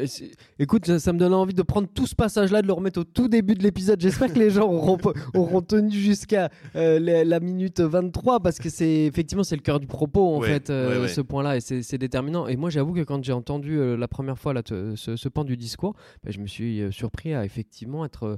Écoute, 0.59 0.97
ça, 0.99 1.13
me 1.13 1.19
donne 1.19 1.33
envie 1.33 1.53
de 1.53 1.61
prendre 1.63 1.87
tout 1.93 2.07
ce 2.07 2.15
passage-là, 2.15 2.61
de 2.61 2.67
le 2.67 2.73
remettre 2.73 3.01
au 3.01 3.03
tout 3.03 3.27
début 3.27 3.55
de 3.55 3.63
l'épisode. 3.63 3.99
J'espère 3.99 4.31
que 4.31 4.39
les 4.39 4.51
gens 4.51 4.69
auront, 4.69 4.97
auront 5.33 5.61
tenu 5.61 5.91
jusqu'à 5.91 6.49
euh, 6.75 6.99
la, 6.99 7.39
minute 7.39 7.81
23 7.81 8.39
parce 8.39 8.59
que 8.59 8.69
c'est 8.69 9.05
effectivement 9.05 9.43
c'est 9.43 9.55
le 9.55 9.61
cœur 9.61 9.79
du 9.79 9.87
propos 9.87 10.35
en 10.35 10.41
fait, 10.41 10.69
euh, 10.69 11.07
ce 11.07 11.21
point-là 11.21 11.57
et 11.57 11.59
c'est 11.59 11.97
déterminant. 11.97 12.47
Et 12.47 12.55
moi, 12.55 12.69
j'avoue 12.69 12.93
que 12.93 13.01
quand 13.01 13.23
j'ai 13.23 13.33
entendu 13.33 13.77
euh, 13.77 13.97
la 13.97 14.07
première 14.07 14.37
fois 14.37 14.53
là, 14.53 14.61
ce, 14.65 14.95
ce, 14.95 15.29
pan 15.29 15.43
du 15.43 15.57
discours, 15.57 15.95
bah, 16.23 16.31
je 16.31 16.39
me 16.39 16.47
suis 16.47 16.81
surpris 16.91 17.33
à 17.33 17.43
effectivement 17.45 18.05
être 18.05 18.37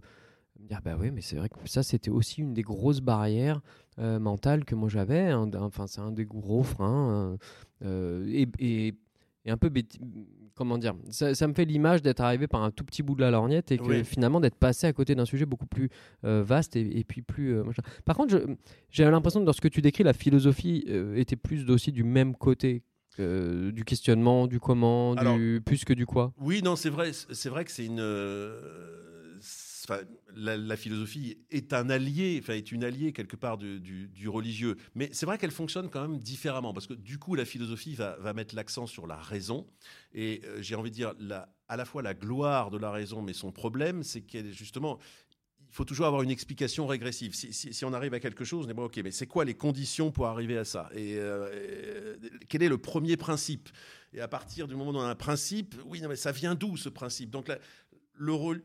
me 0.63 0.67
dire 0.67 0.81
bah 0.83 0.95
oui 0.99 1.11
mais 1.11 1.21
c'est 1.21 1.35
vrai 1.35 1.49
que 1.49 1.55
ça 1.65 1.83
c'était 1.83 2.09
aussi 2.09 2.41
une 2.41 2.53
des 2.53 2.61
grosses 2.61 3.01
barrières 3.01 3.61
euh, 3.99 4.19
mentales 4.19 4.65
que 4.65 4.75
moi 4.75 4.89
j'avais 4.89 5.33
enfin 5.33 5.87
c'est 5.87 6.01
un 6.01 6.11
des 6.11 6.25
gros 6.25 6.63
freins 6.63 7.09
euh, 7.09 7.37
et, 7.83 8.47
et, 8.59 8.93
un 9.45 9.57
peu 9.57 9.69
comment 10.55 10.77
dire 10.77 10.95
ça, 11.09 11.47
me 11.47 11.53
fait 11.53 11.65
l'image 11.65 12.01
d'être 12.01 12.21
arrivé 12.21 12.47
par 12.47 12.63
un 12.63 12.71
tout 12.71 12.85
petit 12.85 13.03
bout 13.03 13.15
de 13.15 13.21
la 13.21 13.31
lorgnette 13.31 13.71
et 13.71 13.77
que 13.77 14.03
finalement 14.03 14.39
d'être 14.39 14.55
passé 14.55 14.87
à 14.87 14.93
côté 14.93 15.15
d'un 15.15 15.25
sujet 15.25 15.45
beaucoup 15.45 15.65
plus 15.65 15.89
euh, 16.23 16.43
vaste 16.43 16.75
et, 16.75 17.03
puis 17.03 17.21
plus 17.21 17.57
par 18.05 18.15
contre 18.15 18.39
j'ai 18.89 19.03
l'impression 19.03 19.41
que 19.41 19.45
dans 19.45 19.53
ce 19.53 19.61
que 19.61 19.67
tu 19.67 19.81
décris 19.81 20.03
la 20.03 20.13
philosophie 20.13 20.85
était 21.15 21.35
plus 21.35 21.69
aussi 21.69 21.91
du 21.91 22.03
même 22.03 22.35
côté 22.35 22.83
du 23.17 23.83
questionnement, 23.85 24.47
du 24.47 24.59
comment, 24.59 25.15
du 25.15 25.61
plus 25.63 25.85
que 25.85 25.93
du 25.93 26.05
quoi? 26.05 26.33
Oui, 26.39 26.63
non, 26.63 26.75
c'est 26.75 26.89
vrai, 26.89 27.11
c'est 27.13 27.49
vrai 27.49 27.63
que 27.63 27.71
c'est 27.71 27.85
une 27.85 28.01
la, 30.35 30.77
philosophie 30.77 31.37
est 31.51 31.73
un 31.73 31.89
allié, 31.89 32.39
enfin, 32.41 32.53
est 32.53 32.71
une 32.71 32.83
alliée 32.83 33.13
quelque 33.13 33.35
part 33.35 33.57
du, 33.57 34.27
religieux. 34.27 34.77
Mais 34.95 35.09
c'est 35.11 35.25
vrai 35.25 35.37
qu'elle 35.37 35.51
fonctionne 35.51 35.89
quand 35.89 36.01
même 36.01 36.17
différemment, 36.17 36.73
parce 36.73 36.87
que 36.87 36.93
du 36.93 37.19
coup, 37.19 37.35
la 37.35 37.45
philosophie 37.45 37.95
va, 37.95 38.33
mettre 38.33 38.55
l'accent 38.55 38.87
sur 38.87 39.07
la 39.07 39.17
raison. 39.17 39.67
Et 40.13 40.41
euh, 40.45 40.61
j'ai 40.61 40.75
envie 40.75 40.89
de 40.89 40.95
dire, 40.95 41.13
la, 41.19 41.53
à 41.67 41.77
la 41.77 41.85
fois 41.85 42.01
la 42.01 42.13
gloire 42.13 42.71
de 42.71 42.77
la 42.77 42.91
raison, 42.91 43.21
mais 43.21 43.33
son 43.33 43.51
problème, 43.51 44.03
c'est 44.03 44.21
qu'elle 44.21 44.51
justement. 44.51 44.99
Il 45.59 45.75
faut 45.75 45.85
toujours 45.85 46.05
avoir 46.05 46.21
une 46.21 46.29
explication 46.29 46.85
régressive. 46.85 47.33
Si, 47.33 47.83
on 47.83 47.93
arrive 47.93 48.13
à 48.13 48.19
quelque 48.19 48.45
chose, 48.45 48.67
on 48.67 48.69
est 48.69 48.75
bon, 48.75 48.83
ok, 48.83 49.01
mais 49.03 49.09
c'est 49.09 49.25
quoi 49.25 49.43
les 49.43 49.55
conditions 49.55 50.11
pour 50.11 50.27
arriver 50.27 50.55
à 50.55 50.65
ça? 50.65 50.87
Et, 50.93 51.15
euh, 51.17 52.15
quel 52.47 52.61
est 52.61 52.69
le 52.69 52.77
premier 52.77 53.17
principe? 53.17 53.69
Et 54.13 54.21
à 54.21 54.27
partir 54.27 54.67
du 54.67 54.75
moment 54.75 54.91
où 54.91 54.97
on 54.97 55.01
a 55.01 55.09
un 55.09 55.15
principe, 55.15 55.73
oui, 55.87 55.99
non, 55.99 56.09
mais 56.09 56.15
ça 56.15 56.31
vient 56.31 56.53
d'où 56.53 56.77
ce 56.77 56.89
principe? 56.89 57.31
Donc 57.31 57.49
le, 58.13 58.63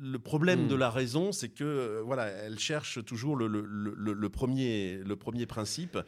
le 0.00 0.18
problème 0.18 0.68
de 0.68 0.74
hmm. 0.74 0.78
la 0.78 0.90
raison, 0.90 1.32
c'est 1.32 1.48
que 1.48 1.64
euh, 1.64 2.02
voilà, 2.04 2.26
elle 2.26 2.58
cherche 2.58 3.04
toujours 3.04 3.36
le, 3.36 3.46
le, 3.46 4.28
premier, 4.28 4.98
le 5.04 5.16
premier 5.16 5.46
principe, 5.46 5.98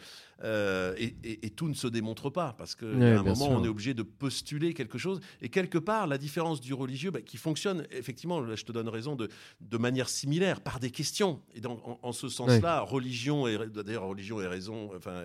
euh, 0.45 0.95
et, 0.99 1.51
tout 1.57 1.69
ne 1.69 1.75
se 1.75 1.87
démontre 1.87 2.29
pas 2.29 2.55
parce 2.59 2.75
qu'à 2.75 2.87
un 2.87 3.23
moment, 3.23 3.49
on 3.49 3.65
est 3.65 3.69
obligé 3.69 3.95
de 3.95 4.03
postuler 4.03 4.75
quelque 4.75 4.99
chose. 4.99 5.21
Et 5.41 5.49
quelque 5.49 5.79
part, 5.79 6.07
la 6.07 6.19
différence 6.19 6.61
du 6.61 6.75
religieux, 6.75 7.11
bah, 7.11 7.23
qui 7.23 7.39
fonctionne 7.39 7.87
effectivement, 7.91 8.41
là, 8.41 8.57
je 8.57 8.65
te 8.65 8.73
donne 8.73 8.89
raison, 8.89 9.17
de, 9.17 9.29
de 9.61 9.79
manière 9.79 10.09
similaire, 10.09 10.61
par 10.61 10.79
des 10.81 10.91
questions. 10.91 11.41
Et 11.55 11.61
donc, 11.61 11.81
en, 12.03 12.13
ce 12.13 12.29
sens-là, 12.29 12.81
religion 12.81 13.47
et 13.47 13.59
d'ailleurs 13.69 14.05
religion 14.05 14.41
et 14.41 14.47
raison, 14.47 14.91
enfin, 14.95 15.25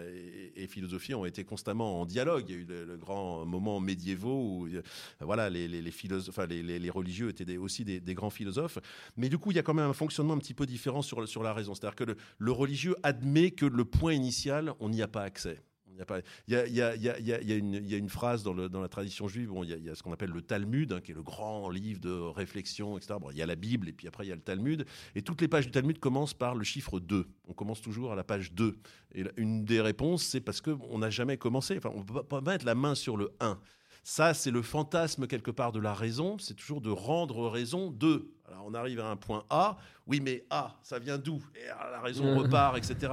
et, 0.56 0.67
philosophie 0.67 1.13
ont 1.13 1.26
été 1.26 1.43
constamment 1.43 2.00
en 2.00 2.06
dialogue. 2.06 2.45
Il 2.47 2.56
y 2.56 2.58
a 2.58 2.62
eu 2.62 2.65
le, 2.65 2.97
grand 2.97 3.45
moment 3.45 3.80
médiévaux 3.80 4.60
où, 4.60 4.67
euh, 4.67 4.82
voilà, 5.19 5.50
les, 5.50 5.67
les, 5.67 5.91
philosophes, 5.91 6.30
enfin, 6.38 6.45
les, 6.47 6.80
les, 6.80 6.89
religieux 6.89 7.30
étaient 7.30 7.58
aussi 7.58 7.84
des, 7.84 8.00
des 8.00 8.13
grands 8.13 8.30
philosophes 8.30 8.80
mais 9.17 9.30
du 9.30 9.38
coup, 9.38 9.52
il 9.52 9.56
y 9.56 9.60
a 9.60 9.63
quand 9.63 9.74
même 9.74 9.89
un 9.89 9.93
fonctionnement 9.93 10.34
un 10.34 10.38
petit 10.38 10.54
peu 10.54 10.65
différent 10.65 11.02
sur, 11.02 11.28
sur 11.28 11.43
la 11.43 11.54
raison. 11.54 11.74
C'est-à-dire 11.74 11.95
que 11.95 12.15
le, 12.38 12.52
religieux 12.52 12.95
admet 13.04 13.52
que 13.52 13.65
le 13.65 13.86
point 13.86 14.13
initial, 14.13 14.74
on 14.80 14.91
n'y 15.02 15.06
a 15.06 15.08
pas 15.08 15.24
accès. 15.24 15.62
Il 16.48 16.56
y 16.56 16.82
a, 16.82 17.98
une, 17.98 18.10
phrase 18.10 18.44
dans, 18.44 18.54
la 18.54 18.88
tradition 18.88 19.28
juive, 19.28 19.50
bon, 19.50 19.64
il 19.64 19.84
y, 19.84 19.90
a 19.90 19.96
ce 19.96 20.04
qu'on 20.04 20.14
appelle 20.14 20.32
le 20.32 20.42
Talmud, 20.42 20.92
hein, 20.94 21.02
qui 21.02 21.12
est 21.12 21.16
le 21.16 21.24
grand 21.24 21.70
livre 21.70 22.00
de 22.00 22.12
réflexion, 22.12 22.98
etc. 22.98 23.16
il 23.32 23.38
y 23.38 23.42
a 23.42 23.46
la 23.46 23.56
Bible, 23.56 23.90
et 23.90 23.94
puis 23.94 24.08
après 24.08 24.26
il 24.26 24.30
y 24.30 24.32
a 24.32 24.36
le 24.36 24.42
Talmud. 24.42 24.86
Et 25.16 25.22
toutes 25.22 25.42
les 25.42 25.48
pages 25.48 25.66
du 25.66 25.72
Talmud 25.72 26.00
commencent 26.00 26.34
par 26.34 26.56
le 26.56 26.64
chiffre 26.64 27.00
2. 27.00 27.28
On 27.48 27.54
commence 27.54 27.82
toujours 27.82 28.12
à 28.12 28.16
la 28.16 28.24
page 28.24 28.54
2. 28.54 28.78
Et 29.16 29.26
une 29.38 29.66
des 29.66 29.82
réponses, 29.82 30.24
c'est 30.24 30.42
parce 30.42 30.62
qu'on 30.62 30.98
n'a 30.98 31.10
jamais 31.10 31.38
commencé. 31.38 31.78
Enfin, 31.78 31.92
on 31.94 32.00
ne 32.00 32.04
peut 32.04 32.24
pas 32.24 32.42
mettre 32.42 32.66
la 32.66 32.76
main 32.76 32.96
sur 32.96 33.18
le 33.18 33.32
1. 33.40 33.60
Ça, 34.04 34.34
c'est 34.34 34.52
le 34.52 34.62
fantasme 34.62 35.28
quelque 35.28 35.52
part 35.52 35.72
de 35.72 35.80
la 35.80 35.94
raison, 35.94 36.38
c'est 36.40 36.56
toujours 36.56 36.82
de 36.82 36.90
rendre 36.90 37.48
raison 37.48 37.92
de. 37.92 38.32
Alors 38.48 38.66
on 38.66 38.74
arrive 38.74 39.00
à 39.00 39.08
un 39.08 39.16
point 39.16 39.46
A, 39.50 39.78
oui 40.08 40.20
mais 40.20 40.44
A, 40.50 40.76
ça 40.82 40.98
vient 41.00 41.18
d'où? 41.18 41.42
Et 41.56 41.68
la 41.68 42.02
raison 42.02 42.38
repart, 42.38 42.78
etc. 42.78 43.12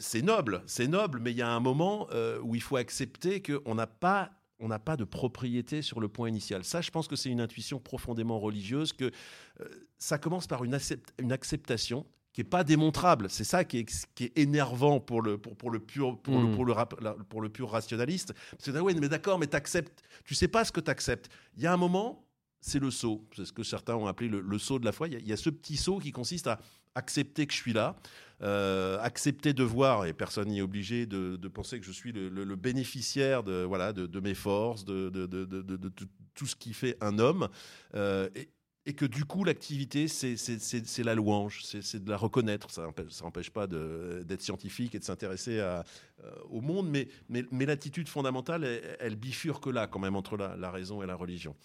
C'est 0.00 0.22
noble, 0.22 0.62
c'est 0.66 0.86
noble, 0.86 1.20
mais 1.20 1.32
il 1.32 1.38
y 1.38 1.42
a 1.42 1.50
un 1.50 1.60
moment 1.60 2.08
euh, 2.12 2.38
où 2.42 2.54
il 2.54 2.62
faut 2.62 2.76
accepter 2.76 3.42
qu'on 3.42 3.74
n'a 3.74 3.86
pas 3.86 4.30
on 4.58 4.68
n'a 4.68 4.78
pas 4.78 4.96
de 4.96 5.04
propriété 5.04 5.82
sur 5.82 6.00
le 6.00 6.08
point 6.08 6.28
initial. 6.28 6.64
Ça, 6.64 6.80
je 6.80 6.90
pense 6.90 7.08
que 7.08 7.16
c'est 7.16 7.28
une 7.28 7.42
intuition 7.42 7.78
profondément 7.78 8.38
religieuse, 8.38 8.92
que 8.92 9.10
euh, 9.60 9.68
ça 9.98 10.18
commence 10.18 10.46
par 10.46 10.64
une, 10.64 10.78
une 11.18 11.32
acceptation 11.32 12.06
qui 12.36 12.42
n'est 12.42 12.50
pas 12.50 12.64
démontrable. 12.64 13.30
C'est 13.30 13.44
ça 13.44 13.64
qui 13.64 13.78
est, 13.78 14.06
qui 14.14 14.24
est, 14.24 14.38
énervant 14.38 15.00
pour 15.00 15.22
le, 15.22 15.38
pour, 15.38 15.56
pour 15.56 15.70
le, 15.70 15.78
pur, 15.78 16.18
pour, 16.18 16.38
le, 16.38 16.48
hmm. 16.48 16.54
pour, 16.54 16.66
le, 16.66 16.74
pour 17.30 17.40
le 17.40 17.48
pur 17.48 17.70
rationaliste. 17.70 18.34
Parce 18.50 18.70
que, 18.70 18.78
ouais, 18.78 18.92
mais 18.92 19.08
d'accord, 19.08 19.38
mais 19.38 19.46
t'acceptes. 19.46 20.02
Tu 20.22 20.34
sais 20.34 20.46
pas 20.46 20.62
ce 20.66 20.70
que 20.70 20.80
tu 20.80 20.90
acceptes. 20.90 21.30
Il 21.56 21.62
y 21.62 21.66
a 21.66 21.72
un 21.72 21.78
moment, 21.78 22.26
c'est 22.60 22.78
le 22.78 22.90
saut. 22.90 23.26
C'est 23.34 23.46
ce 23.46 23.54
que 23.54 23.62
certains 23.62 23.94
ont 23.94 24.06
appelé 24.06 24.28
le, 24.28 24.58
saut 24.58 24.78
de 24.78 24.84
la 24.84 24.92
foi. 24.92 25.08
Il 25.08 25.26
y, 25.26 25.32
a, 25.32 25.36
ce 25.38 25.48
petit 25.48 25.78
saut 25.78 25.98
qui 25.98 26.12
consiste 26.12 26.46
à 26.46 26.60
accepter 26.94 27.46
que 27.46 27.54
je 27.54 27.58
suis 27.58 27.72
là, 27.72 27.96
euh, 28.42 28.98
accepter 29.00 29.54
de 29.54 29.64
voir, 29.64 30.04
et 30.04 30.12
personne 30.12 30.48
n'y 30.48 30.58
est 30.58 30.62
obligé 30.62 31.06
de, 31.06 31.36
de, 31.36 31.48
penser 31.48 31.80
que 31.80 31.86
je 31.86 31.92
suis 31.92 32.12
le, 32.12 32.54
bénéficiaire 32.54 33.44
de, 33.44 33.64
voilà, 33.64 33.94
de, 33.94 34.04
de 34.04 34.20
mes 34.20 34.34
forces, 34.34 34.84
de, 34.84 35.08
de, 35.08 35.90
tout 36.34 36.46
ce 36.46 36.54
qui 36.54 36.74
fait 36.74 36.98
un 37.00 37.18
homme. 37.18 37.48
Euh, 37.94 38.28
et, 38.34 38.50
et 38.86 38.94
que 38.94 39.04
du 39.04 39.24
coup, 39.24 39.42
l'activité, 39.42 40.06
c'est 40.06 41.04
la 41.04 41.14
louange, 41.16 41.64
c'est 41.64 42.04
de 42.04 42.08
la 42.08 42.16
reconnaître. 42.16 42.70
Ça 42.70 42.88
n'empêche 43.22 43.50
pas 43.50 43.66
d'être 43.66 44.42
scientifique 44.42 44.94
et 44.94 45.00
de 45.00 45.04
s'intéresser 45.04 45.58
euh, 45.58 45.82
au 46.50 46.60
monde, 46.60 46.88
mais, 46.88 47.08
mais, 47.28 47.66
l'attitude 47.66 48.08
fondamentale, 48.08 48.64
elle, 49.00 49.16
bifurque 49.16 49.66
là, 49.66 49.88
quand 49.88 49.98
même, 49.98 50.14
entre 50.14 50.36
la 50.36 50.70
raison 50.70 51.02
et 51.02 51.06
la 51.06 51.16
religion. 51.16 51.56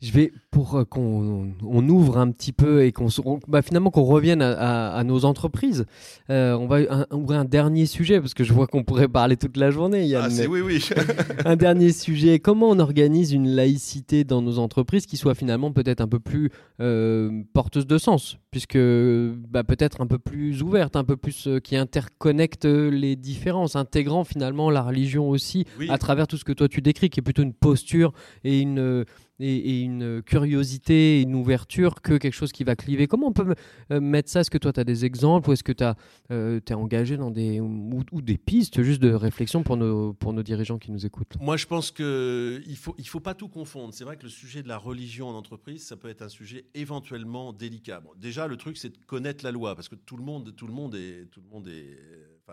Je 0.00 0.12
vais 0.12 0.32
pour 0.50 0.76
euh, 0.76 0.84
qu'on 0.84 1.54
on 1.62 1.88
ouvre 1.88 2.18
un 2.18 2.30
petit 2.30 2.52
peu 2.52 2.84
et 2.84 2.92
qu'on 2.92 3.08
bah 3.48 3.62
finalement 3.62 3.90
qu'on 3.90 4.04
revienne 4.04 4.42
à, 4.42 4.94
à, 4.94 5.04
nos 5.04 5.24
entreprises. 5.24 5.86
Euh, 6.30 6.52
on 6.54 6.66
va 6.66 7.06
ouvrir 7.12 7.40
un 7.40 7.44
dernier 7.44 7.86
sujet 7.86 8.20
parce 8.20 8.34
que 8.34 8.44
je 8.44 8.52
vois 8.52 8.66
qu'on 8.66 8.84
pourrait 8.84 9.08
parler 9.08 9.36
toute 9.36 9.56
la 9.56 9.70
journée. 9.70 10.06
Yann. 10.06 10.30
Ah, 10.30 10.46
oui, 10.48 10.60
oui. 10.60 10.88
un 11.44 11.56
dernier 11.56 11.92
sujet. 11.92 12.38
Comment 12.38 12.70
on 12.70 12.78
organise 12.78 13.32
une 13.32 13.48
laïcité 13.48 14.24
dans 14.24 14.42
nos 14.42 14.58
entreprises 14.58 15.06
qui 15.06 15.16
soit 15.16 15.34
finalement 15.34 15.72
peut-être 15.72 16.00
un 16.00 16.08
peu 16.08 16.20
plus 16.20 16.50
euh, 16.80 17.42
porteuse 17.52 17.86
de 17.86 17.98
sens, 17.98 18.38
puisque 18.50 18.78
bah, 18.78 19.64
peut-être 19.64 20.00
un 20.00 20.06
peu 20.06 20.18
plus 20.18 20.62
ouverte, 20.62 20.96
un 20.96 21.04
peu 21.04 21.16
plus 21.16 21.46
euh, 21.46 21.60
qui 21.60 21.76
interconnecte 21.76 22.64
les 22.64 23.16
différences, 23.16 23.76
intégrant 23.76 24.24
finalement 24.24 24.70
la 24.70 24.82
religion 24.82 25.28
aussi 25.30 25.64
à 25.88 25.98
travers 25.98 26.26
tout 26.26 26.36
ce 26.36 26.44
que 26.44 26.52
toi 26.52 26.68
tu 26.68 26.82
décris, 26.82 27.10
qui 27.10 27.20
est 27.20 27.22
plutôt 27.22 27.42
une 27.42 27.54
posture 27.54 28.12
et 28.44 28.60
une 28.60 29.04
et, 29.40 29.80
une 29.80 30.22
curiosité, 30.22 31.22
une 31.22 31.34
ouverture 31.34 32.00
que 32.02 32.16
quelque 32.16 32.34
chose 32.34 32.52
qui 32.52 32.64
va 32.64 32.76
cliver. 32.76 33.06
Comment 33.06 33.28
on 33.28 33.32
peut 33.32 33.54
euh, 33.90 34.00
mettre 34.00 34.30
ça? 34.30 34.40
Est-ce 34.40 34.50
que 34.50 34.58
toi, 34.58 34.72
tu 34.72 34.80
as 34.80 34.84
des 34.84 35.04
exemples 35.04 35.50
ou 35.50 35.52
est-ce 35.52 35.64
que 35.64 35.72
tu 35.72 35.84
euh, 36.30 36.60
es 36.66 36.74
engagé 36.74 37.16
dans 37.16 37.30
des, 37.30 37.60
ou, 37.60 38.04
des 38.22 38.38
pistes 38.38 38.82
juste 38.82 39.02
de 39.02 39.12
réflexion 39.12 39.62
pour 39.62 39.76
nos, 39.76 40.12
pour 40.12 40.32
nos 40.32 40.42
dirigeants 40.42 40.78
qui 40.78 40.92
nous 40.92 41.04
écoutent? 41.06 41.36
Moi, 41.40 41.56
je 41.56 41.66
pense 41.66 41.90
qu'il 41.90 42.04
ne 42.04 42.74
faut, 42.76 42.94
il 42.98 43.08
faut 43.08 43.20
pas 43.20 43.34
tout 43.34 43.48
confondre. 43.48 43.92
C'est 43.92 44.04
vrai 44.04 44.16
que 44.16 44.24
le 44.24 44.28
sujet 44.28 44.62
de 44.62 44.68
la 44.68 44.78
religion 44.78 45.28
en 45.28 45.34
entreprise, 45.34 45.84
ça 45.84 45.96
peut 45.96 46.08
être 46.08 46.22
un 46.22 46.28
sujet 46.28 46.66
éventuellement 46.74 47.52
délicat. 47.52 48.02
déjà, 48.16 48.46
le 48.46 48.56
truc, 48.56 48.76
c'est 48.76 48.90
de 48.90 49.04
connaître 49.06 49.44
la 49.44 49.50
loi 49.50 49.74
parce 49.74 49.88
que 49.88 49.96
tout 49.96 50.16
le 50.16 50.24
monde, 50.24 50.54
tout 50.54 50.66
le 50.66 50.72
monde 50.72 50.94
est, 50.94 51.26
tout 51.30 51.40
le 51.40 51.48
monde 51.48 51.68
est, 51.68 51.98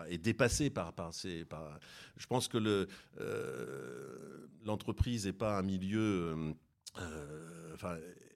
est 0.08 0.18
dépassé 0.18 0.70
par, 0.70 0.92
par 0.92 1.14
ces. 1.14 1.44
Par... 1.44 1.78
Je 2.16 2.26
pense 2.26 2.48
que 2.48 2.86
euh, 3.20 4.48
l'entreprise 4.64 5.26
n'est 5.26 5.32
pas 5.32 5.58
un 5.58 5.62
milieu. 5.62 6.00
Euh, 6.00 6.52
enfin, 7.74 7.96
il 7.98 8.31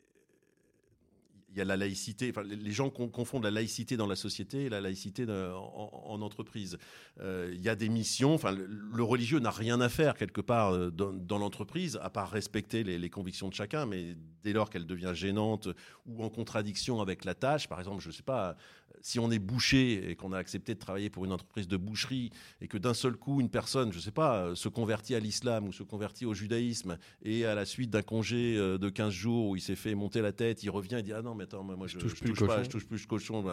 y 1.58 1.62
a 1.62 1.64
la 1.64 1.76
laïcité. 1.76 2.30
Enfin, 2.30 2.42
les 2.42 2.72
gens 2.72 2.90
confondent 2.90 3.44
la 3.44 3.50
laïcité 3.50 3.96
dans 3.96 4.06
la 4.06 4.16
société 4.16 4.64
et 4.64 4.68
la 4.68 4.80
laïcité 4.80 5.26
en, 5.28 6.20
entreprise. 6.20 6.78
Euh, 7.20 7.52
il 7.54 7.62
y 7.62 7.68
a 7.68 7.74
des 7.74 7.88
missions. 7.88 8.34
Enfin, 8.34 8.52
le, 8.52 9.02
religieux 9.02 9.38
n'a 9.38 9.50
rien 9.50 9.80
à 9.80 9.88
faire 9.88 10.14
quelque 10.16 10.40
part 10.40 10.72
euh, 10.72 10.90
dans, 10.90 11.38
l'entreprise, 11.38 11.98
à 12.02 12.10
part 12.10 12.30
respecter 12.30 12.84
les, 12.84 13.10
convictions 13.10 13.48
de 13.48 13.54
chacun. 13.54 13.86
Mais 13.86 14.16
dès 14.42 14.52
lors 14.52 14.70
qu'elle 14.70 14.86
devient 14.86 15.12
gênante 15.14 15.68
ou 16.06 16.22
en 16.22 16.28
contradiction 16.28 17.00
avec 17.00 17.24
la 17.24 17.34
tâche, 17.34 17.68
par 17.68 17.78
exemple, 17.78 18.02
je 18.02 18.08
ne 18.08 18.12
sais 18.12 18.22
pas, 18.22 18.56
si 19.00 19.18
on 19.18 19.30
est 19.30 19.38
boucher 19.38 20.10
et 20.10 20.16
qu'on 20.16 20.32
a 20.32 20.38
accepté 20.38 20.74
de 20.74 20.78
travailler 20.78 21.10
pour 21.10 21.24
une 21.24 21.32
entreprise 21.32 21.68
de 21.68 21.76
boucherie 21.76 22.30
et 22.60 22.68
que 22.68 22.78
d'un 22.78 22.94
seul 22.94 23.16
coup 23.16 23.40
une 23.40 23.50
personne, 23.50 23.92
je 23.92 23.98
ne 23.98 24.02
sais 24.02 24.10
pas, 24.10 24.38
euh, 24.38 24.54
se 24.54 24.68
convertit 24.68 25.14
à 25.14 25.20
l'islam 25.20 25.68
ou 25.68 25.72
se 25.72 25.82
convertit 25.82 26.26
au 26.26 26.34
judaïsme 26.34 26.98
et 27.22 27.44
à 27.44 27.54
la 27.54 27.64
suite 27.64 27.90
d'un 27.90 28.02
congé 28.02 28.56
euh, 28.56 28.78
de 28.78 28.88
15 28.88 29.12
jours 29.12 29.50
où 29.50 29.56
il 29.56 29.62
s'est 29.62 29.76
fait 29.76 29.94
monter 29.94 30.22
la 30.22 30.32
tête, 30.32 30.62
il 30.62 30.70
revient 30.70 30.96
et 30.96 31.02
dit 31.02 31.12
ah 31.12 31.22
non 31.22 31.34
mais 31.34 31.45
attends 31.46 31.62
moi 31.62 31.86
je, 31.86 31.96
ne 31.96 32.02
touche, 32.02 32.20
plus 32.20 32.32
pas, 32.34 32.62
je 32.62 32.68
touche 32.68 32.86
plus 32.86 33.02
le 33.02 33.06
cochon, 33.06 33.44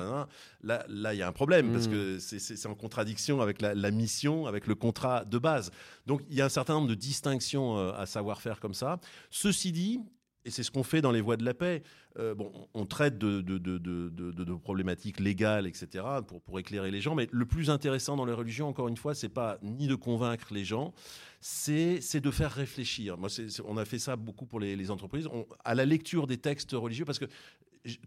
là 0.64 0.86
là 0.88 1.14
il 1.14 1.18
y 1.18 1.22
a 1.22 1.28
un 1.28 1.32
problème 1.32 1.72
parce 1.72 1.88
que 1.88 2.20
c'est 2.20 2.68
en 2.68 2.76
contradiction 2.76 3.41
avec 3.41 3.62
la, 3.62 3.91
mission, 3.91 4.48
avec 4.48 4.68
le 4.68 4.76
contrat 4.76 5.26
de 5.26 5.38
base. 5.38 5.72
Donc 6.06 6.22
il 6.30 6.36
y 6.36 6.41
a 6.41 6.46
un 6.46 6.50
certain 6.50 6.74
nombre 6.74 6.88
de 6.88 6.96
distinctions 6.96 7.78
euh, 7.78 7.94
à 7.94 8.06
savoir 8.06 8.41
faire 8.41 8.60
comme 8.60 8.74
ça. 8.74 9.00
Ceci 9.30 9.72
dit, 9.72 10.00
et 10.46 10.52
c'est 10.52 10.64
ce 10.64 10.72
qu'on 10.72 10.84
fait 10.84 11.02
dans 11.02 11.12
les 11.12 11.22
voies 11.22 11.38
de 11.38 11.46
la 11.46 11.54
paix. 11.54 11.84
Euh, 12.20 12.36
bon, 12.36 12.52
on 12.74 12.86
traite 12.86 13.18
de, 13.18 13.41
de, 13.41 13.58
de, 13.58 13.78
de, 13.80 14.54
problématiques 14.54 15.20
légales, 15.20 15.66
etc., 15.66 16.06
pour, 16.28 16.41
pour 16.41 16.60
éclairer 16.60 16.91
les 16.91 17.02
gens. 17.02 17.16
Mais 17.16 17.28
le 17.32 17.46
plus 17.46 17.70
intéressant 17.70 18.16
dans 18.18 18.26
les 18.26 18.34
religions, 18.34 18.68
encore 18.68 18.88
une 18.88 18.98
fois, 18.98 19.16
c'est 19.16 19.30
pas 19.30 19.58
ni 19.64 19.88
de 19.88 19.96
convaincre 19.96 20.54
les 20.54 20.66
gens, 20.66 20.94
c'est 21.39 22.20
de 22.20 22.32
faire 22.32 22.52
réfléchir. 22.52 23.18
Moi, 23.18 23.30
on 23.66 23.78
a 23.78 23.86
fait 23.86 24.00
ça 24.00 24.16
beaucoup 24.16 24.46
pour 24.46 24.60
les, 24.60 24.76
les 24.76 24.91
entreprises. 24.91 25.28
On, 25.28 25.48
à 25.64 25.76
la 25.76 25.86
lecture 25.86 26.28
des 26.28 26.38
textes 26.38 26.74
religieux, 26.74 27.06
parce 27.06 27.20
que 27.20 27.26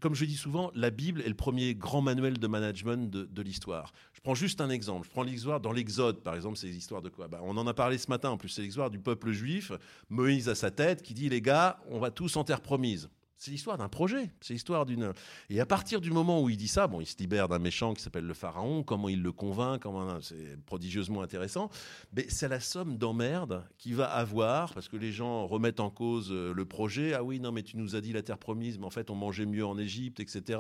comme 0.01 0.15
je 0.15 0.25
dis 0.25 0.37
souvent, 0.37 0.71
la 0.75 0.91
Bible 0.91 1.21
est 1.23 1.29
le 1.29 1.35
premier 1.35 1.75
grand 1.75 2.01
manuel 2.01 2.39
de 2.39 2.47
management 2.47 3.11
de, 3.11 3.43
l'histoire. 3.43 3.93
Je 4.15 4.21
prends 4.21 4.35
juste 4.35 4.61
un 4.61 4.71
exemple. 4.71 5.07
Je 5.07 5.11
prends 5.11 5.23
l'histoire 5.23 5.61
dans 5.61 5.73
l'Exode, 5.73 6.23
par 6.23 6.35
exemple, 6.35 6.57
c'est 6.57 6.69
l'histoire 6.69 7.03
de 7.03 7.11
quoi? 7.11 7.29
Bah, 7.29 7.41
On 7.43 7.57
en 7.57 7.67
a 7.67 7.75
parlé 7.75 7.99
ce 7.99 8.09
matin, 8.09 8.31
en 8.31 8.39
plus, 8.39 8.49
c'est 8.49 8.63
l'histoire 8.63 8.91
du 8.91 8.99
peuple 8.99 9.33
juif, 9.33 9.73
Moïse 10.09 10.49
à 10.49 10.55
sa 10.55 10.71
tête, 10.71 11.03
qui 11.03 11.15
dit, 11.15 11.29
les 11.29 11.43
gars, 11.43 11.79
on 11.91 11.99
va 11.99 12.11
tous 12.11 12.37
en 12.37 12.45
terre 12.45 12.63
promise. 12.63 13.11
C'est 13.39 13.51
l'histoire 13.51 13.77
d'un 13.77 13.91
projet, 13.91 14.31
c'est 14.41 14.55
l'histoire 14.55 14.87
d'une. 14.87 15.13
Et 15.51 15.61
à 15.61 15.67
partir 15.67 16.01
du 16.01 16.11
moment 16.11 16.43
où 16.43 16.49
il 16.49 16.57
dit 16.57 16.69
ça, 16.69 16.87
bon, 16.87 17.03
il 17.03 17.07
se 17.07 17.19
libère 17.19 17.49
d'un 17.49 17.59
méchant 17.59 17.93
qui 17.93 18.03
s'appelle 18.03 18.25
le 18.25 18.33
pharaon, 18.33 18.83
comment 18.83 19.11
il 19.11 19.23
le 19.23 19.31
convainc, 19.31 19.83
comment 19.83 20.21
c'est 20.23 20.59
prodigieusement 20.65 21.21
intéressant. 21.21 21.69
Mais 22.15 22.25
c'est 22.31 22.49
la 22.49 22.61
somme 22.61 22.97
d'emmerdes 22.97 23.63
qu'il 23.77 23.95
va 23.95 24.07
avoir 24.07 24.73
parce 24.73 24.89
que 24.89 24.97
les 24.97 25.13
gens 25.13 25.47
remettent 25.47 25.81
en 25.81 25.91
cause 25.91 26.29
euh, 26.33 26.55
le 26.55 26.65
projet. 26.65 27.13
Ah 27.13 27.23
oui, 27.23 27.39
non, 27.39 27.53
mais 27.53 27.63
tu 27.63 27.77
nous 27.77 27.95
as 27.95 28.01
dit 28.01 28.15
la 28.15 28.23
terre 28.23 28.39
promise, 28.39 28.79
mais 28.79 28.87
en 28.87 28.91
fait 28.91 29.11
on 29.11 29.15
mangeait 29.15 29.47
mieux 29.47 29.67
en 29.67 29.77
Égypte, 29.77 30.19
etc. 30.19 30.59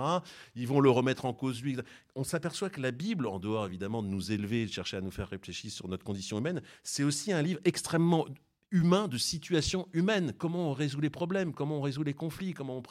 Ils 0.55 0.69
vont 0.69 0.81
le 0.81 0.91
remettre 0.91 1.25
en 1.25 1.33
cause 1.33 1.63
lui. 1.63 1.79
On 2.15 2.25
s'aperçoit 2.25 2.69
que 2.69 2.83
la 2.83 2.91
Bible, 2.91 3.27
en 3.27 3.39
dehors 3.39 3.65
évidemment 3.65 4.03
de 4.03 4.09
nous 4.09 4.33
élever, 4.33 4.67
de 4.67 4.73
chercher 4.73 4.99
à 4.99 5.01
nous 5.01 5.11
faire 5.11 5.29
réfléchir 5.29 5.71
sur 5.71 5.89
notre 5.89 6.05
condition 6.05 6.37
humaine, 6.39 6.61
c'est 6.83 7.05
aussi 7.05 7.33
un 7.33 7.41
livre 7.41 7.61
extrêmement 7.65 8.27
humain, 8.71 9.09
de 9.09 9.19
situation 9.19 9.89
humaine. 9.93 10.33
Comment 10.37 10.71
on 10.71 10.73
résout 10.73 11.01
les 11.01 11.11
problèmes, 11.11 11.53
comment 11.53 11.79
on 11.79 11.83
résout 11.83 12.03
les 12.03 12.15
conflits, 12.15 12.53
comment 12.53 12.79
on 12.79 12.83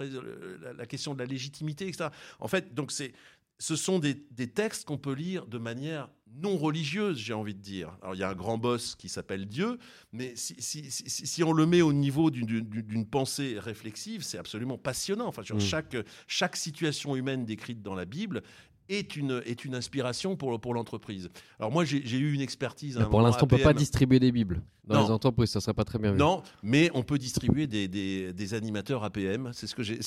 la, 0.61 0.73
la 0.73 0.85
question 0.85 1.13
de 1.13 1.19
la 1.19 1.25
légitimité, 1.25 1.87
etc. 1.87 2.09
En 2.39 2.47
fait, 2.47 2.73
donc 2.73 2.91
c'est 2.91 3.13
ce 3.57 3.75
sont 3.75 3.99
des, 3.99 4.15
textes 4.47 4.85
qu'on 4.85 4.97
peut 4.97 5.13
lire 5.13 5.47
de 5.47 5.57
manière 5.57 6.09
non 6.37 6.57
religieuse, 6.57 7.17
j'ai 7.17 7.33
envie 7.33 7.53
de 7.53 7.61
dire. 7.61 7.97
Alors 8.01 8.15
il 8.15 8.19
y 8.19 8.23
a 8.23 8.29
un 8.29 8.35
grand 8.35 8.57
boss 8.57 8.95
qui 8.95 9.07
s'appelle 9.07 9.45
Dieu, 9.45 9.79
mais 10.11 10.33
si, 10.35 10.55
si, 10.59 11.43
on 11.43 11.53
le 11.53 11.65
met 11.65 11.81
au 11.81 11.93
niveau 11.93 12.29
d'une 12.29 13.05
pensée 13.05 13.57
réflexive, 13.57 14.23
c'est 14.23 14.37
absolument 14.37 14.77
passionnant. 14.77 15.27
Enfin, 15.27 15.43
mmh. 15.43 15.59
chaque, 15.59 15.95
chaque 16.27 16.57
situation 16.57 17.15
humaine 17.15 17.45
décrite 17.45 17.81
dans 17.81 17.95
la 17.95 18.05
Bible 18.05 18.43
est 18.89 19.15
une, 19.15 19.41
est 19.45 19.65
une 19.65 19.75
inspiration 19.75 20.35
pour, 20.35 20.59
pour 20.59 20.73
l'entreprise. 20.73 21.29
Alors 21.59 21.71
moi, 21.71 21.85
j'ai 21.85 22.17
eu 22.17 22.33
une 22.33 22.41
expertise. 22.41 22.99
pour 23.09 23.21
l'instant, 23.21 23.47
on 23.49 23.53
ne 23.53 23.57
peut 23.57 23.63
pas 23.63 23.73
distribuer 23.73 24.19
des 24.19 24.31
Bibles 24.31 24.61
dans 24.87 25.03
les 25.03 25.11
entreprises, 25.11 25.49
ça 25.49 25.59
ne 25.59 25.61
serait 25.61 25.73
pas 25.73 25.83
très 25.83 25.99
bien 25.99 26.11
vu. 26.11 26.17
Non, 26.17 26.43
mais 26.63 26.89
on 26.93 27.03
peut 27.03 27.17
distribuer 27.17 27.67
des, 27.67 27.87
des, 27.87 28.33
des 28.33 28.53
animateurs 28.53 29.03
APM. 29.03 29.51
C'est 29.53 29.67
ce 29.67 29.75
que 29.75 29.83
j'ai 29.83 30.01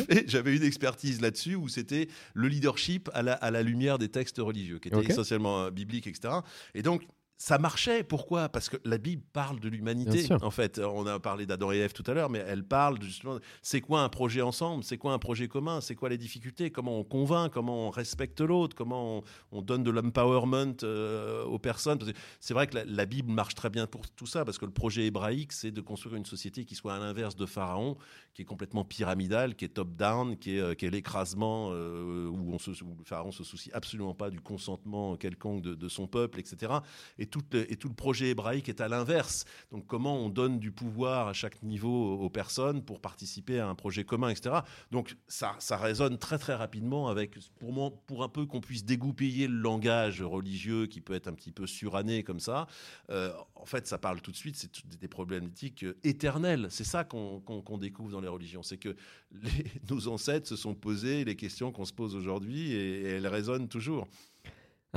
fait. 0.00 0.24
J'avais 0.26 0.56
une 0.56 0.64
expertise 0.64 1.20
là-dessus 1.20 1.54
où 1.54 1.68
c'était 1.68 2.08
le 2.34 2.48
leadership 2.48 3.08
à 3.14 3.22
la, 3.22 3.34
à 3.34 3.50
la 3.50 3.62
lumière 3.62 3.98
des 3.98 4.08
textes 4.08 4.38
religieux, 4.38 4.78
qui 4.78 4.88
étaient 4.88 5.06
essentiellement 5.06 5.64
euh, 5.64 5.70
bibliques, 5.70 6.06
etc. 6.06 6.34
Et 6.74 6.82
donc, 6.82 7.06
ça 7.38 7.58
marchait. 7.58 8.02
Pourquoi? 8.02 8.48
Parce 8.48 8.68
que 8.68 8.76
la 8.84 8.96
Bible 8.98 9.22
parle 9.32 9.60
de 9.60 9.68
l'humanité. 9.68 10.26
En 10.42 10.50
fait, 10.50 10.78
on 10.78 11.06
a 11.06 11.18
parlé 11.20 11.44
d'Adam 11.44 11.70
et 11.72 11.78
Ève 11.78 11.92
tout 11.92 12.04
à 12.06 12.14
l'heure, 12.14 12.30
mais 12.30 12.38
elle 12.46 12.64
parle 12.64 13.00
justement. 13.02 13.38
C'est 13.62 13.80
quoi 13.80 14.00
un 14.02 14.08
projet 14.08 14.40
ensemble? 14.40 14.84
C'est 14.84 14.96
quoi 14.96 15.12
un 15.12 15.18
projet 15.18 15.48
commun? 15.48 15.80
C'est 15.80 15.94
quoi 15.94 16.08
les 16.08 16.18
difficultés? 16.18 16.70
Comment 16.70 16.98
on 16.98 17.04
convainc? 17.04 17.52
Comment 17.52 17.88
on 17.88 17.90
respecte 17.90 18.40
l'autre? 18.40 18.74
Comment 18.74 19.22
on, 19.52 19.62
donne 19.62 19.82
de 19.82 19.90
l'empowerment 19.90 20.76
euh, 20.82 21.44
aux 21.44 21.58
personnes? 21.58 21.98
C'est 22.40 22.54
vrai 22.54 22.66
que 22.66 22.78
la, 22.86 23.06
Bible 23.06 23.30
marche 23.30 23.54
très 23.54 23.70
bien 23.70 23.86
pour 23.86 24.08
tout 24.08 24.26
ça, 24.26 24.44
parce 24.44 24.58
que 24.58 24.64
le 24.64 24.72
projet 24.72 25.06
hébraïque, 25.06 25.52
c'est 25.52 25.70
de 25.70 25.80
construire 25.80 26.16
une 26.16 26.26
société 26.26 26.64
qui 26.64 26.74
soit 26.74 26.94
à 26.94 26.98
l'inverse 26.98 27.36
de 27.36 27.46
Pharaon, 27.46 27.96
qui 28.34 28.42
est 28.42 28.46
complètement 28.46 28.84
pyramidale, 28.84 29.54
qui 29.54 29.64
est 29.64 29.68
top-down, 29.68 30.36
qui 30.36 30.56
est, 30.56 30.60
euh, 30.60 30.74
l'écrasement 30.90 31.70
euh, 31.72 32.28
où, 32.28 32.52
on 32.52 32.58
se, 32.58 32.70
où 32.82 32.96
Pharaon 33.04 33.32
se 33.32 33.44
soucie 33.44 33.70
absolument 33.72 34.14
pas 34.14 34.30
du 34.30 34.40
consentement 34.40 35.16
quelconque 35.16 35.62
de, 35.62 35.74
de 35.74 35.88
son 35.88 36.06
peuple, 36.06 36.40
etc. 36.40 36.72
Et 37.18 37.25
et, 37.52 37.76
tout 37.76 37.88
le, 37.88 37.94
projet 37.94 38.30
hébraïque 38.30 38.68
est 38.68 38.80
à 38.80 38.88
l'inverse. 38.88 39.44
Donc 39.70 39.86
comment 39.86 40.18
on 40.18 40.28
donne 40.28 40.58
du 40.58 40.72
pouvoir 40.72 41.28
à 41.28 41.32
chaque 41.32 41.62
niveau 41.62 42.14
aux 42.18 42.30
personnes 42.30 42.82
pour 42.82 43.00
participer 43.00 43.58
à 43.58 43.68
un 43.68 43.74
projet 43.74 44.04
commun, 44.04 44.28
etc. 44.28 44.56
Donc 44.90 45.16
ça, 45.28 45.56
résonne 45.76 46.18
très 46.18 46.38
très 46.38 46.54
rapidement 46.54 47.08
avec, 47.08 47.36
pour 47.58 48.22
un 48.22 48.28
peu 48.28 48.46
qu'on 48.46 48.60
puisse 48.60 48.84
dégoupiller 48.84 49.48
le 49.48 49.58
langage 49.58 50.22
religieux 50.22 50.86
qui 50.86 51.00
peut 51.00 51.14
être 51.14 51.28
un 51.28 51.34
petit 51.34 51.52
peu 51.52 51.66
suranné 51.66 52.22
comme 52.22 52.40
ça. 52.40 52.66
Euh, 53.10 53.32
en 53.54 53.66
fait, 53.66 53.86
ça 53.86 53.98
parle 53.98 54.20
tout 54.20 54.30
de 54.30 54.36
suite, 54.36 54.56
c'est 54.56 54.70
des 54.98 55.08
problématiques 55.08 55.84
euh, 55.84 55.98
éternelles. 56.04 56.68
C'est 56.70 56.84
ça 56.84 57.04
qu'on 57.04 57.78
découvre 57.78 58.12
dans 58.12 58.20
les 58.20 58.28
religions, 58.28 58.62
c'est 58.62 58.78
que 58.78 58.96
nos 59.90 60.08
ancêtres 60.08 60.48
se 60.48 60.56
sont 60.56 60.74
posés 60.74 61.24
les 61.24 61.36
questions 61.36 61.72
qu'on 61.72 61.84
se 61.84 61.92
pose 61.92 62.14
aujourd'hui 62.14 62.72
et, 62.72 63.02
et 63.02 63.08
elles 63.16 63.26
résonnent 63.26 63.68
toujours. 63.68 64.06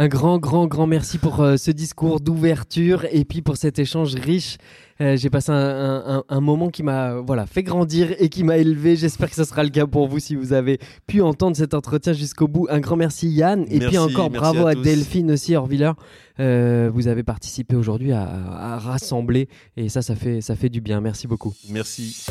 Un 0.01 0.07
grand, 0.07 0.39
grand, 0.39 0.65
grand 0.65 0.87
merci 0.87 1.17
pour 1.17 1.41
euh, 1.41 1.57
ce 1.57 1.71
discours 1.71 2.21
d'ouverture 2.21 3.05
et 3.11 3.25
puis 3.25 3.41
pour 3.41 3.57
cet 3.57 3.79
échange 3.79 4.15
riche. 4.15 4.55
Euh, 5.01 5.17
j'ai 5.17 5.29
passé 5.29 5.51
un, 5.51 6.39
moment 6.39 6.69
qui 6.69 6.83
m'a 6.83 7.15
voilà, 7.15 7.45
fait 7.45 7.63
grandir 7.63 8.15
et 8.17 8.29
qui 8.29 8.45
m'a 8.45 8.57
élevé. 8.57 8.95
J'espère 8.95 9.29
que 9.29 9.35
ce 9.35 9.43
sera 9.43 9.61
le 9.61 9.69
cas 9.69 9.87
pour 9.87 10.07
vous 10.07 10.19
si 10.19 10.35
vous 10.35 10.53
avez 10.53 10.79
pu 11.05 11.21
entendre 11.21 11.57
cet 11.57 11.73
entretien 11.73 12.13
jusqu'au 12.13 12.47
bout. 12.47 12.65
Un 12.69 12.79
grand 12.79 12.95
merci 12.95 13.27
Yann 13.27 13.65
et 13.69 13.79
puis 13.79 13.97
encore 13.97 14.29
bravo 14.29 14.67
à, 14.67 14.73
Delphine 14.73 15.31
aussi 15.31 15.53
Orviller. 15.57 15.91
Euh, 16.39 16.89
vous 16.93 17.09
avez 17.09 17.23
participé 17.23 17.75
aujourd'hui 17.75 18.13
à, 18.13 18.23
à, 18.23 18.79
rassembler 18.79 19.49
et 19.75 19.89
ça, 19.89 20.01
ça 20.01 20.15
fait, 20.15 20.39
ça 20.39 20.55
fait 20.55 20.69
du 20.69 20.79
bien. 20.79 21.01
Merci 21.01 21.27
beaucoup. 21.27 21.53
Merci. 21.69 22.25